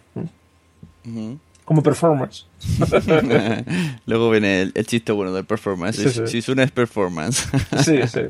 como 1.73 1.83
performance. 1.83 2.45
Luego 4.05 4.29
viene 4.29 4.61
el, 4.61 4.71
el, 4.75 4.85
chiste 4.85 5.11
bueno 5.11 5.33
del 5.33 5.45
performance. 5.45 5.97
Sí, 5.97 6.09
sí. 6.09 6.27
Si 6.27 6.37
es 6.37 6.49
una 6.49 6.67
performance. 6.67 7.47
sí, 7.83 7.99
sí. 8.07 8.21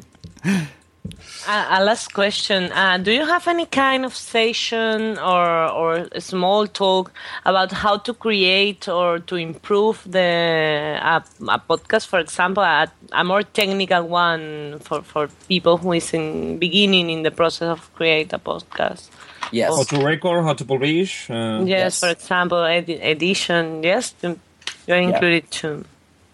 Uh, 1.45 1.65
a 1.69 1.83
last 1.83 2.13
question. 2.13 2.71
Uh, 2.71 2.97
do 2.97 3.11
you 3.11 3.25
have 3.25 3.45
any 3.49 3.65
kind 3.65 4.05
of 4.05 4.15
session 4.15 5.17
or, 5.19 5.45
or 5.45 6.07
a 6.13 6.21
small 6.21 6.65
talk 6.67 7.11
about 7.43 7.73
how 7.73 7.97
to 7.97 8.13
create 8.13 8.87
or 8.87 9.19
to 9.19 9.35
improve 9.35 10.01
the 10.09 10.97
uh, 11.01 11.19
a 11.49 11.59
podcast, 11.59 12.07
for 12.07 12.19
example, 12.19 12.63
a, 12.63 12.89
a, 13.11 13.25
more 13.25 13.43
technical 13.43 14.07
one 14.07 14.79
for, 14.79 15.01
for 15.01 15.27
people 15.49 15.75
who 15.75 15.91
is 15.91 16.13
in 16.13 16.57
beginning 16.59 17.09
in 17.09 17.23
the 17.23 17.31
process 17.31 17.67
of 17.67 17.93
create 17.93 18.31
a 18.31 18.39
podcast? 18.39 19.09
Yes. 19.53 19.69
How 19.69 19.83
to 19.97 20.05
record, 20.05 20.43
how 20.43 20.53
to 20.53 20.65
publish. 20.65 21.29
Uh, 21.29 21.61
yes, 21.61 21.67
yes, 21.67 21.99
for 21.99 22.09
example, 22.09 22.63
ed- 22.63 22.89
edition. 22.89 23.83
Yes, 23.83 24.15
you're 24.21 24.97
included 24.97 25.43
yeah. 25.43 25.49
too. 25.51 25.85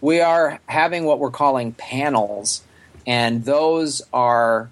We 0.02 0.22
are 0.22 0.60
having 0.68 1.04
what 1.04 1.20
we're 1.20 1.32
calling 1.32 1.74
panels, 1.74 2.64
and 3.06 3.44
those 3.44 4.02
are 4.14 4.70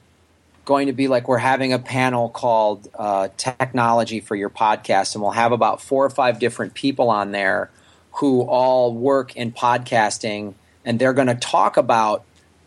going 0.63 0.87
to 0.87 0.93
be 0.93 1.09
like 1.09 1.27
we're 1.27 1.37
having 1.37 1.73
a 1.73 1.79
panel 1.79 2.29
called 2.29 2.87
uh, 2.97 3.27
Technology 3.35 4.21
for 4.21 4.35
Your 4.35 4.49
Podcast, 4.49 5.15
and 5.15 5.21
we'll 5.21 5.31
have 5.31 5.51
about 5.51 5.81
four 5.81 6.05
or 6.05 6.09
five 6.09 6.39
different 6.39 6.73
people 6.73 7.09
on 7.09 7.31
there 7.31 7.69
who 8.13 8.41
all 8.41 8.93
work 8.93 9.35
in 9.35 9.51
podcasting, 9.51 10.53
and 10.85 10.99
they're 10.99 11.13
going 11.13 11.27
to 11.27 11.35
talk 11.35 11.75
about 11.75 12.23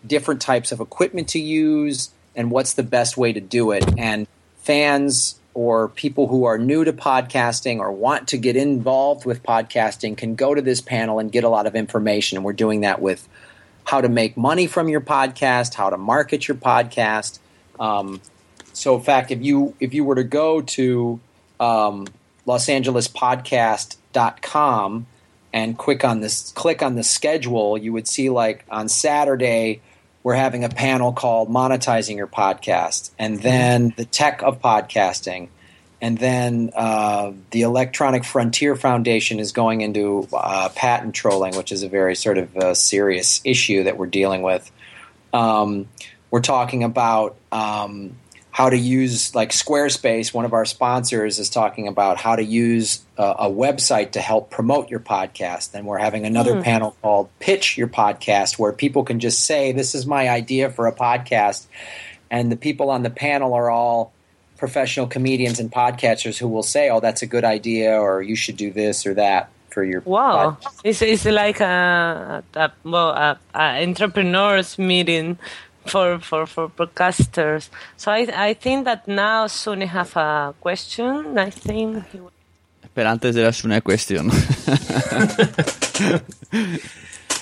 different 0.06 0.42
types 0.42 0.72
of 0.72 0.80
equipment 0.80 1.28
to 1.28 1.40
use 1.40 2.10
and 2.36 2.50
what's 2.50 2.74
the 2.74 2.82
best 2.82 3.16
way 3.16 3.32
to 3.32 3.40
do 3.40 3.70
it. 3.72 3.84
And 3.98 4.26
fans 4.58 5.39
or 5.60 5.88
people 5.88 6.26
who 6.26 6.44
are 6.44 6.56
new 6.56 6.84
to 6.84 6.92
podcasting 6.94 7.80
or 7.80 7.92
want 7.92 8.28
to 8.28 8.38
get 8.38 8.56
involved 8.56 9.26
with 9.26 9.42
podcasting 9.42 10.16
can 10.16 10.34
go 10.34 10.54
to 10.54 10.62
this 10.62 10.80
panel 10.80 11.18
and 11.18 11.30
get 11.30 11.44
a 11.44 11.50
lot 11.50 11.66
of 11.66 11.76
information. 11.76 12.38
And 12.38 12.46
we're 12.46 12.54
doing 12.54 12.80
that 12.80 13.02
with 13.02 13.28
how 13.84 14.00
to 14.00 14.08
make 14.08 14.38
money 14.38 14.66
from 14.66 14.88
your 14.88 15.02
podcast, 15.02 15.74
how 15.74 15.90
to 15.90 15.98
market 15.98 16.48
your 16.48 16.56
podcast. 16.56 17.40
Um, 17.78 18.22
so, 18.72 18.96
in 18.96 19.02
fact, 19.02 19.30
if 19.30 19.42
you 19.42 19.74
if 19.80 19.92
you 19.92 20.02
were 20.02 20.14
to 20.14 20.24
go 20.24 20.62
to 20.62 21.20
um, 21.60 22.06
LosAngelesPodcast.com 22.46 25.06
and 25.52 25.76
click 25.76 26.06
on 26.06 26.20
this 26.20 26.52
click 26.52 26.82
on 26.82 26.94
the 26.94 27.04
schedule, 27.04 27.76
you 27.76 27.92
would 27.92 28.08
see 28.08 28.30
like 28.30 28.64
on 28.70 28.88
Saturday 28.88 29.82
we're 30.22 30.34
having 30.34 30.64
a 30.64 30.68
panel 30.68 31.12
called 31.12 31.48
Monetizing 31.48 32.16
Your 32.16 32.26
Podcast, 32.26 33.10
and 33.18 33.40
then 33.40 33.94
the 33.96 34.04
tech 34.04 34.42
of 34.42 34.60
podcasting. 34.60 35.48
And 36.02 36.16
then 36.16 36.70
uh, 36.74 37.32
the 37.50 37.62
Electronic 37.62 38.24
Frontier 38.24 38.74
Foundation 38.74 39.38
is 39.38 39.52
going 39.52 39.82
into 39.82 40.26
uh, 40.32 40.70
patent 40.74 41.14
trolling, 41.14 41.56
which 41.56 41.72
is 41.72 41.82
a 41.82 41.88
very 41.88 42.14
sort 42.14 42.38
of 42.38 42.56
uh, 42.56 42.74
serious 42.74 43.42
issue 43.44 43.84
that 43.84 43.98
we're 43.98 44.06
dealing 44.06 44.40
with. 44.42 44.70
Um, 45.32 45.88
we're 46.30 46.40
talking 46.40 46.84
about 46.84 47.36
um, 47.52 48.16
how 48.60 48.68
to 48.68 48.76
use 48.76 49.34
like 49.34 49.52
Squarespace. 49.52 50.34
One 50.34 50.44
of 50.44 50.52
our 50.52 50.66
sponsors 50.66 51.38
is 51.38 51.48
talking 51.48 51.88
about 51.88 52.18
how 52.18 52.36
to 52.36 52.44
use 52.44 53.02
a, 53.16 53.22
a 53.22 53.50
website 53.50 54.10
to 54.12 54.20
help 54.20 54.50
promote 54.50 54.90
your 54.90 55.00
podcast. 55.00 55.72
And 55.72 55.86
we're 55.86 55.96
having 55.96 56.26
another 56.26 56.56
mm. 56.56 56.62
panel 56.62 56.94
called 57.00 57.30
Pitch 57.38 57.78
Your 57.78 57.88
Podcast, 57.88 58.58
where 58.58 58.70
people 58.74 59.02
can 59.02 59.18
just 59.18 59.46
say, 59.46 59.72
"This 59.72 59.94
is 59.94 60.04
my 60.04 60.28
idea 60.28 60.68
for 60.68 60.86
a 60.86 60.92
podcast," 60.92 61.64
and 62.30 62.52
the 62.52 62.56
people 62.56 62.90
on 62.90 63.02
the 63.02 63.08
panel 63.08 63.54
are 63.54 63.70
all 63.70 64.12
professional 64.58 65.06
comedians 65.06 65.58
and 65.58 65.72
podcasters 65.72 66.36
who 66.36 66.46
will 66.46 66.62
say, 66.62 66.90
"Oh, 66.90 67.00
that's 67.00 67.22
a 67.22 67.26
good 67.26 67.44
idea," 67.44 67.98
or 67.98 68.20
"You 68.20 68.36
should 68.36 68.58
do 68.58 68.70
this 68.70 69.06
or 69.06 69.14
that." 69.14 69.48
For 69.70 69.84
your 69.84 70.00
wow, 70.00 70.58
it's, 70.82 71.00
it's 71.00 71.24
like 71.24 71.60
a, 71.60 72.42
a 72.54 72.72
well, 72.82 73.10
a, 73.10 73.38
a 73.54 73.84
entrepreneurs 73.86 74.80
meeting 74.80 75.38
for 75.90 76.20
for 76.20 76.46
for 76.46 76.68
podcasters. 76.68 77.70
So 77.96 78.10
I 78.12 78.50
I 78.50 78.54
think 78.54 78.84
that 78.84 79.06
now 79.06 79.48
Sune 79.48 79.86
have 79.86 80.16
a 80.16 80.54
question. 80.60 81.38
I 81.38 81.50
think. 81.50 82.04
Espera, 82.82 83.10
antes 83.10 83.34
de 83.34 83.42
la 83.42 83.52
Sune 83.52 83.82
question. 83.82 84.30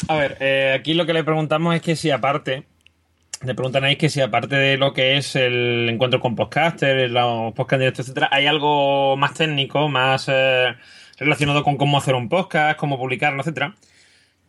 a 0.09 0.15
ver, 0.15 0.37
eh, 0.41 0.75
aquí 0.79 0.95
lo 0.95 1.07
que 1.07 1.13
le 1.13 1.25
preguntamos 1.25 1.75
es 1.75 1.83
que 1.83 1.97
si 1.97 2.11
aparte 2.11 2.65
le 3.43 3.55
preguntan 3.55 3.85
ahí 3.85 3.97
que 3.97 4.09
si 4.09 4.21
aparte 4.21 4.57
de 4.57 4.77
lo 4.77 4.93
que 4.93 5.17
es 5.17 5.37
el 5.37 5.89
encuentro 5.89 6.19
con 6.21 6.35
podcasters, 6.35 7.11
los 7.11 7.53
podcasts 7.55 7.79
directos, 7.79 8.07
etcétera, 8.07 8.29
hay 8.33 8.47
algo 8.47 9.17
más 9.17 9.35
técnico, 9.35 9.89
más 9.89 10.27
eh, 10.29 10.75
relacionado 11.19 11.63
con 11.63 11.77
cómo 11.77 11.99
hacer 11.99 12.15
un 12.15 12.29
podcast, 12.29 12.79
cómo 12.79 12.99
publicarlo, 12.99 13.43
etcétera. 13.43 13.77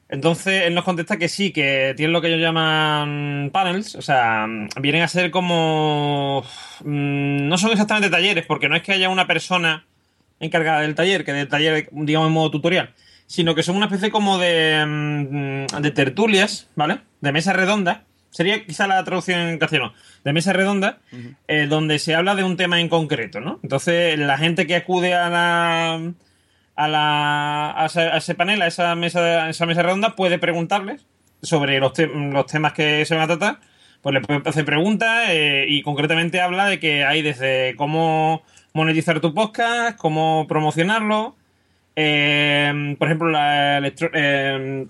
Entonces 0.09 0.63
él 0.65 0.73
nos 0.73 0.83
contesta 0.83 1.17
que 1.17 1.29
sí, 1.29 1.51
que 1.51 1.93
tiene 1.95 2.11
lo 2.11 2.19
que 2.19 2.29
ellos 2.29 2.41
llaman 2.41 3.51
panels, 3.53 3.93
o 3.93 4.01
sea, 4.01 4.47
vienen 4.81 5.03
a 5.03 5.07
ser 5.07 5.29
como... 5.29 6.43
Mm, 6.83 7.47
no 7.47 7.57
son 7.59 7.71
exactamente 7.71 8.09
talleres, 8.09 8.45
porque 8.47 8.67
no 8.67 8.75
es 8.75 8.81
que 8.81 8.93
haya 8.93 9.09
una 9.09 9.27
persona 9.27 9.85
encargada 10.39 10.81
del 10.81 10.95
taller, 10.95 11.23
que 11.23 11.33
del 11.33 11.47
taller, 11.47 11.89
digamos, 11.91 12.27
en 12.27 12.33
modo 12.33 12.49
tutorial, 12.49 12.95
sino 13.27 13.53
que 13.53 13.61
son 13.61 13.75
una 13.75 13.85
especie 13.85 14.09
como 14.09 14.39
de, 14.39 14.83
mm, 14.83 15.81
de 15.81 15.91
tertulias, 15.91 16.67
¿vale? 16.75 17.01
De 17.21 17.31
mesa 17.31 17.53
redonda. 17.53 18.05
Sería 18.31 18.65
quizá 18.65 18.87
la 18.87 19.03
traducción 19.03 19.39
en 19.39 19.59
castellano. 19.59 19.93
De 20.23 20.33
mesa 20.33 20.53
redonda, 20.53 20.99
eh, 21.47 21.67
donde 21.67 21.99
se 21.99 22.15
habla 22.15 22.35
de 22.35 22.43
un 22.43 22.57
tema 22.57 22.79
en 22.79 22.89
concreto, 22.89 23.41
¿no? 23.41 23.59
Entonces 23.63 24.17
la 24.19 24.37
gente 24.37 24.67
que 24.67 24.75
acude 24.75 25.13
a 25.15 25.29
la 25.29 26.13
a, 26.79 26.87
la, 26.87 27.71
a, 27.75 28.17
ese, 28.17 28.35
panel, 28.35 28.61
a 28.61 28.67
esa 28.67 28.95
mesa, 28.95 29.49
esa 29.49 29.65
mesa 29.65 29.83
redonda, 29.83 30.15
puede 30.15 30.39
preguntarles 30.39 31.05
sobre 31.41 31.79
los, 31.79 31.91
los 31.97 32.45
temas 32.45 32.71
que 32.71 33.05
se 33.05 33.15
van 33.15 33.23
a 33.25 33.37
tratar. 33.37 33.59
Pues 34.01 34.13
le 34.13 34.21
puede 34.21 34.41
hacer 34.45 34.63
preguntas 34.63 35.25
eh, 35.27 35.65
y 35.67 35.81
concretamente 35.81 36.39
habla 36.39 36.67
de 36.67 36.79
que 36.79 37.03
hay 37.03 37.21
desde 37.21 37.75
cómo 37.75 38.43
monetizar 38.73 39.19
tu 39.19 39.33
podcast, 39.33 39.97
cómo 39.97 40.45
promocionarlo. 40.47 41.35
Eh, 41.97 42.95
por 42.97 43.09
ejemplo, 43.09 43.29
la, 43.29 43.79
eh, 43.85 44.85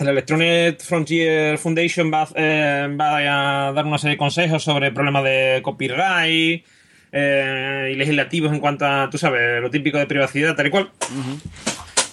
la 0.00 0.10
Electronic 0.10 0.82
Frontier 0.82 1.56
Foundation 1.56 2.12
va, 2.12 2.26
va, 2.26 3.68
a 3.68 3.72
dar 3.72 3.86
una 3.86 3.96
serie 3.96 4.16
de 4.16 4.18
consejos 4.18 4.62
sobre 4.62 4.92
problemas 4.92 5.24
de 5.24 5.60
copyright, 5.62 6.66
eh, 7.12 7.90
y 7.92 7.96
legislativos 7.96 8.52
en 8.52 8.60
cuanto 8.60 8.86
a, 8.86 9.08
tú 9.10 9.18
sabes, 9.18 9.60
lo 9.60 9.70
típico 9.70 9.98
de 9.98 10.06
privacidad, 10.06 10.54
tal 10.54 10.66
y 10.66 10.70
cual. 10.70 10.90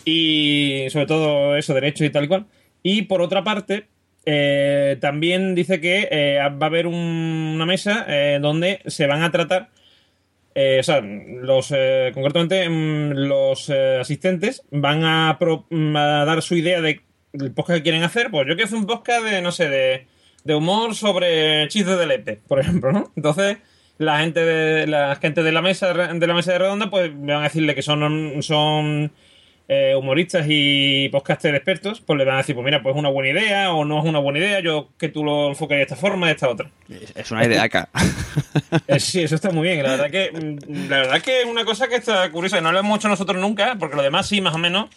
Y 0.06 0.88
sobre 0.90 1.06
todo 1.06 1.56
eso, 1.56 1.74
derechos 1.74 2.08
y 2.08 2.10
tal 2.10 2.26
y 2.26 2.28
cual. 2.28 2.46
Y 2.84 3.04
por 3.04 3.22
otra 3.22 3.44
parte, 3.44 3.88
eh, 4.26 4.98
también 5.00 5.56
dice 5.56 5.80
que 5.82 6.08
eh, 6.12 6.40
va 6.40 6.66
a 6.66 6.70
haber 6.70 6.88
una 6.88 7.66
mesa 7.66 8.06
donde 8.40 8.82
se 8.86 9.08
van 9.08 9.24
a 9.24 9.32
tratar, 9.32 9.70
o 10.56 10.84
sea, 10.84 11.02
los, 11.02 11.74
concretamente 12.14 12.68
mm, 12.68 13.12
los 13.12 13.70
asistentes 13.70 14.64
van 14.72 15.04
a, 15.04 15.38
a, 15.38 16.26
dar 16.26 16.42
su 16.42 16.56
idea 16.56 16.82
de 16.82 17.02
el 17.34 17.52
podcast 17.52 17.78
que 17.78 17.84
quieren 17.84 18.04
hacer, 18.04 18.32
pues 18.32 18.48
yo 18.48 18.56
quiero 18.56 18.66
hacer 18.66 18.80
un 18.80 18.88
podcast 18.88 19.24
de, 19.24 19.42
no 19.42 19.52
sé, 19.52 19.70
de, 19.70 20.08
de 20.44 20.56
humor 20.56 20.96
sobre 20.96 21.68
chistes 21.68 21.98
de 21.98 22.08
lepe, 22.08 22.40
por 22.48 22.60
ejemplo, 22.60 22.92
¿no? 22.92 23.12
Entonces, 23.16 23.58
la 23.98 24.20
gente 24.20 24.40
de 24.42 24.88
la 24.88 25.16
gente 25.16 25.44
de 25.44 25.52
la 25.52 25.62
mesa 25.62 25.94
de 25.94 26.28
la 26.28 26.34
mesa 26.34 26.52
de 26.52 26.60
redonda, 26.60 26.90
pues 26.90 27.14
me 27.14 27.34
van 27.34 27.42
a 27.42 27.46
decirle 27.46 27.76
que 27.76 27.82
son, 27.82 28.42
son 28.44 29.12
eh, 29.70 29.96
humoristas 29.98 30.46
y 30.48 31.10
podcasters 31.10 31.58
expertos, 31.58 32.00
pues 32.00 32.18
le 32.18 32.24
van 32.24 32.36
a 32.36 32.38
decir, 32.38 32.56
pues 32.56 32.64
mira, 32.64 32.82
pues 32.82 32.96
es 32.96 33.00
una 33.00 33.10
buena 33.10 33.38
idea 33.38 33.74
o 33.74 33.84
no 33.84 34.00
es 34.00 34.06
una 34.06 34.20
buena 34.20 34.40
idea, 34.40 34.60
yo 34.62 34.90
que 34.98 35.10
tú 35.10 35.26
lo 35.26 35.50
enfoques 35.50 35.78
de 35.78 35.84
esta 35.84 35.96
forma, 35.96 36.28
de 36.28 36.34
esta 36.34 36.48
otra. 36.48 36.70
Es 37.16 37.32
una 37.32 37.46
idea 37.46 37.64
acá. 37.64 37.90
Eh, 38.88 39.00
sí, 39.00 39.22
eso 39.22 39.36
está 39.36 39.50
muy 39.52 39.68
bien. 39.68 39.84
La 39.84 39.92
verdad 39.92 40.10
que 40.10 40.32
la 40.90 40.98
verdad 40.98 41.22
que 41.22 41.42
es 41.42 41.46
una 41.46 41.66
cosa 41.66 41.88
que 41.88 41.96
está 41.96 42.30
curiosa. 42.32 42.60
No 42.62 42.72
lo 42.72 42.80
hemos 42.80 43.00
hecho 43.00 43.10
nosotros 43.10 43.42
nunca, 43.42 43.76
porque 43.80 43.96
lo 43.96 44.04
demás 44.04 44.28
sí, 44.28 44.42
más 44.42 44.54
o 44.56 44.58
menos. 44.58 44.90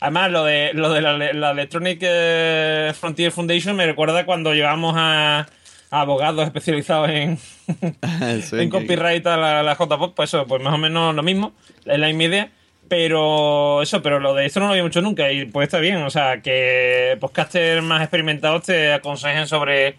Además, 0.00 0.30
lo 0.30 0.44
de, 0.44 0.72
lo 0.74 0.92
de 0.92 1.00
la, 1.00 1.16
la 1.16 1.50
Electronic 1.50 1.98
eh, 2.02 2.92
Frontier 2.98 3.30
Foundation 3.30 3.76
me 3.76 3.86
recuerda 3.86 4.24
cuando 4.26 4.54
llevamos 4.54 4.94
a 4.96 5.46
abogados 5.92 6.44
especializados 6.44 7.10
en, 7.10 7.38
en 8.58 8.70
copyright 8.70 9.26
a 9.26 9.36
la, 9.36 9.62
la 9.62 9.74
JPOP, 9.74 10.14
pues 10.14 10.30
eso, 10.30 10.46
pues 10.46 10.62
más 10.62 10.74
o 10.74 10.78
menos 10.78 11.14
lo 11.14 11.22
mismo, 11.22 11.52
es 11.84 11.98
la 11.98 12.06
misma 12.08 12.24
idea. 12.24 12.50
Pero 12.88 13.80
eso, 13.80 14.02
pero 14.02 14.18
lo 14.18 14.34
de 14.34 14.44
esto 14.44 14.60
no 14.60 14.66
lo 14.66 14.72
había 14.72 14.82
mucho 14.82 15.00
nunca 15.00 15.30
y 15.30 15.46
pues 15.46 15.68
está 15.68 15.78
bien, 15.78 15.96
o 16.02 16.10
sea, 16.10 16.42
que 16.42 17.16
podcasters 17.20 17.82
más 17.82 18.02
experimentados 18.02 18.64
te 18.64 18.92
aconsejen 18.92 19.46
sobre 19.46 19.96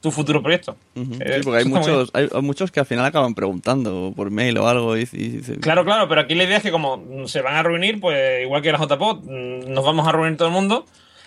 tu 0.00 0.10
futuro 0.10 0.42
proyecto. 0.42 0.76
Sí, 0.94 1.06
Eh, 1.20 1.40
porque 1.44 1.58
hay 1.58 1.64
muchos, 1.64 2.10
hay, 2.12 2.28
muchos 2.40 2.72
que 2.72 2.80
al 2.80 2.86
final 2.86 3.04
acaban 3.04 3.34
preguntando 3.34 4.12
por 4.16 4.30
mail 4.30 4.58
o 4.58 4.66
algo. 4.66 4.96
Y, 4.96 5.08
y 5.12 5.40
Claro, 5.60 5.84
claro, 5.84 6.08
pero 6.08 6.22
aquí 6.22 6.34
la 6.34 6.44
idea 6.44 6.56
es 6.56 6.62
que 6.64 6.72
como 6.72 7.28
se 7.28 7.42
van 7.42 7.54
a 7.54 7.62
reunir, 7.62 8.00
pues 8.00 8.42
igual 8.42 8.62
que 8.62 8.72
la 8.72 8.78
JPOD, 8.78 9.22
mm, 9.22 9.72
nos 9.72 9.84
vamos 9.84 10.06
a 10.08 10.12
reunir 10.12 10.36
todo 10.36 10.48
el 10.48 10.54
mundo. 10.54 10.86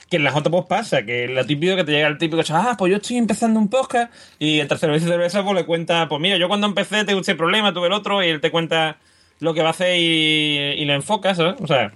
Que 0.10 0.18
en 0.18 0.24
la 0.24 0.32
JPOD 0.32 0.68
pasa, 0.68 1.03
que 1.03 1.28
lo 1.28 1.45
típico 1.45 1.76
que 1.76 1.84
te 1.84 1.91
llega 1.91 2.08
el 2.08 2.18
típico 2.18 2.43
ah, 2.49 2.76
pues 2.78 2.91
yo 2.91 2.97
estoy 2.97 3.18
empezando 3.18 3.60
un 3.60 3.70
podcast, 3.70 4.14
y 4.38 4.60
el 4.60 4.68
tercero 4.68 4.93
vez 4.93 5.03
de 5.03 5.10
cerveza 5.10 5.43
pues 5.43 5.56
le 5.56 5.66
cuenta, 5.66 6.08
pues 6.08 6.22
mira, 6.22 6.38
yo 6.38 6.47
cuando 6.47 6.68
empecé 6.68 7.06
tuve 7.06 7.20
este 7.20 7.36
problema, 7.36 7.74
tuve 7.74 7.88
el 7.88 7.93
otro, 7.93 8.24
y 8.24 8.28
él 8.28 8.39
te 8.39 8.51
cuenta 8.51 8.97
lo 9.39 9.53
que 9.53 9.62
va 9.62 9.68
a 9.68 9.72
hacer 9.72 9.97
y, 9.97 10.82
y 10.82 10.86
le 10.86 10.93
enfocas, 10.93 11.38
¿sabes? 11.38 11.56
O 11.60 11.68
sea, 11.68 11.91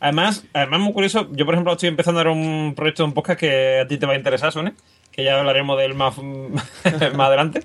además, 0.00 0.44
además 0.52 0.80
muy 0.80 0.92
curioso, 0.92 1.28
yo 1.32 1.44
por 1.44 1.54
ejemplo 1.54 1.72
estoy 1.72 1.90
empezando 1.90 2.20
ahora 2.20 2.32
un 2.32 2.74
proyecto 2.74 3.02
de 3.02 3.08
un 3.08 3.14
podcast 3.14 3.40
que 3.40 3.80
a 3.80 3.86
ti 3.86 3.98
te 3.98 4.06
va 4.06 4.14
a 4.14 4.16
interesar, 4.16 4.52
Sune, 4.52 4.72
que 5.10 5.24
ya 5.24 5.38
hablaremos 5.38 5.78
de 5.78 5.84
él 5.84 5.94
más, 5.94 6.16
más 7.14 7.28
adelante. 7.28 7.62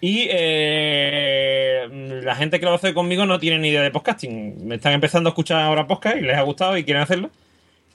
Y 0.00 0.28
eh, 0.30 1.88
la 2.24 2.34
gente 2.34 2.58
que 2.58 2.64
lo 2.64 2.74
hace 2.74 2.94
conmigo 2.94 3.26
no 3.26 3.38
tiene 3.38 3.58
ni 3.58 3.68
idea 3.68 3.82
de 3.82 3.90
podcasting. 3.90 4.66
Me 4.66 4.76
están 4.76 4.94
empezando 4.94 5.28
a 5.28 5.32
escuchar 5.32 5.60
ahora 5.60 5.86
podcast 5.86 6.16
y 6.16 6.22
les 6.22 6.38
ha 6.38 6.42
gustado 6.42 6.76
y 6.78 6.84
quieren 6.84 7.02
hacerlo. 7.02 7.30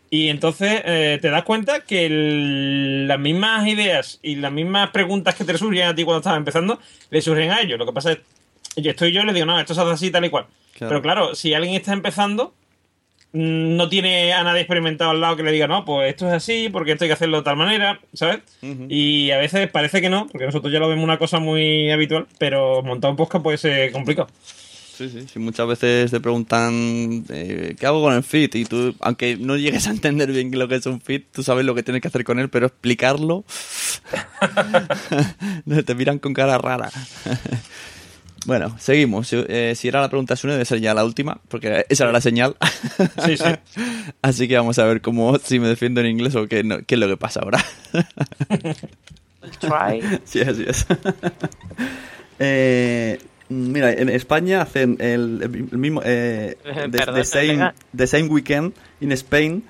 Y 0.10 0.30
entonces 0.30 0.82
eh, 0.86 1.20
te 1.22 1.30
das 1.30 1.44
cuenta 1.44 1.82
que 1.82 2.06
el- 2.06 3.08
las 3.08 3.20
mismas 3.20 3.68
ideas 3.68 4.20
y 4.22 4.36
las 4.36 4.52
mismas 4.52 4.92
preguntas 4.92 5.36
que 5.36 5.44
te 5.44 5.58
surgen 5.58 5.88
a 5.88 5.96
ti 5.96 6.04
cuando 6.04 6.20
estás 6.20 6.38
empezando, 6.38 6.80
le 7.10 7.22
surgen 7.22 7.52
a 7.52 7.62
ellos. 7.62 7.78
Lo 7.80 7.86
que 7.86 7.94
pasa 7.94 8.12
es 8.14 8.20
yo 8.78 8.92
estoy 8.92 9.12
yo 9.12 9.22
y 9.22 9.26
les 9.26 9.34
digo, 9.34 9.46
no, 9.46 9.60
esto 9.60 9.74
se 9.74 9.82
hace 9.82 9.92
así, 9.92 10.12
tal 10.12 10.26
y 10.26 10.30
cual. 10.30 10.46
Claro. 10.74 10.90
Pero 10.90 11.02
claro, 11.02 11.36
si 11.36 11.54
alguien 11.54 11.76
está 11.76 11.94
empezando, 11.94 12.54
mm, 13.34 13.76
no 13.78 13.88
tiene 13.90 14.34
a 14.34 14.44
nadie 14.44 14.62
experimentado 14.62 15.12
al 15.12 15.22
lado 15.22 15.36
que 15.38 15.44
le 15.44 15.52
diga, 15.52 15.68
no, 15.68 15.86
pues 15.86 16.10
esto 16.10 16.28
es 16.28 16.34
así, 16.34 16.70
porque 16.70 16.92
esto 16.92 17.06
hay 17.06 17.10
que 17.10 17.14
hacerlo 17.14 17.38
de 17.38 17.44
tal 17.44 17.56
manera, 17.56 18.00
¿sabes? 18.14 18.40
Y 18.90 19.32
a 19.32 19.38
veces 19.38 19.70
parece 19.70 20.02
que 20.02 20.10
no, 20.10 20.28
porque 20.28 20.46
nosotros 20.46 20.72
ya 20.72 20.80
lo 20.80 20.88
vemos 20.90 21.04
una 21.04 21.18
cosa 21.18 21.40
muy 21.40 21.90
habitual, 21.92 22.28
pero 22.38 22.84
montar 22.84 23.12
un 23.12 23.18
podcast 23.18 23.44
puede 23.44 23.58
ser 23.58 23.92
complicado. 23.92 24.28
Sí, 24.98 25.10
sí, 25.10 25.26
sí, 25.32 25.40
muchas 25.40 25.68
veces 25.68 26.10
te 26.12 26.20
preguntan 26.22 27.26
eh, 27.30 27.76
qué 27.78 27.86
hago 27.86 28.02
con 28.02 28.14
el 28.14 28.24
feed 28.24 28.54
y 28.56 28.64
tú, 28.66 28.96
aunque 29.02 29.36
no 29.36 29.58
llegues 29.58 29.88
a 29.88 29.92
entender 29.92 30.32
bien 30.32 30.58
lo 30.58 30.68
que 30.70 30.76
es 30.76 30.86
un 30.86 31.02
feed, 31.02 31.24
tú 31.34 31.44
sabes 31.44 31.66
lo 31.66 31.76
que 31.76 31.84
tienes 31.84 32.02
que 32.02 32.08
hacer 32.08 32.24
con 32.24 32.40
él, 32.40 32.50
pero 32.50 32.68
explicarlo 32.68 33.44
te 35.86 35.96
miran 35.96 36.20
con 36.20 36.34
cara 36.34 36.58
rara. 36.58 36.90
bueno, 38.46 38.76
seguimos. 38.80 39.28
Si, 39.28 39.44
eh, 39.50 39.74
si 39.76 39.88
era 39.90 40.00
la 40.02 40.08
pregunta 40.10 40.36
Sune, 40.38 40.54
debe 40.54 40.66
ser 40.66 40.80
ya 40.80 40.94
la 40.94 41.04
última, 41.04 41.42
porque 41.50 41.86
esa 41.90 42.06
era 42.06 42.14
la 42.14 42.22
señal. 42.22 42.56
Sí, 43.26 43.36
sí. 43.38 43.44
Así 44.22 44.48
que 44.48 44.56
vamos 44.56 44.80
a 44.80 44.86
ver 44.86 45.02
cómo 45.02 45.38
si 45.40 45.60
me 45.60 45.68
defiendo 45.68 46.00
en 46.02 46.08
inglés 46.08 46.36
o 46.36 46.48
qué, 46.48 46.64
no- 46.64 46.80
qué 46.86 46.96
es 46.96 47.02
lo 47.02 47.08
que 47.08 47.18
pasa 47.18 47.42
ahora. 47.42 47.64
Try. 49.60 50.02
Sí, 50.24 50.42
así 50.42 50.64
es. 50.68 50.86
Eh, 52.40 53.20
mira, 53.50 53.92
en 53.92 54.10
España 54.10 54.62
hacen 54.62 54.98
el, 55.00 55.42
el 55.72 55.78
mismo. 55.78 56.02
Eh, 56.04 56.56
the, 56.64 56.90
Perdón, 56.98 57.16
the 57.16 57.24
same, 57.26 57.72
the 57.96 58.08
same 58.08 58.28
weekend 58.30 58.74
in 59.02 59.12
Spain, 59.14 59.64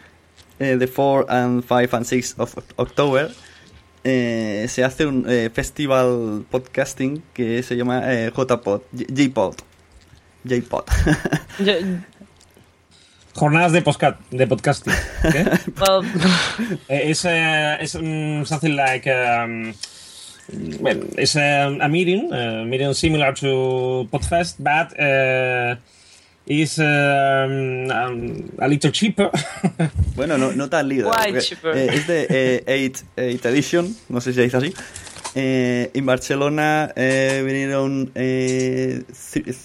eh, 0.60 0.78
the 0.78 0.88
4 0.88 1.26
and 1.30 1.64
5 1.64 1.94
and 1.94 2.06
6 2.06 2.36
of 2.40 2.56
October. 2.78 3.32
eh, 4.08 4.68
se 4.70 4.84
hace 4.84 5.06
un 5.08 5.26
eh, 5.28 5.50
festival 5.52 6.46
podcasting 6.52 7.24
que 7.34 7.64
se 7.64 7.76
llama 7.76 8.02
eh, 8.06 8.32
JPod, 8.32 8.82
J- 8.94 9.06
J-Pod. 9.12 9.56
J-Pod. 10.48 10.84
Jornadas 13.34 13.74
de, 13.74 13.82
podcast, 13.82 14.18
de 14.32 14.48
podcasting. 14.48 14.94
¿ok? 15.24 16.06
Eh, 16.88 17.10
it's, 17.10 17.26
uh, 17.26 17.78
it's 17.82 17.96
um, 17.96 18.46
something 18.46 18.76
like 18.76 19.08
um, 19.08 19.74
well, 20.80 21.02
it's 21.18 21.36
a, 21.36 21.68
a 21.82 21.88
meeting, 21.90 22.32
a 22.34 22.64
meeting 22.66 22.94
similar 22.94 23.34
to 23.34 24.08
Podfest, 24.12 24.58
but 24.60 24.94
uh, 25.00 25.76
is 26.48 26.78
um, 26.80 27.90
um, 27.92 28.52
a 28.60 28.68
little 28.68 28.92
cheaper. 28.92 29.30
Bueno, 30.16 30.38
no, 30.38 30.52
no 30.54 30.70
tan 30.70 30.88
líder. 30.88 31.08
Why 31.08 31.40
cheaper? 31.42 31.76
eh, 31.76 31.90
es 31.92 32.08
de 32.08 32.64
8 33.36 33.50
Edition, 33.50 33.96
no 34.10 34.22
sé 34.22 34.32
si 34.32 34.36
se 34.36 34.42
dice 34.44 34.58
así. 34.58 34.74
Eh, 35.36 35.90
en 35.94 36.06
Barcelona 36.06 36.92
eh, 36.96 37.44
vinieron 37.46 38.12
eh, 38.16 39.04
thre- 39.12 39.56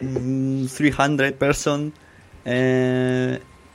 mm, 0.00 0.66
300 0.66 1.32
person. 1.32 1.92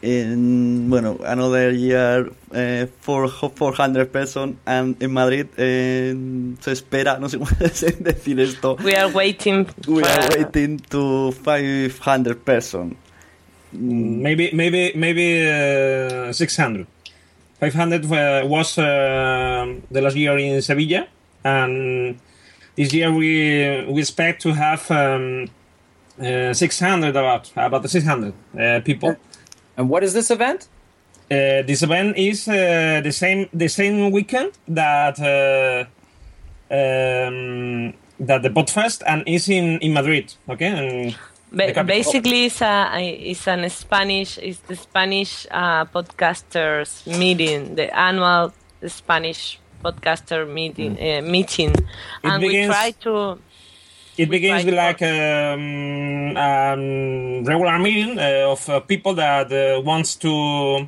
Eh, 0.06 0.22
en, 0.22 0.88
bueno, 0.88 1.18
another 1.26 1.74
year 1.76 2.32
eh, 2.54 2.88
four- 3.02 3.28
400 3.28 4.12
person. 4.12 4.58
And 4.66 5.02
in 5.02 5.12
Madrid 5.12 5.48
eh, 5.58 6.14
se 6.60 6.72
espera, 6.74 7.18
no 7.20 7.28
sé 7.28 7.40
cómo 7.40 7.50
decir 7.60 8.40
esto. 8.40 8.78
We 8.84 8.96
are 8.96 9.12
waiting. 9.12 9.66
We 9.88 10.04
are 10.04 10.30
waiting 10.38 10.78
to 10.90 11.32
500 11.32 12.36
person. 12.44 12.98
maybe 13.78 14.52
maybe 14.54 14.94
maybe 14.96 15.42
uh, 15.50 16.32
600. 16.32 16.86
500 17.60 18.06
uh, 18.06 18.48
was 18.48 18.78
uh, 18.78 19.66
the 19.92 20.02
last 20.02 20.16
year 20.16 20.38
in 20.38 20.62
Sevilla, 20.62 21.08
and 21.44 22.20
this 22.76 22.94
year 22.94 23.12
we 23.12 23.84
we 23.90 24.02
expect 24.02 24.42
to 24.44 24.54
have 24.54 24.84
um, 24.92 25.50
uh, 26.22 26.54
600 26.54 27.10
about 27.16 27.52
about 27.56 27.82
the 27.82 27.90
600 27.90 28.34
uh, 28.58 28.80
people. 28.86 29.16
And 29.78 29.90
what 29.90 30.04
is 30.04 30.14
this 30.14 30.32
event? 30.32 30.68
Uh, 31.32 31.64
this 31.66 31.82
event 31.82 32.18
is 32.18 32.48
uh, 32.48 33.02
the 33.04 33.12
same 33.12 33.50
the 33.52 33.68
same 33.68 34.12
weekend 34.12 34.52
that 34.68 35.20
uh, 35.20 35.86
um, 36.70 37.94
that 38.20 38.44
the 38.44 38.50
Podfest 38.50 39.02
and 39.08 39.24
is 39.26 39.50
in 39.50 39.80
in 39.80 39.94
Madrid. 39.94 40.34
Okay, 40.48 40.68
and 40.68 41.16
Ba- 41.52 41.84
basically, 41.84 42.46
it's 42.46 42.62
a 42.62 43.00
it's 43.02 43.48
an 43.48 43.70
Spanish 43.70 44.38
it's 44.38 44.60
the 44.68 44.76
Spanish 44.76 45.48
uh, 45.50 45.86
podcasters 45.86 47.08
meeting, 47.18 47.76
the 47.76 47.88
annual 47.98 48.54
Spanish 48.88 49.60
podcaster 49.84 50.48
meeting 50.48 50.98
uh, 51.00 51.22
meeting, 51.22 51.74
and 52.24 52.44
we 52.44 52.66
try 52.66 52.92
to 53.02 53.40
It 54.18 54.30
begins 54.30 54.64
with 54.64 54.76
like 54.76 55.02
um, 55.02 56.38
um, 56.38 57.44
regular 57.44 57.78
meeting 57.80 58.18
uh, 58.18 58.52
of 58.52 58.70
uh, 58.70 58.80
people 58.80 59.14
that 59.16 59.52
uh, 59.52 59.82
wants 59.82 60.16
to 60.18 60.88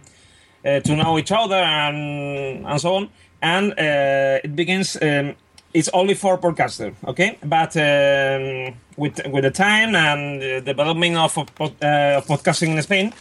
uh, 0.66 0.80
to 0.80 0.96
know 0.96 1.20
each 1.20 1.32
other 1.32 1.56
and 1.56 2.66
and 2.66 2.82
so 2.82 2.96
on. 2.96 3.10
And 3.42 3.74
uh, 3.74 4.40
it 4.44 4.56
begins. 4.56 4.98
Um, 5.02 5.36
it's 5.74 5.90
only 5.90 6.14
for 6.16 6.38
podcaster, 6.38 6.96
okay? 7.06 7.38
But 7.44 7.76
um, 7.76 8.74
with 8.96 9.20
with 9.28 9.44
the 9.44 9.52
time 9.52 9.94
and 9.96 10.42
the 10.42 10.62
development 10.62 11.18
of 11.18 11.36
pod- 11.54 11.84
uh, 11.84 12.22
podcasting 12.22 12.76
in 12.76 12.82
Spain, 12.82 13.14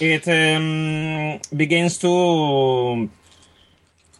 it 0.00 0.26
um, 0.28 1.40
begins 1.56 1.98
to 1.98 3.10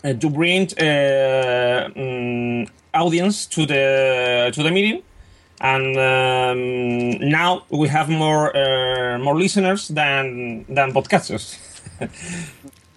to 0.02 0.30
bring 0.30 0.62
uh, 0.78 1.88
mm, 1.94 2.68
audience 2.92 3.46
to 3.46 3.64
the 3.64 4.50
to 4.52 4.62
the 4.62 4.70
meeting, 4.70 5.02
and 5.62 5.96
um, 5.96 7.30
now 7.30 7.62
we 7.70 7.88
have 7.88 8.08
more 8.10 8.50
uh, 8.56 9.18
more 9.18 9.38
listeners 9.38 9.88
than 9.88 10.64
than 10.68 10.92
podcasters. 10.92 11.56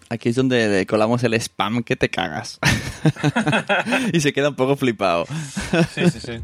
Aquí 0.07 0.29
es 0.29 0.35
donde 0.35 0.85
colamos 0.87 1.23
el 1.23 1.33
spam 1.33 1.83
que 1.83 1.95
te 1.95 2.09
cagas. 2.09 2.59
y 4.13 4.19
se 4.19 4.33
queda 4.33 4.49
un 4.49 4.55
poco 4.55 4.75
flipado. 4.75 5.25
Sí, 5.93 6.09
sí, 6.11 6.19
sí. 6.19 6.39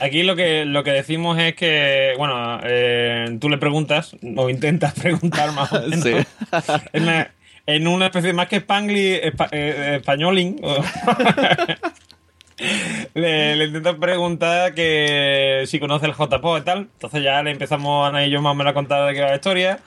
Aquí 0.00 0.22
lo 0.22 0.36
que 0.36 0.64
lo 0.64 0.84
que 0.84 0.92
decimos 0.92 1.36
es 1.38 1.54
que, 1.56 2.14
bueno, 2.16 2.60
eh, 2.62 3.36
tú 3.40 3.48
le 3.48 3.58
preguntas 3.58 4.14
o 4.36 4.48
intentas 4.48 4.94
preguntar 4.94 5.52
más 5.52 5.72
o 5.72 5.80
menos. 5.82 6.04
Sí. 6.04 6.12
Él 6.92 7.02
me, 7.02 7.28
en 7.66 7.88
una 7.88 8.06
especie 8.06 8.32
más 8.32 8.46
que 8.48 8.60
Spangly, 8.60 9.14
espa- 9.20 9.48
eh, 9.50 9.96
españoling. 10.00 10.60
Le, 13.14 13.56
le 13.56 13.64
intento 13.64 13.98
preguntar 13.98 14.74
que 14.74 15.64
si 15.66 15.80
conoce 15.80 16.06
el 16.06 16.12
JPO 16.12 16.58
y 16.58 16.62
tal. 16.62 16.78
Entonces 16.78 17.22
ya 17.22 17.42
le 17.42 17.50
empezamos 17.50 18.08
Ana 18.08 18.26
y 18.26 18.30
yo 18.30 18.40
más 18.42 18.52
o 18.52 18.54
menos 18.54 18.72
a 18.72 18.74
contar 18.74 19.08
de 19.08 19.14
qué 19.14 19.20
va 19.20 19.28
la 19.28 19.36
historia. 19.36 19.80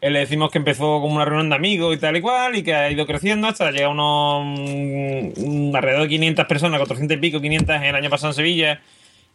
Eh, 0.00 0.10
le 0.10 0.20
decimos 0.20 0.50
que 0.50 0.58
empezó 0.58 1.00
como 1.00 1.16
una 1.16 1.24
reunión 1.24 1.50
de 1.50 1.56
amigos 1.56 1.96
y 1.96 1.98
tal 1.98 2.16
y 2.16 2.20
cual, 2.20 2.56
y 2.56 2.62
que 2.62 2.74
ha 2.74 2.90
ido 2.90 3.06
creciendo 3.06 3.48
hasta 3.48 3.70
llegar 3.70 3.86
a 3.86 3.88
unos 3.90 4.60
mm, 5.36 5.74
alrededor 5.74 6.02
de 6.02 6.08
500 6.08 6.46
personas, 6.46 6.78
400 6.78 7.16
y 7.16 7.20
pico, 7.20 7.40
500 7.40 7.82
el 7.82 7.94
año 7.94 8.10
pasado 8.10 8.30
en 8.30 8.36
Sevilla, 8.36 8.80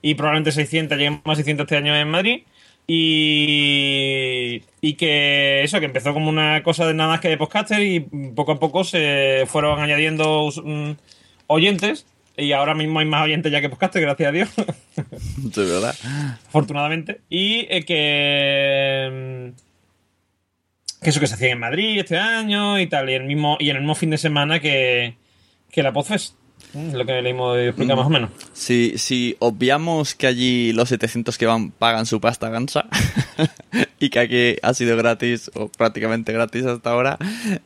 y 0.01 0.15
probablemente 0.15 0.51
600, 0.51 0.97
lleguen 0.97 1.21
más 1.25 1.37
600 1.37 1.65
este 1.65 1.77
año 1.77 1.95
en 1.95 2.09
Madrid. 2.09 2.43
Y, 2.85 4.61
y 4.81 4.93
que 4.95 5.63
eso, 5.63 5.79
que 5.79 5.85
empezó 5.85 6.13
como 6.13 6.29
una 6.29 6.63
cosa 6.63 6.85
de 6.85 6.93
nada 6.93 7.11
más 7.11 7.21
que 7.21 7.29
de 7.29 7.37
podcaster 7.37 7.81
y 7.81 8.01
poco 8.35 8.53
a 8.53 8.59
poco 8.59 8.83
se 8.83 9.45
fueron 9.47 9.79
añadiendo 9.79 10.49
mm, 10.63 10.91
oyentes. 11.47 12.05
Y 12.36 12.51
ahora 12.51 12.73
mismo 12.73 12.99
hay 12.99 13.05
más 13.05 13.23
oyentes 13.23 13.51
ya 13.51 13.61
que 13.61 13.69
podcaster, 13.69 14.01
gracias 14.01 14.29
a 14.29 14.31
Dios. 14.31 14.49
De 15.38 15.65
verdad. 15.65 15.95
afortunadamente. 16.47 17.21
Y 17.29 17.67
eh, 17.69 17.84
que. 17.86 19.51
mm, 19.51 21.03
Que 21.03 21.09
eso 21.09 21.19
que 21.19 21.27
se 21.27 21.36
hacía 21.36 21.51
en 21.51 21.59
Madrid 21.59 21.99
este 21.99 22.17
año 22.17 22.79
y 22.79 22.88
tal. 22.88 23.09
Y, 23.09 23.13
el 23.13 23.25
mismo, 23.25 23.57
y 23.59 23.69
en 23.69 23.75
el 23.75 23.81
mismo 23.84 23.95
fin 23.95 24.09
de 24.09 24.17
semana 24.17 24.59
que, 24.59 25.15
que 25.71 25.84
la 25.84 25.93
Podfest. 25.93 26.36
Mm, 26.73 26.95
Lo 26.95 27.05
que 27.05 27.21
le 27.21 27.29
hemos 27.29 27.57
explicado 27.59 27.97
más 27.97 28.07
o 28.07 28.09
menos. 28.09 28.31
Si, 28.53 28.97
si 28.97 29.36
obviamos 29.39 30.15
que 30.15 30.25
allí 30.25 30.73
los 30.73 30.89
700 30.89 31.38
que 31.38 31.45
van 31.45 31.69
pagan 31.71 32.05
su 32.07 32.19
pasta 32.19 32.49
gansa 32.49 32.88
y 33.99 34.09
que 34.09 34.19
aquí 34.19 34.55
ha 34.61 34.73
sido 34.73 34.95
gratis 34.97 35.49
o 35.55 35.67
prácticamente 35.69 36.34
gratis 36.34 36.65
hasta 36.65 36.91
ahora, 36.91 37.17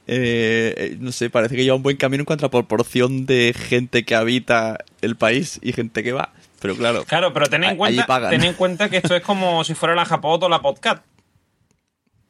eh, 0.08 0.96
no 1.00 1.12
sé, 1.12 1.30
parece 1.30 1.56
que 1.56 1.64
lleva 1.64 1.76
un 1.76 1.84
buen 1.84 1.98
camino 1.98 2.22
en 2.22 2.26
cuanto 2.26 2.46
a 2.46 2.52
proporción 2.52 3.26
de 3.26 3.54
gente 3.58 4.06
que 4.06 4.16
habita 4.16 4.78
el 5.02 5.16
país 5.16 5.60
y 5.62 5.74
gente 5.74 6.04
que 6.04 6.14
va. 6.14 6.34
Pero 6.60 6.76
claro, 6.76 7.04
Claro, 7.06 7.34
pero 7.34 7.48
ten 7.48 7.64
en, 7.64 7.78
cuenta, 7.78 8.30
ten 8.30 8.44
en 8.44 8.54
cuenta 8.54 8.90
que 8.90 8.98
esto 8.98 9.16
es 9.16 9.22
como 9.22 9.64
si 9.64 9.76
fuera 9.76 9.94
la 9.94 10.06
Japot 10.06 10.42
o 10.44 10.50
la 10.50 10.62
Podcast. 10.62 11.04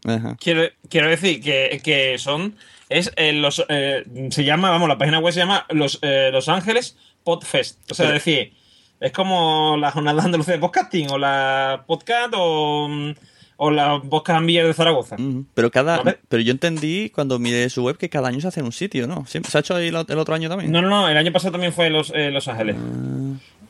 Ajá. 0.06 0.36
Quiero, 0.40 0.64
quiero 0.90 1.10
decir 1.10 1.42
que, 1.42 1.82
que 1.84 2.18
son. 2.18 2.56
Es 2.90 3.12
eh, 3.16 3.34
los. 3.34 3.66
eh, 3.70 4.06
se 4.32 4.44
llama, 4.44 4.70
vamos, 4.70 4.88
la 4.88 4.98
página 4.98 5.20
web 5.20 5.34
se 5.34 5.40
llama 5.42 5.66
Los, 5.70 6.00
eh, 6.02 6.30
los 6.32 6.48
Ángeles 6.50 6.96
Podfest. 7.24 7.80
O 7.92 7.94
sea, 7.94 8.06
Pero- 8.06 8.14
decir, 8.14 8.54
es 9.00 9.12
como 9.12 9.78
la 9.78 9.92
Jornada 9.92 10.24
Andalucía 10.24 10.54
de 10.56 10.60
Podcasting, 10.60 11.12
o 11.12 11.18
la 11.18 11.84
Podcast, 11.88 12.34
o, 12.36 12.88
mm, 12.90 13.12
o 13.58 13.72
la 13.72 14.02
Podcast 14.02 14.38
Ambilla 14.38 14.66
de 14.66 14.74
Zaragoza. 14.74 15.16
Pero 15.54 15.72
cada, 15.72 15.98
¿Vale? 15.98 16.20
pero 16.30 16.42
yo 16.44 16.52
entendí 16.52 17.10
cuando 17.10 17.40
miré 17.40 17.70
su 17.70 17.84
web 17.84 17.98
que 17.98 18.10
cada 18.10 18.28
año 18.30 18.40
se 18.42 18.48
hace 18.48 18.60
en 18.60 18.68
un 18.68 18.72
sitio, 18.72 19.08
¿no? 19.08 19.26
Siempre- 19.26 19.52
¿Se 19.52 19.58
ha 19.58 19.62
hecho 19.62 19.76
ahí 19.76 19.88
el, 19.88 19.96
otro 19.96 20.34
año 20.36 20.50
también? 20.50 20.72
No, 20.72 20.82
no, 20.82 20.90
no, 20.90 21.10
el 21.10 21.18
año 21.18 21.32
pasado 21.32 21.52
también 21.54 21.74
fue 21.74 21.90
Los, 21.90 22.12
eh, 22.16 22.32
Los 22.32 22.48
Ángeles. 22.48 22.76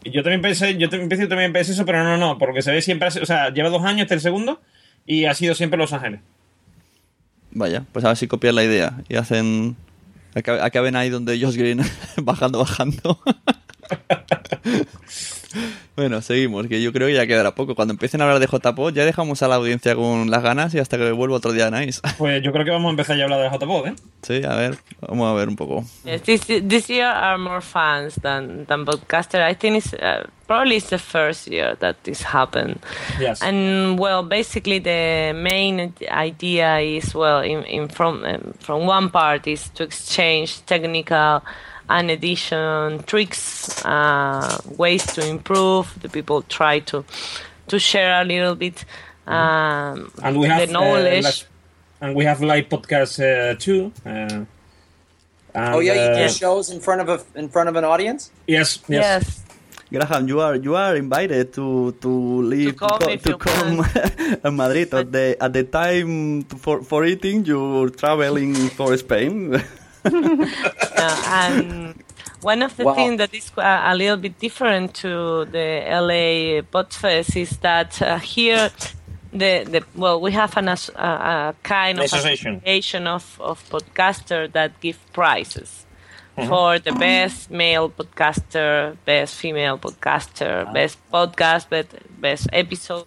Y 0.03 0.11
yo 0.11 0.23
también 0.23 0.41
pensé, 0.41 0.77
yo 0.77 0.89
también 0.89 1.09
pensé, 1.09 1.27
también 1.27 1.51
pensé 1.53 1.71
eso, 1.73 1.85
pero 1.85 2.03
no, 2.03 2.17
no, 2.17 2.37
porque 2.37 2.61
se 2.61 2.71
ve 2.71 2.81
siempre, 2.81 3.07
o 3.07 3.25
sea, 3.25 3.49
lleva 3.49 3.69
dos 3.69 3.83
años, 3.83 4.01
este 4.03 4.13
el 4.15 4.21
segundo, 4.21 4.61
y 5.05 5.25
ha 5.25 5.33
sido 5.33 5.55
siempre 5.55 5.77
Los 5.77 5.91
Ángeles. 5.93 6.21
Vaya, 7.51 7.83
pues 7.91 8.05
a 8.05 8.09
ver 8.09 8.17
si 8.17 8.27
copian 8.27 8.55
la 8.55 8.63
idea 8.63 8.97
y 9.09 9.15
hacen. 9.15 9.75
acabe- 10.35 10.61
Acaben 10.61 10.95
ahí 10.95 11.09
donde 11.09 11.39
Josh 11.41 11.55
Green 11.55 11.81
bajando, 12.17 12.59
bajando. 12.59 13.19
bueno, 15.95 16.21
seguimos, 16.21 16.67
que 16.67 16.81
yo 16.81 16.93
creo 16.93 17.07
que 17.07 17.13
ya 17.13 17.27
quedará 17.27 17.55
poco. 17.55 17.75
Cuando 17.75 17.93
empiecen 17.93 18.21
a 18.21 18.25
hablar 18.25 18.39
de 18.39 18.47
JPO, 18.47 18.89
ya 18.91 19.05
dejamos 19.05 19.41
a 19.43 19.47
la 19.47 19.55
audiencia 19.55 19.95
con 19.95 20.29
las 20.29 20.43
ganas 20.43 20.73
y 20.73 20.79
hasta 20.79 20.97
que 20.97 21.11
vuelva 21.11 21.37
otro 21.37 21.53
día 21.53 21.71
Nice. 21.71 22.01
Pues 22.17 22.41
yo 22.43 22.51
creo 22.51 22.65
que 22.65 22.71
vamos 22.71 22.87
a 22.87 22.91
empezar 22.91 23.17
ya 23.17 23.23
a 23.23 23.25
hablar 23.25 23.51
de 23.51 23.57
JPod, 23.57 23.87
¿eh? 23.87 23.95
sí, 24.21 24.41
a 24.43 24.55
ver, 24.55 24.77
vamos 25.01 25.29
a 25.29 25.33
ver 25.33 25.47
un 25.47 25.55
poco. 25.55 25.83
Yes, 26.03 26.23
this 26.23 26.45
this 26.45 26.89
year 26.89 27.07
are 27.07 27.37
more 27.37 27.61
fans 27.61 28.15
than 28.21 28.65
than 28.65 28.85
podcaster. 28.85 29.41
I 29.41 29.53
think 29.53 29.77
it's 29.77 29.93
uh, 29.93 30.27
probably 30.47 30.77
it's 30.77 30.89
the 30.89 30.97
first 30.97 31.47
year 31.47 31.75
that 31.79 31.97
this 32.03 32.21
happened. 32.21 32.79
Yes. 33.19 33.41
And 33.41 33.99
well, 33.99 34.23
basically 34.23 34.79
the 34.79 35.33
main 35.35 35.93
idea 36.09 36.79
is 36.79 37.13
well, 37.13 37.41
in, 37.41 37.63
in 37.63 37.87
from 37.87 38.23
um, 38.23 38.53
from 38.59 38.87
one 38.87 39.09
part 39.09 39.47
is 39.47 39.69
to 39.75 39.83
exchange 39.83 40.65
technical 40.65 41.41
and 41.89 42.11
edition 42.11 43.03
tricks, 43.03 43.83
uh, 43.85 44.57
ways 44.77 45.05
to 45.15 45.25
improve. 45.27 45.93
The 46.01 46.09
people 46.09 46.41
try 46.43 46.79
to 46.91 47.03
to 47.67 47.79
share 47.79 48.21
a 48.21 48.25
little 48.25 48.55
bit 48.55 48.85
um, 49.27 50.11
And 50.23 50.37
we 50.39 50.47
have 50.47 50.67
the 50.67 50.73
knowledge. 50.73 51.25
Uh, 51.25 51.27
live- 51.27 51.47
and 51.99 52.15
we 52.15 52.25
have 52.25 52.41
live 52.41 52.69
podcast 52.69 53.19
uh, 53.19 53.55
too. 53.59 53.91
Uh, 54.05 54.45
and, 55.55 55.75
oh 55.75 55.79
yeah, 55.79 55.93
you 55.93 56.15
do 56.15 56.23
uh, 56.25 56.27
shows 56.29 56.69
in 56.69 56.79
front 56.79 57.01
of 57.01 57.09
a 57.09 57.39
in 57.39 57.49
front 57.49 57.67
of 57.69 57.75
an 57.75 57.83
audience. 57.83 58.31
Yes, 58.45 58.79
yes. 58.87 59.43
Graham, 59.89 60.27
you 60.27 60.39
are 60.41 60.55
you 60.55 60.75
are 60.75 60.95
invited 60.95 61.53
to 61.53 61.91
to 62.03 62.09
live 62.43 62.75
to 62.75 62.85
come 62.85 62.99
co- 62.99 63.15
to 63.15 63.37
come 63.37 63.85
in 64.45 64.55
Madrid 64.55 64.93
at 64.93 65.11
the 65.11 65.35
at 65.41 65.53
the 65.53 65.63
time 65.63 66.43
for 66.43 66.83
for 66.83 67.03
eating. 67.05 67.45
You're 67.45 67.89
traveling 67.89 68.53
for 68.75 68.95
Spain. 68.97 69.57
And 71.27 72.03
one 72.41 72.61
of 72.63 72.75
the 72.77 72.85
Wow. 72.85 72.93
things 72.95 73.17
that 73.17 73.33
is 73.33 73.51
uh, 73.57 73.81
a 73.85 73.95
little 73.95 74.17
bit 74.17 74.39
different 74.39 74.93
to 74.95 75.45
the 75.45 75.83
LA 75.89 76.61
Podfest 76.71 77.35
is 77.35 77.57
that 77.57 78.01
uh, 78.01 78.17
here, 78.19 78.69
the, 79.31 79.63
the 79.69 79.83
well, 79.95 80.19
we 80.21 80.31
have 80.31 80.55
an, 80.57 80.69
as- 80.69 80.89
a, 80.95 81.01
a 81.01 81.55
kind 81.63 81.99
of 81.99 82.05
Association. 82.05 82.55
association 82.55 83.07
of, 83.07 83.39
of 83.41 83.63
podcaster 83.69 84.51
that 84.53 84.79
give 84.81 84.97
prizes. 85.13 85.85
Mhm. 86.37 86.47
For 86.49 86.77
the 86.79 86.91
best 86.91 87.49
male 87.49 87.89
podcaster, 87.89 88.95
best 89.05 89.33
female 89.35 89.79
podcaster, 89.79 90.71
best 90.71 90.97
podcast, 91.11 91.67
best, 91.69 91.87
best 92.21 92.47
episode. 92.53 93.05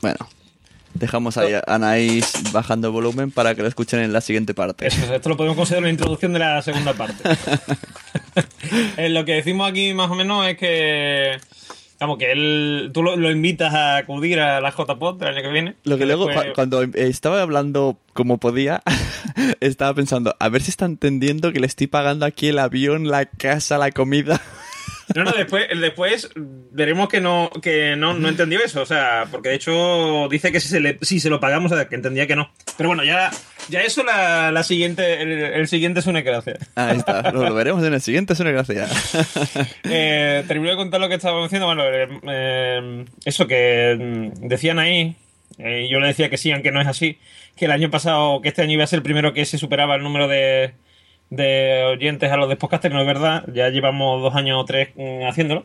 Bueno, 0.00 0.26
dejamos 0.94 1.36
ahí 1.36 1.54
a 1.54 1.62
Anaís 1.66 2.32
bajando 2.52 2.88
el 2.88 2.92
volumen 2.92 3.30
para 3.30 3.54
que 3.54 3.62
lo 3.62 3.68
escuchen 3.68 4.00
en 4.00 4.12
la 4.12 4.20
siguiente 4.20 4.54
parte. 4.54 4.86
Eso, 4.88 5.14
esto 5.14 5.28
lo 5.28 5.36
podemos 5.36 5.56
considerar 5.56 5.82
una 5.84 5.90
introducción 5.90 6.32
de 6.32 6.38
la 6.40 6.62
segunda 6.62 6.94
parte. 6.94 7.22
Eh, 8.96 9.08
lo 9.08 9.24
que 9.24 9.34
decimos 9.34 9.68
aquí 9.68 9.92
más 9.94 10.10
o 10.10 10.14
menos 10.14 10.46
es 10.46 10.56
que, 10.56 11.38
vamos, 11.98 12.18
que 12.18 12.30
él, 12.30 12.90
tú 12.94 13.02
lo, 13.02 13.16
lo 13.16 13.30
invitas 13.30 13.74
a 13.74 13.96
acudir 13.96 14.38
a 14.38 14.60
la 14.60 14.70
JPod 14.70 15.18
del 15.18 15.28
año 15.34 15.42
que 15.42 15.48
viene. 15.50 15.74
Lo 15.84 15.98
que 15.98 16.06
luego, 16.06 16.26
después- 16.26 16.52
cuando 16.54 16.82
estaba 16.94 17.42
hablando 17.42 17.98
como 18.12 18.38
podía, 18.38 18.82
estaba 19.60 19.94
pensando, 19.94 20.36
a 20.38 20.48
ver 20.48 20.62
si 20.62 20.70
está 20.70 20.84
entendiendo 20.84 21.52
que 21.52 21.58
le 21.60 21.66
estoy 21.66 21.88
pagando 21.88 22.24
aquí 22.26 22.48
el 22.48 22.58
avión, 22.60 23.08
la 23.08 23.24
casa, 23.26 23.78
la 23.78 23.90
comida. 23.90 24.40
No, 25.14 25.24
no, 25.24 25.32
después, 25.32 25.66
después 25.80 26.30
veremos 26.36 27.08
que 27.08 27.20
no, 27.20 27.50
que 27.62 27.96
no, 27.96 28.14
no 28.14 28.28
entendió 28.28 28.62
eso, 28.62 28.82
o 28.82 28.86
sea, 28.86 29.26
porque 29.30 29.48
de 29.48 29.54
hecho 29.56 30.28
dice 30.30 30.52
que 30.52 30.60
si 30.60 30.68
se, 30.68 30.80
le, 30.80 30.98
si 31.02 31.20
se 31.20 31.30
lo 31.30 31.40
pagamos, 31.40 31.72
que 31.88 31.94
entendía 31.94 32.26
que 32.26 32.36
no. 32.36 32.50
Pero 32.76 32.88
bueno, 32.90 33.02
ya, 33.02 33.30
ya 33.68 33.80
eso 33.80 34.04
la, 34.04 34.52
la 34.52 34.62
siguiente, 34.62 35.22
el, 35.22 35.30
el 35.30 35.68
siguiente 35.68 36.00
es 36.00 36.06
una 36.06 36.22
gracia. 36.22 36.58
Ahí 36.74 36.98
está, 36.98 37.32
lo, 37.32 37.44
lo 37.44 37.54
veremos 37.54 37.84
en 37.84 37.94
el 37.94 38.00
siguiente, 38.00 38.34
es 38.34 38.40
una 38.40 38.52
gracia. 38.52 38.86
Eh, 39.84 40.44
termino 40.46 40.70
de 40.70 40.76
contar 40.76 41.00
lo 41.00 41.08
que 41.08 41.16
estaba 41.16 41.42
diciendo. 41.42 41.66
Bueno, 41.66 41.82
eh, 41.84 42.08
eh, 42.28 43.04
eso 43.24 43.46
que 43.46 43.96
mm, 43.98 44.48
decían 44.48 44.78
ahí, 44.78 45.16
eh, 45.58 45.88
yo 45.90 46.00
le 46.00 46.08
decía 46.08 46.30
que 46.30 46.36
sí, 46.36 46.52
aunque 46.52 46.70
no 46.70 46.80
es 46.80 46.86
así, 46.86 47.18
que 47.56 47.64
el 47.66 47.72
año 47.72 47.90
pasado, 47.90 48.40
que 48.40 48.48
este 48.48 48.62
año 48.62 48.72
iba 48.72 48.84
a 48.84 48.86
ser 48.86 48.98
el 48.98 49.02
primero 49.02 49.32
que 49.32 49.44
se 49.44 49.58
superaba 49.58 49.96
el 49.96 50.02
número 50.02 50.28
de, 50.28 50.72
de 51.30 51.84
oyentes 51.84 52.30
a 52.30 52.36
los 52.36 52.48
de 52.48 52.56
podcasters, 52.56 52.94
no 52.94 53.00
es 53.00 53.06
verdad, 53.06 53.44
ya 53.52 53.70
llevamos 53.70 54.20
dos 54.20 54.34
años 54.34 54.60
o 54.60 54.64
tres 54.64 54.90
mm, 54.96 55.26
haciéndolo. 55.26 55.64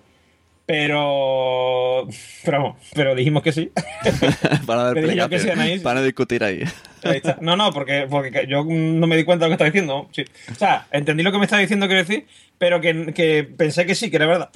Pero, 0.68 2.08
pero 2.44 2.60
vamos, 2.60 2.78
pero 2.96 3.14
dijimos 3.14 3.44
que 3.44 3.52
sí. 3.52 3.72
para 4.66 4.94
que 4.94 5.52
Anaís. 5.52 5.82
para 5.82 6.02
discutir 6.02 6.44
ahí. 6.44 6.64
Ahí 7.04 7.18
está. 7.18 7.38
No, 7.42 7.56
no, 7.56 7.72
porque, 7.72 8.08
porque 8.10 8.48
yo 8.48 8.64
no 8.66 9.06
me 9.06 9.18
di 9.18 9.24
cuenta 9.24 9.46
de 9.46 9.50
lo 9.50 9.52
que 9.52 9.64
estaba 9.64 9.70
diciendo. 9.70 10.10
Sí. 10.12 10.26
O 10.52 10.56
sea, 10.56 10.88
entendí 10.92 11.24
lo 11.24 11.32
que 11.32 11.38
me 11.38 11.46
estaba 11.46 11.62
diciendo, 11.62 11.88
quiero 11.88 12.04
decir, 12.04 12.26
pero 12.58 12.82
que, 12.82 13.14
que 13.14 13.44
pensé 13.44 13.86
que 13.86 13.94
sí, 13.94 14.10
que 14.10 14.16
era 14.16 14.26
verdad. 14.26 14.50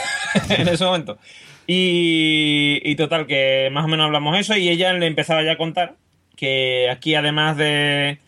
en 0.50 0.68
ese 0.68 0.84
momento. 0.84 1.18
Y, 1.66 2.80
y 2.84 2.94
total, 2.94 3.26
que 3.26 3.68
más 3.72 3.84
o 3.84 3.88
menos 3.88 4.06
hablamos 4.06 4.38
eso 4.38 4.56
y 4.56 4.68
ella 4.68 4.92
le 4.92 5.06
empezaba 5.06 5.42
ya 5.42 5.52
a 5.52 5.56
contar 5.56 5.96
que 6.36 6.88
aquí 6.90 7.14
además 7.14 7.56
de... 7.56 8.18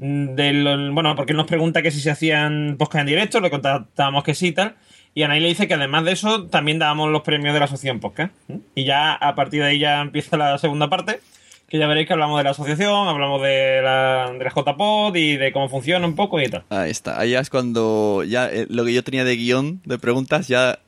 de 0.00 0.52
lo- 0.54 0.92
bueno, 0.94 1.14
porque 1.14 1.32
él 1.32 1.36
nos 1.36 1.46
pregunta 1.46 1.82
que 1.82 1.90
si 1.90 2.00
se 2.00 2.10
hacían 2.10 2.76
podcast 2.78 3.02
en 3.02 3.06
directo, 3.06 3.40
le 3.40 3.50
contábamos 3.50 4.24
que 4.24 4.34
sí 4.34 4.48
y 4.48 4.52
tal. 4.52 4.74
Y 5.14 5.22
Anaí 5.24 5.40
le 5.40 5.48
dice 5.48 5.66
que 5.68 5.74
además 5.74 6.04
de 6.04 6.12
eso 6.12 6.46
también 6.46 6.78
dábamos 6.78 7.10
los 7.10 7.22
premios 7.22 7.52
de 7.52 7.58
la 7.58 7.64
asociación 7.66 8.00
podcast. 8.00 8.32
Y 8.74 8.84
ya 8.84 9.12
a 9.12 9.34
partir 9.34 9.60
de 9.62 9.68
ahí 9.68 9.78
ya 9.78 10.00
empieza 10.00 10.36
la 10.36 10.56
segunda 10.58 10.88
parte, 10.88 11.20
que 11.68 11.78
ya 11.78 11.86
veréis 11.86 12.06
que 12.06 12.12
hablamos 12.14 12.38
de 12.38 12.44
la 12.44 12.50
asociación, 12.50 13.08
hablamos 13.08 13.42
de 13.42 13.80
la, 13.82 14.32
de 14.38 14.44
JPod 14.44 15.14
y 15.16 15.36
de 15.36 15.52
cómo 15.52 15.68
funciona 15.68 16.06
un 16.06 16.14
poco 16.16 16.40
y 16.40 16.48
tal. 16.48 16.62
Ahí 16.70 16.90
está, 16.90 17.18
ahí 17.20 17.34
es 17.34 17.50
cuando 17.50 18.22
ya 18.24 18.48
eh, 18.50 18.66
lo 18.68 18.84
que 18.84 18.92
yo 18.94 19.04
tenía 19.04 19.24
de 19.24 19.36
guion 19.36 19.80
de 19.84 19.98
preguntas 19.98 20.48
ya 20.48 20.78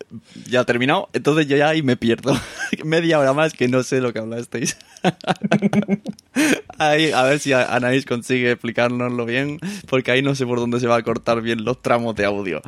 ya 0.48 0.60
ha 0.60 0.64
terminado, 0.64 1.08
entonces 1.12 1.46
yo 1.46 1.56
ya 1.56 1.68
ahí 1.68 1.82
me 1.82 1.96
pierdo. 1.96 2.38
Media 2.84 3.18
hora 3.18 3.32
más 3.32 3.52
que 3.52 3.68
no 3.68 3.82
sé 3.82 4.00
lo 4.00 4.12
que 4.12 4.18
hablasteis. 4.18 4.76
ahí, 6.78 7.12
a 7.12 7.22
ver 7.22 7.38
si 7.38 7.52
Anaís 7.52 8.04
consigue 8.04 8.52
explicárnoslo 8.52 9.24
bien, 9.24 9.58
porque 9.88 10.10
ahí 10.10 10.22
no 10.22 10.34
sé 10.34 10.46
por 10.46 10.58
dónde 10.58 10.80
se 10.80 10.86
va 10.86 10.96
a 10.96 11.02
cortar 11.02 11.42
bien 11.42 11.64
los 11.64 11.82
tramos 11.82 12.14
de 12.16 12.24
audio. 12.24 12.62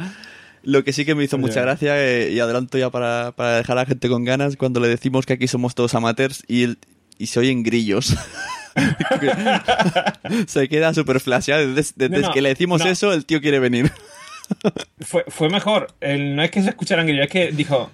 Lo 0.62 0.82
que 0.82 0.92
sí 0.92 1.04
que 1.04 1.14
me 1.14 1.24
hizo 1.24 1.36
mucha 1.36 1.60
gracia, 1.60 2.02
eh, 2.02 2.32
y 2.32 2.40
adelanto 2.40 2.78
ya 2.78 2.90
para, 2.90 3.32
para, 3.32 3.58
dejar 3.58 3.76
a 3.76 3.82
la 3.82 3.86
gente 3.86 4.08
con 4.08 4.24
ganas, 4.24 4.56
cuando 4.56 4.80
le 4.80 4.88
decimos 4.88 5.26
que 5.26 5.34
aquí 5.34 5.46
somos 5.46 5.74
todos 5.74 5.94
amateurs 5.94 6.42
y, 6.48 6.78
y 7.18 7.26
se 7.26 7.40
oyen 7.40 7.62
grillos. 7.62 8.14
se 10.46 10.68
queda 10.68 10.94
súper 10.94 11.20
flasheado. 11.20 11.74
Desde, 11.74 11.92
desde 11.96 12.20
No, 12.20 12.28
no, 12.28 12.32
que 12.32 12.42
le 12.42 12.48
decimos 12.50 12.80
no. 12.82 12.90
eso, 12.90 13.12
el 13.12 13.26
tío 13.26 13.40
quiere 13.40 13.58
venir. 13.58 13.92
Fue, 15.00 15.24
fue 15.28 15.48
mejor. 15.48 15.88
El- 16.00 16.36
no 16.36 16.42
es 16.42 16.50
que 16.50 16.62
se 16.62 16.70
escucharan 16.70 17.06
grillos, 17.06 17.26
es 17.26 17.32
que 17.32 17.52
dijo 17.52 17.90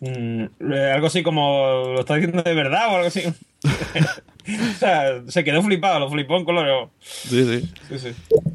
mm, 0.00 0.44
eh, 0.72 0.90
algo 0.94 1.06
así 1.06 1.22
como 1.22 1.92
lo 1.94 2.00
está 2.00 2.14
diciendo 2.16 2.42
de 2.42 2.54
verdad 2.54 2.88
o 2.88 2.96
algo 2.96 3.08
así. 3.08 3.22
o 3.64 4.78
sea, 4.78 5.22
se 5.28 5.44
quedó 5.44 5.62
flipado, 5.62 6.00
lo 6.00 6.10
flipó 6.10 6.36
en 6.36 6.44
color. 6.44 6.90
Sí, 7.00 7.44
sí. 7.44 7.72
Sí, 7.88 7.98
sí. 7.98 8.08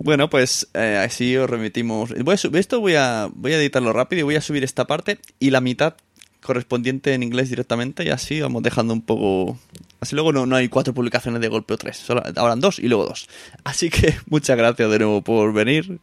Bueno, 0.04 0.30
pues 0.30 0.68
eh, 0.74 1.02
así 1.04 1.36
os 1.38 1.50
remitimos. 1.50 2.14
Voy 2.24 2.36
a 2.36 2.60
esto 2.60 2.80
voy 2.80 2.96
a, 2.96 3.30
voy 3.34 3.54
a 3.54 3.58
editarlo 3.58 3.94
rápido 3.94 4.20
y 4.22 4.24
voy 4.24 4.36
a 4.36 4.42
subir 4.42 4.64
esta 4.64 4.86
parte 4.86 5.18
y 5.40 5.50
la 5.50 5.62
mitad 5.62 5.96
correspondiente 6.42 7.14
en 7.14 7.24
inglés 7.24 7.50
directamente 7.50 8.04
y 8.06 8.10
así 8.10 8.40
vamos 8.42 8.64
dejando 8.64 8.94
un 8.94 9.02
poco... 9.02 9.58
Así 10.02 10.16
luego 10.16 10.32
no, 10.32 10.46
no 10.46 10.56
hay 10.56 10.70
cuatro 10.70 10.94
publicaciones 10.94 11.42
de 11.42 11.50
golpe 11.50 11.74
o 11.74 11.78
tres, 11.78 11.98
solo 11.98 12.24
habrán 12.38 12.62
dos 12.62 12.80
y 12.80 12.88
luego 12.88 13.06
dos. 13.06 13.28
Así 13.66 13.90
que 13.90 14.16
muchas 14.28 14.58
gracias 14.58 14.90
de 14.90 15.00
nuevo 15.00 15.22
por 15.22 15.52
venir. 15.52 16.00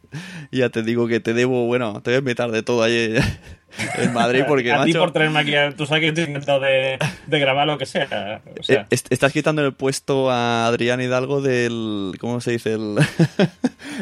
Ya 0.51 0.69
te 0.69 0.83
digo 0.83 1.07
que 1.07 1.19
te 1.19 1.33
debo, 1.33 1.65
bueno, 1.65 2.01
te 2.03 2.11
voy 2.11 2.15
a 2.15 2.19
invitar 2.19 2.51
de 2.51 2.61
todo 2.61 2.83
ahí 2.83 3.15
en 3.97 4.13
Madrid 4.13 4.43
porque, 4.47 4.71
a 4.73 4.83
ti 4.85 4.93
por 4.93 5.11
traerme 5.11 5.39
aquí, 5.39 5.75
tú 5.75 5.87
sabes 5.87 6.01
que 6.01 6.07
estoy 6.09 6.25
encantado 6.25 6.59
de, 6.59 6.99
de 7.25 7.39
grabar 7.39 7.65
lo 7.65 7.79
que 7.79 7.87
sea. 7.87 8.41
O 8.59 8.61
sea, 8.63 8.81
eh, 8.81 8.85
est- 8.91 9.11
estás 9.11 9.33
quitando 9.33 9.65
el 9.65 9.73
puesto 9.73 10.29
a 10.29 10.67
Adrián 10.67 11.01
Hidalgo 11.01 11.41
del... 11.41 12.13
¿Cómo 12.19 12.39
se 12.39 12.51
dice? 12.51 12.73
El, 12.73 12.97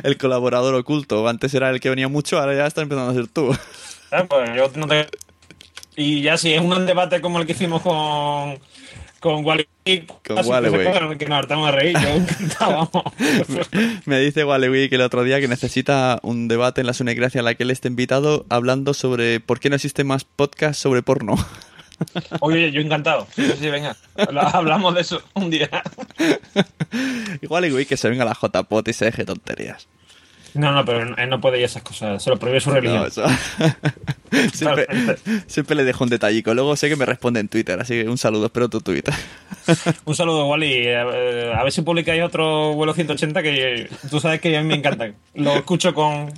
el 0.03 0.17
colaborador 0.17 0.75
oculto. 0.75 1.25
Antes 1.29 1.53
era 1.53 1.69
el 1.69 1.79
que 1.79 1.89
venía 1.89 2.09
mucho, 2.09 2.37
ahora 2.37 2.53
ya 2.53 2.67
está 2.67 2.81
empezando 2.81 3.11
a 3.11 3.13
ser 3.13 3.27
tú. 3.29 3.55
Ah, 4.11 4.25
pues 4.27 4.49
yo 4.57 4.69
no 4.75 4.87
te- 4.87 5.07
Y 5.95 6.21
ya 6.21 6.37
si 6.37 6.53
es 6.53 6.61
un 6.61 6.85
debate 6.85 7.21
como 7.21 7.39
el 7.39 7.45
que 7.45 7.53
hicimos 7.53 7.81
con, 7.81 8.59
con 9.19 9.45
Wally, 9.45 9.67
Con 10.27 10.39
así 10.39 10.49
Wally, 10.49 10.71
que, 11.17 11.25
nos 11.25 11.37
hartamos 11.37 11.67
de 11.67 11.71
reír. 11.71 11.97
Me 14.05 14.19
dice 14.19 14.43
Walewi 14.43 14.89
que 14.89 14.95
el 14.95 15.01
otro 15.01 15.23
día 15.23 15.39
que 15.39 15.47
necesita 15.47 16.19
un 16.21 16.47
debate 16.47 16.81
en 16.81 16.87
la 16.87 16.93
Sunecracia 16.93 17.39
en 17.39 17.45
la 17.45 17.55
que 17.55 17.63
él 17.63 17.71
esté 17.71 17.87
invitado 17.87 18.45
hablando 18.49 18.93
sobre 18.93 19.39
por 19.39 19.59
qué 19.59 19.69
no 19.69 19.75
existe 19.75 20.03
más 20.03 20.25
podcast 20.25 20.79
sobre 20.79 21.01
porno. 21.01 21.35
Oye, 22.41 22.71
yo 22.71 22.81
encantado. 22.81 23.25
Sí, 23.35 23.49
sí, 23.57 23.69
venga. 23.69 23.95
Habla- 24.17 24.49
Hablamos 24.49 24.93
de 24.95 25.01
eso 25.01 25.21
un 25.33 25.49
día. 25.49 25.69
Y 27.41 27.47
Walewi 27.47 27.85
que 27.85 27.97
se 27.97 28.09
venga 28.09 28.23
la 28.23 28.33
JPOT 28.39 28.87
y 28.87 28.93
se 28.93 29.05
deje 29.05 29.25
tonterías. 29.25 29.87
No, 30.55 30.71
no, 30.71 30.83
pero 30.85 31.15
él 31.17 31.29
no 31.29 31.39
puede 31.41 31.57
ir 31.57 31.63
a 31.63 31.65
esas 31.67 31.83
cosas. 31.83 32.23
Se 32.23 32.29
lo 32.29 32.37
prohíbe 32.37 32.59
su 32.61 32.71
religión. 32.71 33.01
No, 33.01 33.07
eso- 33.07 33.25
siempre, 34.53 34.87
siempre 35.47 35.75
le 35.75 35.83
dejo 35.83 36.03
un 36.03 36.09
detallico. 36.09 36.53
Luego 36.53 36.75
sé 36.75 36.89
que 36.89 36.95
me 36.95 37.05
responde 37.05 37.39
en 37.39 37.47
Twitter, 37.49 37.79
así 37.79 37.93
que 38.03 38.09
un 38.09 38.17
saludo, 38.17 38.45
espero 38.47 38.69
tu 38.69 38.81
Twitter. 38.81 39.13
Un 40.05 40.15
saludo, 40.15 40.47
Wally. 40.47 40.71
Eh, 40.73 41.53
A 41.55 41.63
ver 41.63 41.71
si 41.71 41.81
publicáis 41.81 42.21
otro 42.23 42.73
vuelo 42.73 42.93
180 42.93 43.41
que 43.43 43.89
tú 44.09 44.19
sabes 44.19 44.39
que 44.39 44.55
a 44.55 44.61
mí 44.61 44.67
me 44.67 44.75
encantan. 44.75 45.15
Lo 45.33 45.55
escucho 45.55 45.93
con. 45.93 46.31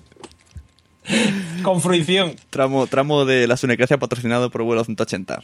con 1.64 1.82
fruición. 1.82 2.36
Tramo, 2.50 2.88
tramo 2.88 3.26
de 3.26 3.48
la 3.48 3.58
Sunecracia 3.58 3.98
patrocinado 3.98 4.50
por 4.50 4.64
vuelo 4.64 4.84
180. 4.84 5.42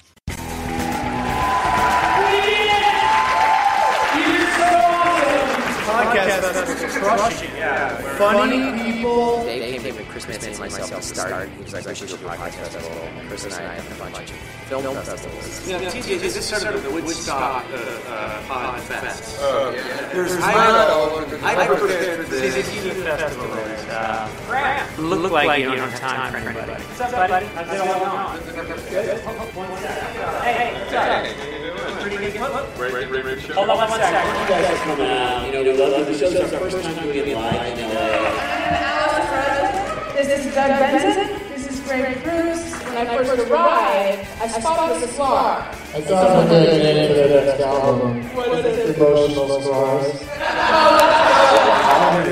That's 7.03 7.21
crushing, 7.21 7.55
yeah. 7.55 8.17
Funny 8.17 8.93
people. 8.93 9.43
Dave 9.43 9.81
came 9.81 9.95
with 9.95 10.07
Chris 10.09 10.27
Manson 10.27 10.49
and 10.51 10.59
myself 10.59 10.89
to 10.89 11.01
start. 11.01 11.49
He 11.49 11.63
was 11.63 11.73
like, 11.73 11.85
we 11.85 11.95
should 11.95 12.07
do 12.09 12.15
a 12.15 12.17
podcast 12.17 12.69
festival. 12.69 13.09
Chris 13.27 13.45
and 13.45 13.53
I 13.53 13.75
have 13.75 13.99
a 13.99 14.11
bunch 14.11 14.31
of 14.31 14.37
film 14.37 14.95
festivals. 14.95 15.67
Yeah, 15.67 15.79
TJ, 15.79 16.19
this 16.19 16.35
is 16.37 16.45
sort 16.45 16.75
of 16.75 16.83
the 16.83 16.91
Woodstock 16.91 17.65
uh, 17.71 17.75
uh, 17.75 18.41
Pod 18.47 18.81
Fest. 18.81 19.37
Oh, 19.41 19.71
yeah. 19.71 20.13
There's 20.13 20.33
I 20.33 20.53
know. 20.53 21.25
I 21.43 21.67
prepared 21.67 22.25
for 22.25 22.31
this. 22.31 22.55
Festival 23.03 23.53
is 23.53 24.47
Grant. 24.47 24.99
Look 24.99 25.31
like 25.31 25.59
you 25.59 25.65
don't 25.65 25.77
have 25.77 25.99
time 25.99 26.31
for 26.31 26.37
anybody. 26.37 26.71
What's 26.83 27.01
up, 27.01 27.11
buddy? 27.11 27.45
How's 27.47 27.67
it 27.67 27.77
going 27.77 28.01
on? 28.03 28.39
Good. 28.89 29.19
Hey, 30.41 30.53
hey, 30.53 31.82
what's 32.09 32.55
up? 32.55 32.75
Pretty. 32.75 33.53
Hold 33.53 33.69
on 33.69 33.77
one 33.77 33.89
second. 33.89 34.41
You 34.41 34.47
guys 34.49 34.65
are 34.69 34.77
coming 34.83 35.07
out. 35.07 35.45
You 35.45 35.51
know, 35.53 35.63
we 35.63 35.71
love 35.77 36.05
the 36.05 36.13
show. 36.17 36.27
It's 36.27 36.53
our 36.53 36.59
first 36.59 36.83
time 36.83 36.95
doing 37.03 37.17
it 37.17 37.35
live 37.35 37.77
in 37.77 37.89
LA. 37.89 39.23
This 40.13 40.45
is 40.45 40.53
Doug 40.53 40.69
Benson. 40.69 41.27
This 41.49 41.67
is 41.67 41.79
Greg 41.81 42.23
Cruz. 42.23 42.73
When 42.83 42.97
I 42.97 43.17
first 43.17 43.31
arrived, 43.49 44.27
I 44.41 44.47
spotted 44.47 45.01
the 45.01 45.07
scar. 45.13 45.59
I 45.61 46.01
thought 46.01 46.27
of 46.27 46.45
a 46.45 46.47
good 46.49 46.83
name 46.83 47.07
for 47.07 47.13
the 47.15 47.27
next 47.45 47.61
album. 47.61 48.11
Emotional 48.95 49.61
Scars. 49.61 50.21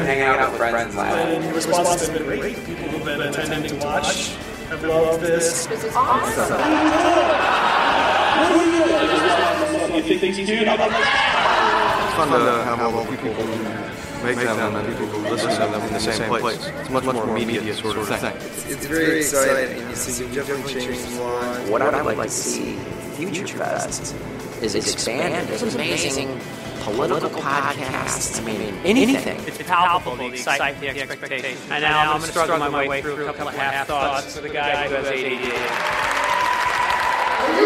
Hang 0.05 0.22
out 0.22 0.51
with 0.51 0.57
friends 0.59 0.95
and 0.95 0.97
laugh. 0.97 1.43
The 1.43 1.53
response 1.53 1.88
has 2.01 2.09
been 2.09 2.24
great. 2.24 2.55
People 2.65 2.89
who've 2.89 3.05
been 3.05 3.22
attending 3.22 3.69
to 3.69 3.86
watch 3.86 4.36
have 4.69 4.84
loved 4.84 5.22
this. 5.22 5.65
This 5.65 5.84
is 5.84 5.95
awesome. 5.95 6.61
You 9.94 10.02
think 10.02 10.22
things 10.22 10.38
do? 10.38 10.44
It's 10.44 12.14
fun 12.16 12.30
to 12.30 12.64
have 12.64 12.80
all 12.82 13.04
the 13.04 13.10
people 13.12 13.34
who 13.34 14.26
make 14.26 14.38
them 14.38 14.76
and 14.76 14.88
people 14.88 15.08
who 15.08 15.30
listen 15.30 15.50
to 15.50 15.58
them 15.58 15.82
in 15.82 15.94
the 15.94 16.00
same 16.00 16.30
place. 16.30 16.66
It's 16.66 16.89
much 16.89 17.04
more 17.04 17.30
immediate 17.38 17.76
sort 17.76 17.98
of 17.98 18.08
thing. 18.08 18.34
It's 18.72 18.86
very 18.86 19.20
exciting, 19.20 19.80
and 19.82 19.89
you 19.89 19.96
see 19.96 20.24
you've 20.24 20.34
definitely 20.34 20.74
changed 20.74 21.20
one. 21.20 21.70
What 21.72 21.82
I 21.82 22.02
would 22.02 22.18
like 22.18 22.30
to 22.30 22.34
see 22.34 22.76
Future 23.18 23.58
Fest 23.58 24.16
is 24.62 24.76
expand. 24.76 25.48
There's 25.50 25.64
amazing 25.76 26.39
political 26.84 27.30
podcasts. 27.42 28.39
I 28.42 28.46
mean, 28.46 28.74
anything. 28.86 29.38
It's 29.46 29.62
palpable, 29.64 30.16
the 30.16 30.26
excitement, 30.34 30.80
the 30.80 31.02
expectation. 31.02 31.58
And 31.70 31.84
now 31.84 32.14
I'm 32.14 32.20
going 32.20 32.22
to 32.22 32.28
struggle 32.28 32.58
my 32.60 32.88
way 32.88 33.02
through 33.02 33.28
a 33.28 33.34
couple 33.34 33.50
of 33.50 33.56
half 33.56 33.88
thoughts 33.88 34.36
for 34.36 34.42
the 34.42 34.50
guy 34.50 34.88
who 34.88 34.96
has 34.96 35.08
ADD. 35.08 36.52
Uh, 37.42 37.58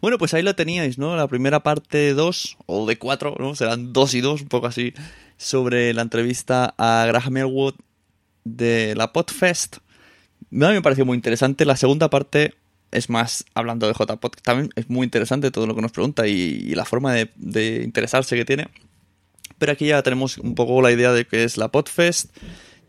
Bueno, 0.00 0.18
pues 0.18 0.34
ahí 0.34 0.42
lo 0.42 0.54
teníais, 0.54 0.98
¿no? 0.98 1.16
La 1.16 1.26
primera 1.26 1.62
parte 1.62 2.14
2, 2.14 2.58
o 2.66 2.86
de 2.86 2.98
4, 2.98 3.36
¿no? 3.38 3.54
Serán 3.54 3.92
2 3.92 4.14
y 4.14 4.20
2, 4.20 4.42
un 4.42 4.48
poco 4.48 4.66
así, 4.66 4.94
sobre 5.36 5.92
la 5.92 6.02
entrevista 6.02 6.74
a 6.78 7.04
Graham 7.06 7.38
Elwood 7.38 7.74
de 8.44 8.94
la 8.96 9.12
Podfest. 9.12 9.76
A 9.76 9.78
mí 10.50 10.58
me 10.74 10.82
pareció 10.82 11.04
muy 11.04 11.16
interesante. 11.16 11.64
La 11.64 11.76
segunda 11.76 12.08
parte 12.10 12.54
es 12.90 13.10
más 13.10 13.44
hablando 13.54 13.86
de 13.86 13.92
JPod, 13.92 14.30
que 14.30 14.40
también 14.40 14.70
es 14.76 14.88
muy 14.88 15.04
interesante 15.04 15.50
todo 15.50 15.66
lo 15.66 15.74
que 15.74 15.82
nos 15.82 15.92
pregunta 15.92 16.26
y, 16.26 16.74
la 16.74 16.84
forma 16.84 17.12
de, 17.12 17.30
de 17.36 17.82
interesarse 17.82 18.36
que 18.36 18.44
tiene. 18.44 18.68
Pero 19.58 19.72
aquí 19.72 19.86
ya 19.86 20.02
tenemos 20.02 20.38
un 20.38 20.54
poco 20.54 20.80
la 20.80 20.92
idea 20.92 21.12
de 21.12 21.26
qué 21.26 21.44
es 21.44 21.56
la 21.56 21.68
Podfest, 21.68 22.30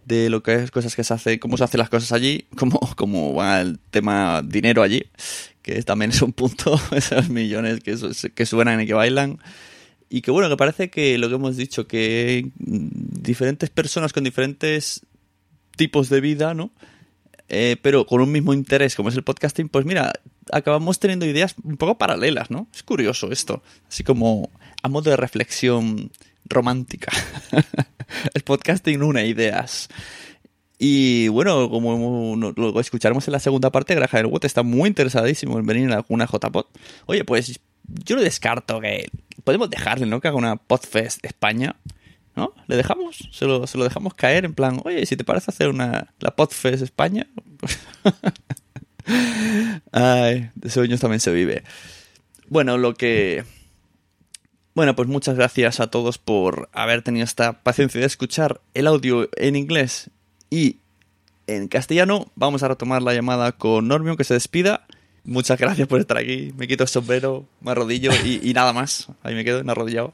de 0.10 0.30
lo 0.30 0.42
que 0.42 0.56
es 0.56 0.72
cosas 0.72 0.96
que 0.96 1.04
se 1.04 1.14
hace, 1.14 1.40
cómo 1.40 1.56
se 1.56 1.64
hacen 1.64 1.78
las 1.78 1.90
cosas 1.90 2.12
allí, 2.12 2.48
cómo, 2.58 3.34
va 3.36 3.62
el 3.62 3.80
tema 3.92 4.42
dinero 4.44 4.82
allí, 4.82 5.04
que 5.62 5.82
también 5.84 6.12
es 6.12 6.22
un 6.22 6.34
punto, 6.34 6.80
esos 6.96 7.30
millones 7.30 7.80
que, 7.82 7.96
su- 7.96 8.32
que 8.34 8.46
suenan 8.46 8.82
y 8.82 8.88
que 8.88 8.94
bailan. 8.94 9.40
Y 10.10 10.22
que 10.22 10.32
bueno, 10.32 10.50
que 10.50 10.58
parece 10.58 10.90
que 10.90 11.20
lo 11.20 11.30
que 11.30 11.36
hemos 11.36 11.56
dicho, 11.56 11.88
que 11.88 12.50
diferentes 12.58 13.70
personas 13.70 14.12
con 14.12 14.24
diferentes 14.24 15.06
tipos 15.78 16.10
de 16.10 16.20
vida, 16.20 16.54
¿no? 16.56 16.72
Eh, 17.48 17.78
pero 17.82 18.06
con 18.06 18.22
un 18.22 18.32
mismo 18.32 18.54
interés 18.54 18.96
como 18.96 19.10
es 19.10 19.16
el 19.16 19.24
podcasting, 19.24 19.70
pues 19.70 19.86
mira, 19.86 20.12
acabamos 20.52 21.00
teniendo 21.00 21.26
ideas 21.28 21.56
un 21.64 21.78
poco 21.78 21.98
paralelas, 22.00 22.50
¿no? 22.50 22.68
Es 22.74 22.82
curioso 22.84 23.32
esto, 23.32 23.62
así 23.88 24.04
como 24.04 24.50
a 24.82 24.88
modo 24.90 25.12
de 25.12 25.18
reflexión 25.18 26.12
romántica. 26.50 27.12
el 28.34 28.42
podcasting 28.44 29.02
une 29.02 29.26
ideas. 29.28 29.90
Y 30.82 31.28
bueno, 31.28 31.70
como 31.70 32.36
lo 32.56 32.80
escucharemos 32.80 33.28
en 33.28 33.34
la 33.34 33.40
segunda 33.40 33.70
parte, 33.70 33.96
Graham 33.96 34.26
Elwood 34.26 34.46
está 34.46 34.64
muy 34.64 34.88
interesadísimo 34.88 35.60
en 35.60 35.66
venir 35.66 35.92
a 35.92 35.96
alguna 35.96 36.26
JPod. 36.26 36.68
Oye, 37.06 37.26
pues 37.26 37.60
yo 37.84 38.16
no 38.16 38.22
descarto 38.22 38.80
que 38.80 39.10
podemos 39.44 39.70
dejarle, 39.70 40.06
¿no? 40.06 40.22
Que 40.22 40.30
haga 40.30 40.38
una 40.38 40.56
Podfest 40.56 41.26
España, 41.26 41.76
¿no? 42.36 42.54
¿Le 42.68 42.78
dejamos? 42.78 43.30
Se 43.32 43.46
lo, 43.46 43.68
se 43.68 43.78
lo 43.78 43.84
dejamos 43.84 44.14
caer 44.14 44.46
en 44.46 44.54
plan, 44.54 44.80
oye, 44.86 45.06
si 45.06 45.18
te 45.18 45.26
parece 45.26 45.52
hacer 45.52 45.68
una 45.68 46.14
la 46.20 46.36
Podfest 46.36 46.82
España. 46.82 47.28
Ay, 49.92 50.52
de 50.56 50.70
sueños 50.70 51.02
también 51.02 51.20
se 51.20 51.34
vive. 51.34 51.64
Bueno, 52.48 52.78
lo 52.78 52.94
que... 52.94 53.44
Bueno, 54.80 54.96
pues 54.96 55.10
muchas 55.10 55.36
gracias 55.36 55.82
a 55.82 55.88
todos 55.88 56.18
por 56.18 56.70
haber 56.72 57.02
tenido 57.02 57.26
esta 57.26 57.52
paciencia 57.52 58.00
de 58.00 58.08
escuchar 58.08 58.62
el 58.74 58.88
audio 58.88 59.28
en 59.36 59.58
inglés 59.58 60.10
y 60.50 60.78
en 61.48 61.68
castellano. 61.68 62.28
Vamos 62.36 62.64
a 62.64 62.70
retomar 62.70 63.02
la 63.02 63.14
llamada 63.14 63.52
con 63.52 63.90
Normion, 63.90 64.16
que 64.16 64.24
se 64.24 64.36
despida. 64.36 64.88
Muchas 65.26 65.60
gracias 65.60 65.86
por 65.90 66.00
estar 66.00 66.16
aquí. 66.16 66.54
Me 66.56 66.66
quito 66.66 66.84
el 66.84 66.88
sombrero, 66.88 67.44
me 67.60 67.72
arrodillo 67.72 68.12
y, 68.24 68.40
y 68.42 68.54
nada 68.54 68.72
más. 68.72 69.10
Ahí 69.22 69.36
me 69.36 69.44
quedo 69.44 69.60
en 69.60 69.70
arrodillado. 69.70 70.14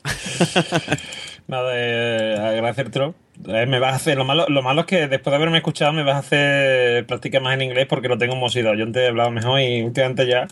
Nada, 1.47 1.71
eh, 1.75 2.35
agradecértelo. 2.35 3.13
Eh, 3.47 3.67
me 3.67 3.77
vas 3.77 3.93
a 3.93 3.95
hacer, 3.97 4.17
lo 4.17 4.25
malo, 4.25 4.47
lo 4.49 4.63
malo 4.63 4.81
es 4.81 4.87
que 4.87 5.07
después 5.07 5.31
de 5.31 5.35
haberme 5.35 5.57
escuchado 5.57 5.93
me 5.93 6.01
vas 6.01 6.15
a 6.15 6.19
hacer 6.21 7.05
practicar 7.05 7.43
más 7.43 7.53
en 7.53 7.61
inglés 7.61 7.85
porque 7.87 8.07
lo 8.07 8.17
tengo 8.17 8.35
mosido. 8.35 8.73
Yo 8.73 8.83
antes 8.83 9.03
he 9.03 9.09
hablado 9.09 9.29
mejor 9.29 9.61
y 9.61 9.83
últimamente 9.83 10.25
ya 10.25 10.47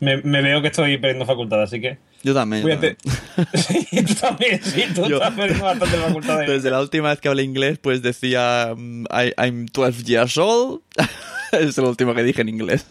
me, 0.00 0.16
me 0.22 0.40
veo 0.40 0.62
que 0.62 0.68
estoy 0.68 0.96
perdiendo 0.96 1.26
facultad, 1.26 1.60
así 1.60 1.78
que 1.78 1.98
Yo 2.24 2.34
también. 2.34 2.62
cuídate. 2.62 2.96
sí, 3.54 3.86
tú 4.06 4.14
también, 4.14 4.60
sí, 4.64 4.84
tú 4.94 5.06
Yo- 5.06 5.20
perdiendo 5.36 5.64
bastante 5.64 5.96
facultad. 5.98 6.38
de- 6.40 6.46
Desde 6.46 6.70
la 6.70 6.80
última 6.80 7.10
vez 7.10 7.20
que 7.20 7.28
hablé 7.28 7.42
inglés, 7.44 7.78
pues 7.78 8.02
decía 8.02 8.74
mm, 8.76 9.04
I- 9.04 9.34
I'm 9.40 9.66
12 9.66 10.02
years 10.04 10.36
old. 10.38 10.80
es 11.52 11.76
lo 11.76 11.88
último 11.88 12.14
que 12.14 12.22
dije 12.24 12.40
en 12.42 12.48
inglés. 12.48 12.86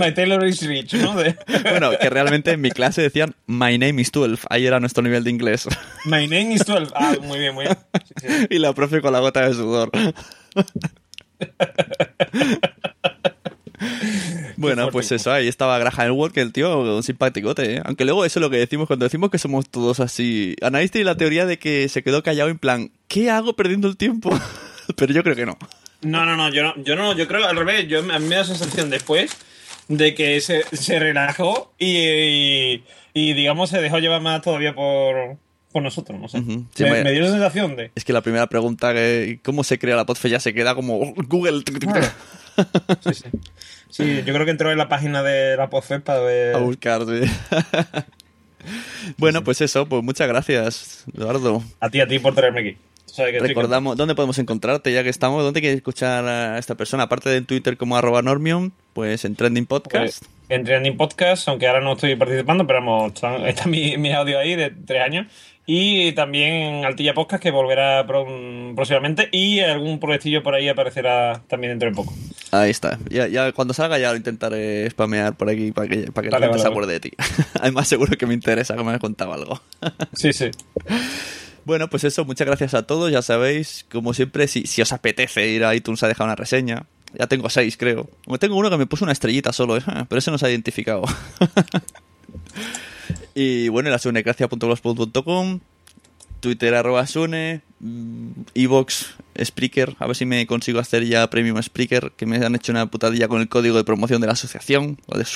My 0.00 0.12
Taylor 0.12 0.44
is 0.44 0.66
rich, 0.66 0.94
¿no? 0.94 1.14
De- 1.14 1.36
bueno, 1.70 1.90
que 2.00 2.10
realmente 2.10 2.50
en 2.50 2.60
mi 2.60 2.70
clase 2.70 3.02
decían 3.02 3.34
My 3.46 3.78
name 3.78 4.00
is 4.02 4.10
12. 4.10 4.42
Ahí 4.50 4.66
era 4.66 4.80
nuestro 4.80 5.02
nivel 5.02 5.22
de 5.22 5.30
inglés. 5.30 5.68
My 6.06 6.26
name 6.26 6.54
is 6.54 6.64
12. 6.64 6.92
Ah, 6.96 7.14
muy 7.22 7.38
bien, 7.38 7.54
muy 7.54 7.66
bien. 7.66 8.46
y 8.50 8.58
la 8.58 8.72
profe 8.72 9.00
con 9.02 9.12
la 9.12 9.20
gota 9.20 9.46
de 9.46 9.54
sudor. 9.54 9.90
Bueno, 14.64 14.90
pues 14.90 15.12
eso, 15.12 15.32
ahí 15.32 15.48
estaba 15.48 15.78
Graham 15.78 16.06
Elwood, 16.06 16.32
que 16.32 16.40
el 16.40 16.52
tío, 16.52 16.80
un 16.96 17.02
simpaticote, 17.02 17.76
¿eh? 17.76 17.82
Aunque 17.84 18.04
luego 18.04 18.24
eso 18.24 18.38
es 18.38 18.42
lo 18.42 18.50
que 18.50 18.56
decimos 18.58 18.86
cuando 18.86 19.04
decimos 19.04 19.30
que 19.30 19.38
somos 19.38 19.68
todos 19.68 20.00
así. 20.00 20.56
Anaís 20.62 20.90
tiene 20.90 21.04
la 21.06 21.16
teoría 21.16 21.46
de 21.46 21.58
que 21.58 21.88
se 21.88 22.02
quedó 22.02 22.22
callado 22.22 22.50
en 22.50 22.58
plan, 22.58 22.90
¿qué 23.08 23.30
hago 23.30 23.54
perdiendo 23.54 23.88
el 23.88 23.96
tiempo? 23.96 24.30
Pero 24.96 25.12
yo 25.12 25.22
creo 25.22 25.36
que 25.36 25.46
no. 25.46 25.56
No, 26.02 26.26
no, 26.26 26.36
no, 26.36 26.50
yo 26.52 26.62
no, 26.62 26.74
yo 26.82 26.96
no, 26.96 27.14
yo 27.16 27.26
creo 27.26 27.46
al 27.46 27.56
revés. 27.56 27.88
Yo, 27.88 28.00
a 28.00 28.18
mí 28.18 28.26
me 28.26 28.34
da 28.34 28.42
la 28.42 28.44
sensación 28.46 28.90
después 28.90 29.30
de 29.88 30.14
que 30.14 30.40
se, 30.40 30.64
se 30.76 30.98
relajó 30.98 31.72
y, 31.78 31.96
y, 31.96 32.84
y, 33.14 33.32
digamos, 33.32 33.70
se 33.70 33.80
dejó 33.80 33.98
llevar 33.98 34.20
más 34.20 34.42
todavía 34.42 34.74
por, 34.74 35.38
por 35.72 35.82
nosotros, 35.82 36.20
no 36.20 36.28
sé. 36.28 36.38
Ujú. 36.40 36.66
Sí, 36.74 36.84
me, 36.84 37.02
me- 37.02 37.12
dio 37.12 37.22
la 37.22 37.30
sensación 37.30 37.76
de. 37.76 37.90
Es 37.94 38.04
que 38.04 38.12
la 38.12 38.20
primera 38.20 38.46
pregunta, 38.48 38.92
que, 38.92 39.40
¿cómo 39.42 39.64
se 39.64 39.78
crea 39.78 39.96
la 39.96 40.04
podfe? 40.04 40.28
Ya 40.28 40.40
se 40.40 40.52
queda 40.52 40.74
como 40.74 40.98
"Oh, 41.00 41.14
Google. 41.26 41.62
tic, 41.62 41.78
tic". 41.78 41.90
Sí, 43.94 44.24
yo 44.26 44.34
creo 44.34 44.44
que 44.44 44.50
entró 44.50 44.72
en 44.72 44.78
la 44.78 44.88
página 44.88 45.22
de 45.22 45.56
la 45.56 45.70
Podfest 45.70 46.04
para 46.04 46.18
ver. 46.18 46.56
A 46.56 46.58
buscar, 46.58 47.02
sí. 47.06 47.30
bueno, 49.18 49.44
pues 49.44 49.60
eso, 49.60 49.86
pues 49.86 50.02
muchas 50.02 50.26
gracias, 50.26 51.04
Eduardo. 51.16 51.62
A 51.78 51.88
ti, 51.88 52.00
a 52.00 52.08
ti 52.08 52.18
por 52.18 52.34
traerme 52.34 52.60
aquí. 52.60 52.76
Estoy 53.06 53.38
Recordamos, 53.38 53.96
¿dónde 53.96 54.16
podemos 54.16 54.36
encontrarte 54.40 54.92
ya 54.92 55.04
que 55.04 55.10
estamos? 55.10 55.44
¿Dónde 55.44 55.60
quieres 55.60 55.76
escuchar 55.76 56.24
a 56.24 56.58
esta 56.58 56.74
persona? 56.74 57.04
Aparte 57.04 57.30
de 57.30 57.36
en 57.36 57.46
Twitter 57.46 57.76
como 57.76 57.96
arroba 57.96 58.20
Normion, 58.20 58.72
pues 58.94 59.24
en 59.24 59.36
Trending 59.36 59.66
Podcast. 59.66 60.18
Pues, 60.24 60.30
en 60.48 60.64
Trending 60.64 60.96
Podcast, 60.96 61.46
aunque 61.46 61.68
ahora 61.68 61.80
no 61.80 61.92
estoy 61.92 62.16
participando, 62.16 62.66
pero 62.66 62.80
vamos, 62.80 63.12
está, 63.14 63.48
está 63.48 63.68
mi, 63.68 63.96
mi 63.96 64.12
audio 64.12 64.40
ahí 64.40 64.56
de 64.56 64.70
tres 64.70 65.02
años. 65.02 65.28
Y 65.66 66.12
también 66.12 66.84
Altilla 66.84 67.14
Podcast, 67.14 67.42
que 67.42 67.50
volverá 67.50 68.06
próximamente. 68.06 69.28
Y 69.32 69.60
algún 69.60 69.98
proyectillo 69.98 70.42
por 70.42 70.54
ahí 70.54 70.68
aparecerá 70.68 71.42
también 71.48 71.72
dentro 71.72 71.88
de 71.88 71.94
poco. 71.96 72.12
Ahí 72.50 72.70
está. 72.70 72.98
Ya, 73.08 73.26
ya 73.28 73.52
cuando 73.52 73.72
salga 73.72 73.98
ya 73.98 74.10
lo 74.10 74.16
intentaré 74.16 74.88
spamear 74.90 75.34
por 75.36 75.48
aquí 75.48 75.72
para 75.72 75.88
que, 75.88 76.12
para 76.12 76.26
que 76.26 76.30
Vale, 76.30 76.46
la 76.46 76.46
gente 76.46 76.48
vale, 76.48 76.58
se 76.58 76.64
vale. 76.64 76.72
acuerde 76.72 76.92
de 76.92 77.00
ti. 77.00 77.12
Además 77.60 77.88
seguro 77.88 78.16
que 78.16 78.26
me 78.26 78.34
interesa 78.34 78.76
que 78.76 78.82
me 78.82 78.90
hayas 78.90 79.00
contado 79.00 79.32
algo. 79.32 79.60
Sí, 80.12 80.32
sí. 80.32 80.50
Bueno, 81.64 81.88
pues 81.88 82.04
eso, 82.04 82.26
muchas 82.26 82.46
gracias 82.46 82.74
a 82.74 82.86
todos. 82.86 83.10
Ya 83.10 83.22
sabéis, 83.22 83.86
como 83.90 84.12
siempre, 84.12 84.48
si, 84.48 84.66
si 84.66 84.82
os 84.82 84.92
apetece 84.92 85.48
ir 85.48 85.64
a 85.64 85.74
iTunes 85.74 86.02
a 86.02 86.08
dejar 86.08 86.26
una 86.26 86.36
reseña. 86.36 86.84
Ya 87.18 87.26
tengo 87.26 87.48
seis, 87.48 87.76
creo. 87.78 88.10
Tengo 88.38 88.56
uno 88.56 88.68
que 88.68 88.76
me 88.76 88.86
puso 88.86 89.04
una 89.04 89.12
estrellita 89.12 89.52
solo, 89.52 89.78
¿eh? 89.78 89.82
pero 90.08 90.18
ese 90.18 90.30
no 90.30 90.36
se 90.36 90.46
ha 90.46 90.50
identificado. 90.50 91.04
Y 93.34 93.68
bueno, 93.68 93.90
la 93.90 93.98
sunecracia.blogspot.com, 93.98 95.60
Twitter 96.40 96.74
arroba 96.74 97.06
sune, 97.06 97.62
mm, 97.80 98.30
Evox, 98.54 99.14
Spreaker, 99.42 99.96
a 99.98 100.06
ver 100.06 100.16
si 100.16 100.26
me 100.26 100.46
consigo 100.46 100.78
hacer 100.78 101.04
ya 101.04 101.28
Premium 101.30 101.60
Spreaker, 101.62 102.12
que 102.16 102.26
me 102.26 102.36
han 102.36 102.54
hecho 102.54 102.72
una 102.72 102.86
putadilla 102.86 103.28
con 103.28 103.40
el 103.40 103.48
código 103.48 103.76
de 103.76 103.84
promoción 103.84 104.20
de 104.20 104.26
la 104.26 104.34
asociación. 104.34 104.98
Joder, 105.06 105.26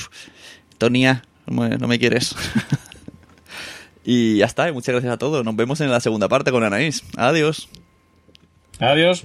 Tonia, 0.79 1.25
no 1.47 1.89
me, 1.89 1.99
quieres. 1.99 2.35
y 4.05 4.37
ya 4.39 4.47
está, 4.47 4.73
muchas 4.73 4.93
gracias 4.93 5.13
a 5.13 5.19
todos. 5.19 5.45
Nos 5.45 5.57
vemos 5.57 5.81
en 5.81 5.91
la 5.91 6.01
segunda 6.01 6.29
parte 6.29 6.51
con 6.51 6.63
Anaís. 6.63 7.03
Adiós. 7.17 7.69
Adiós. 8.79 9.25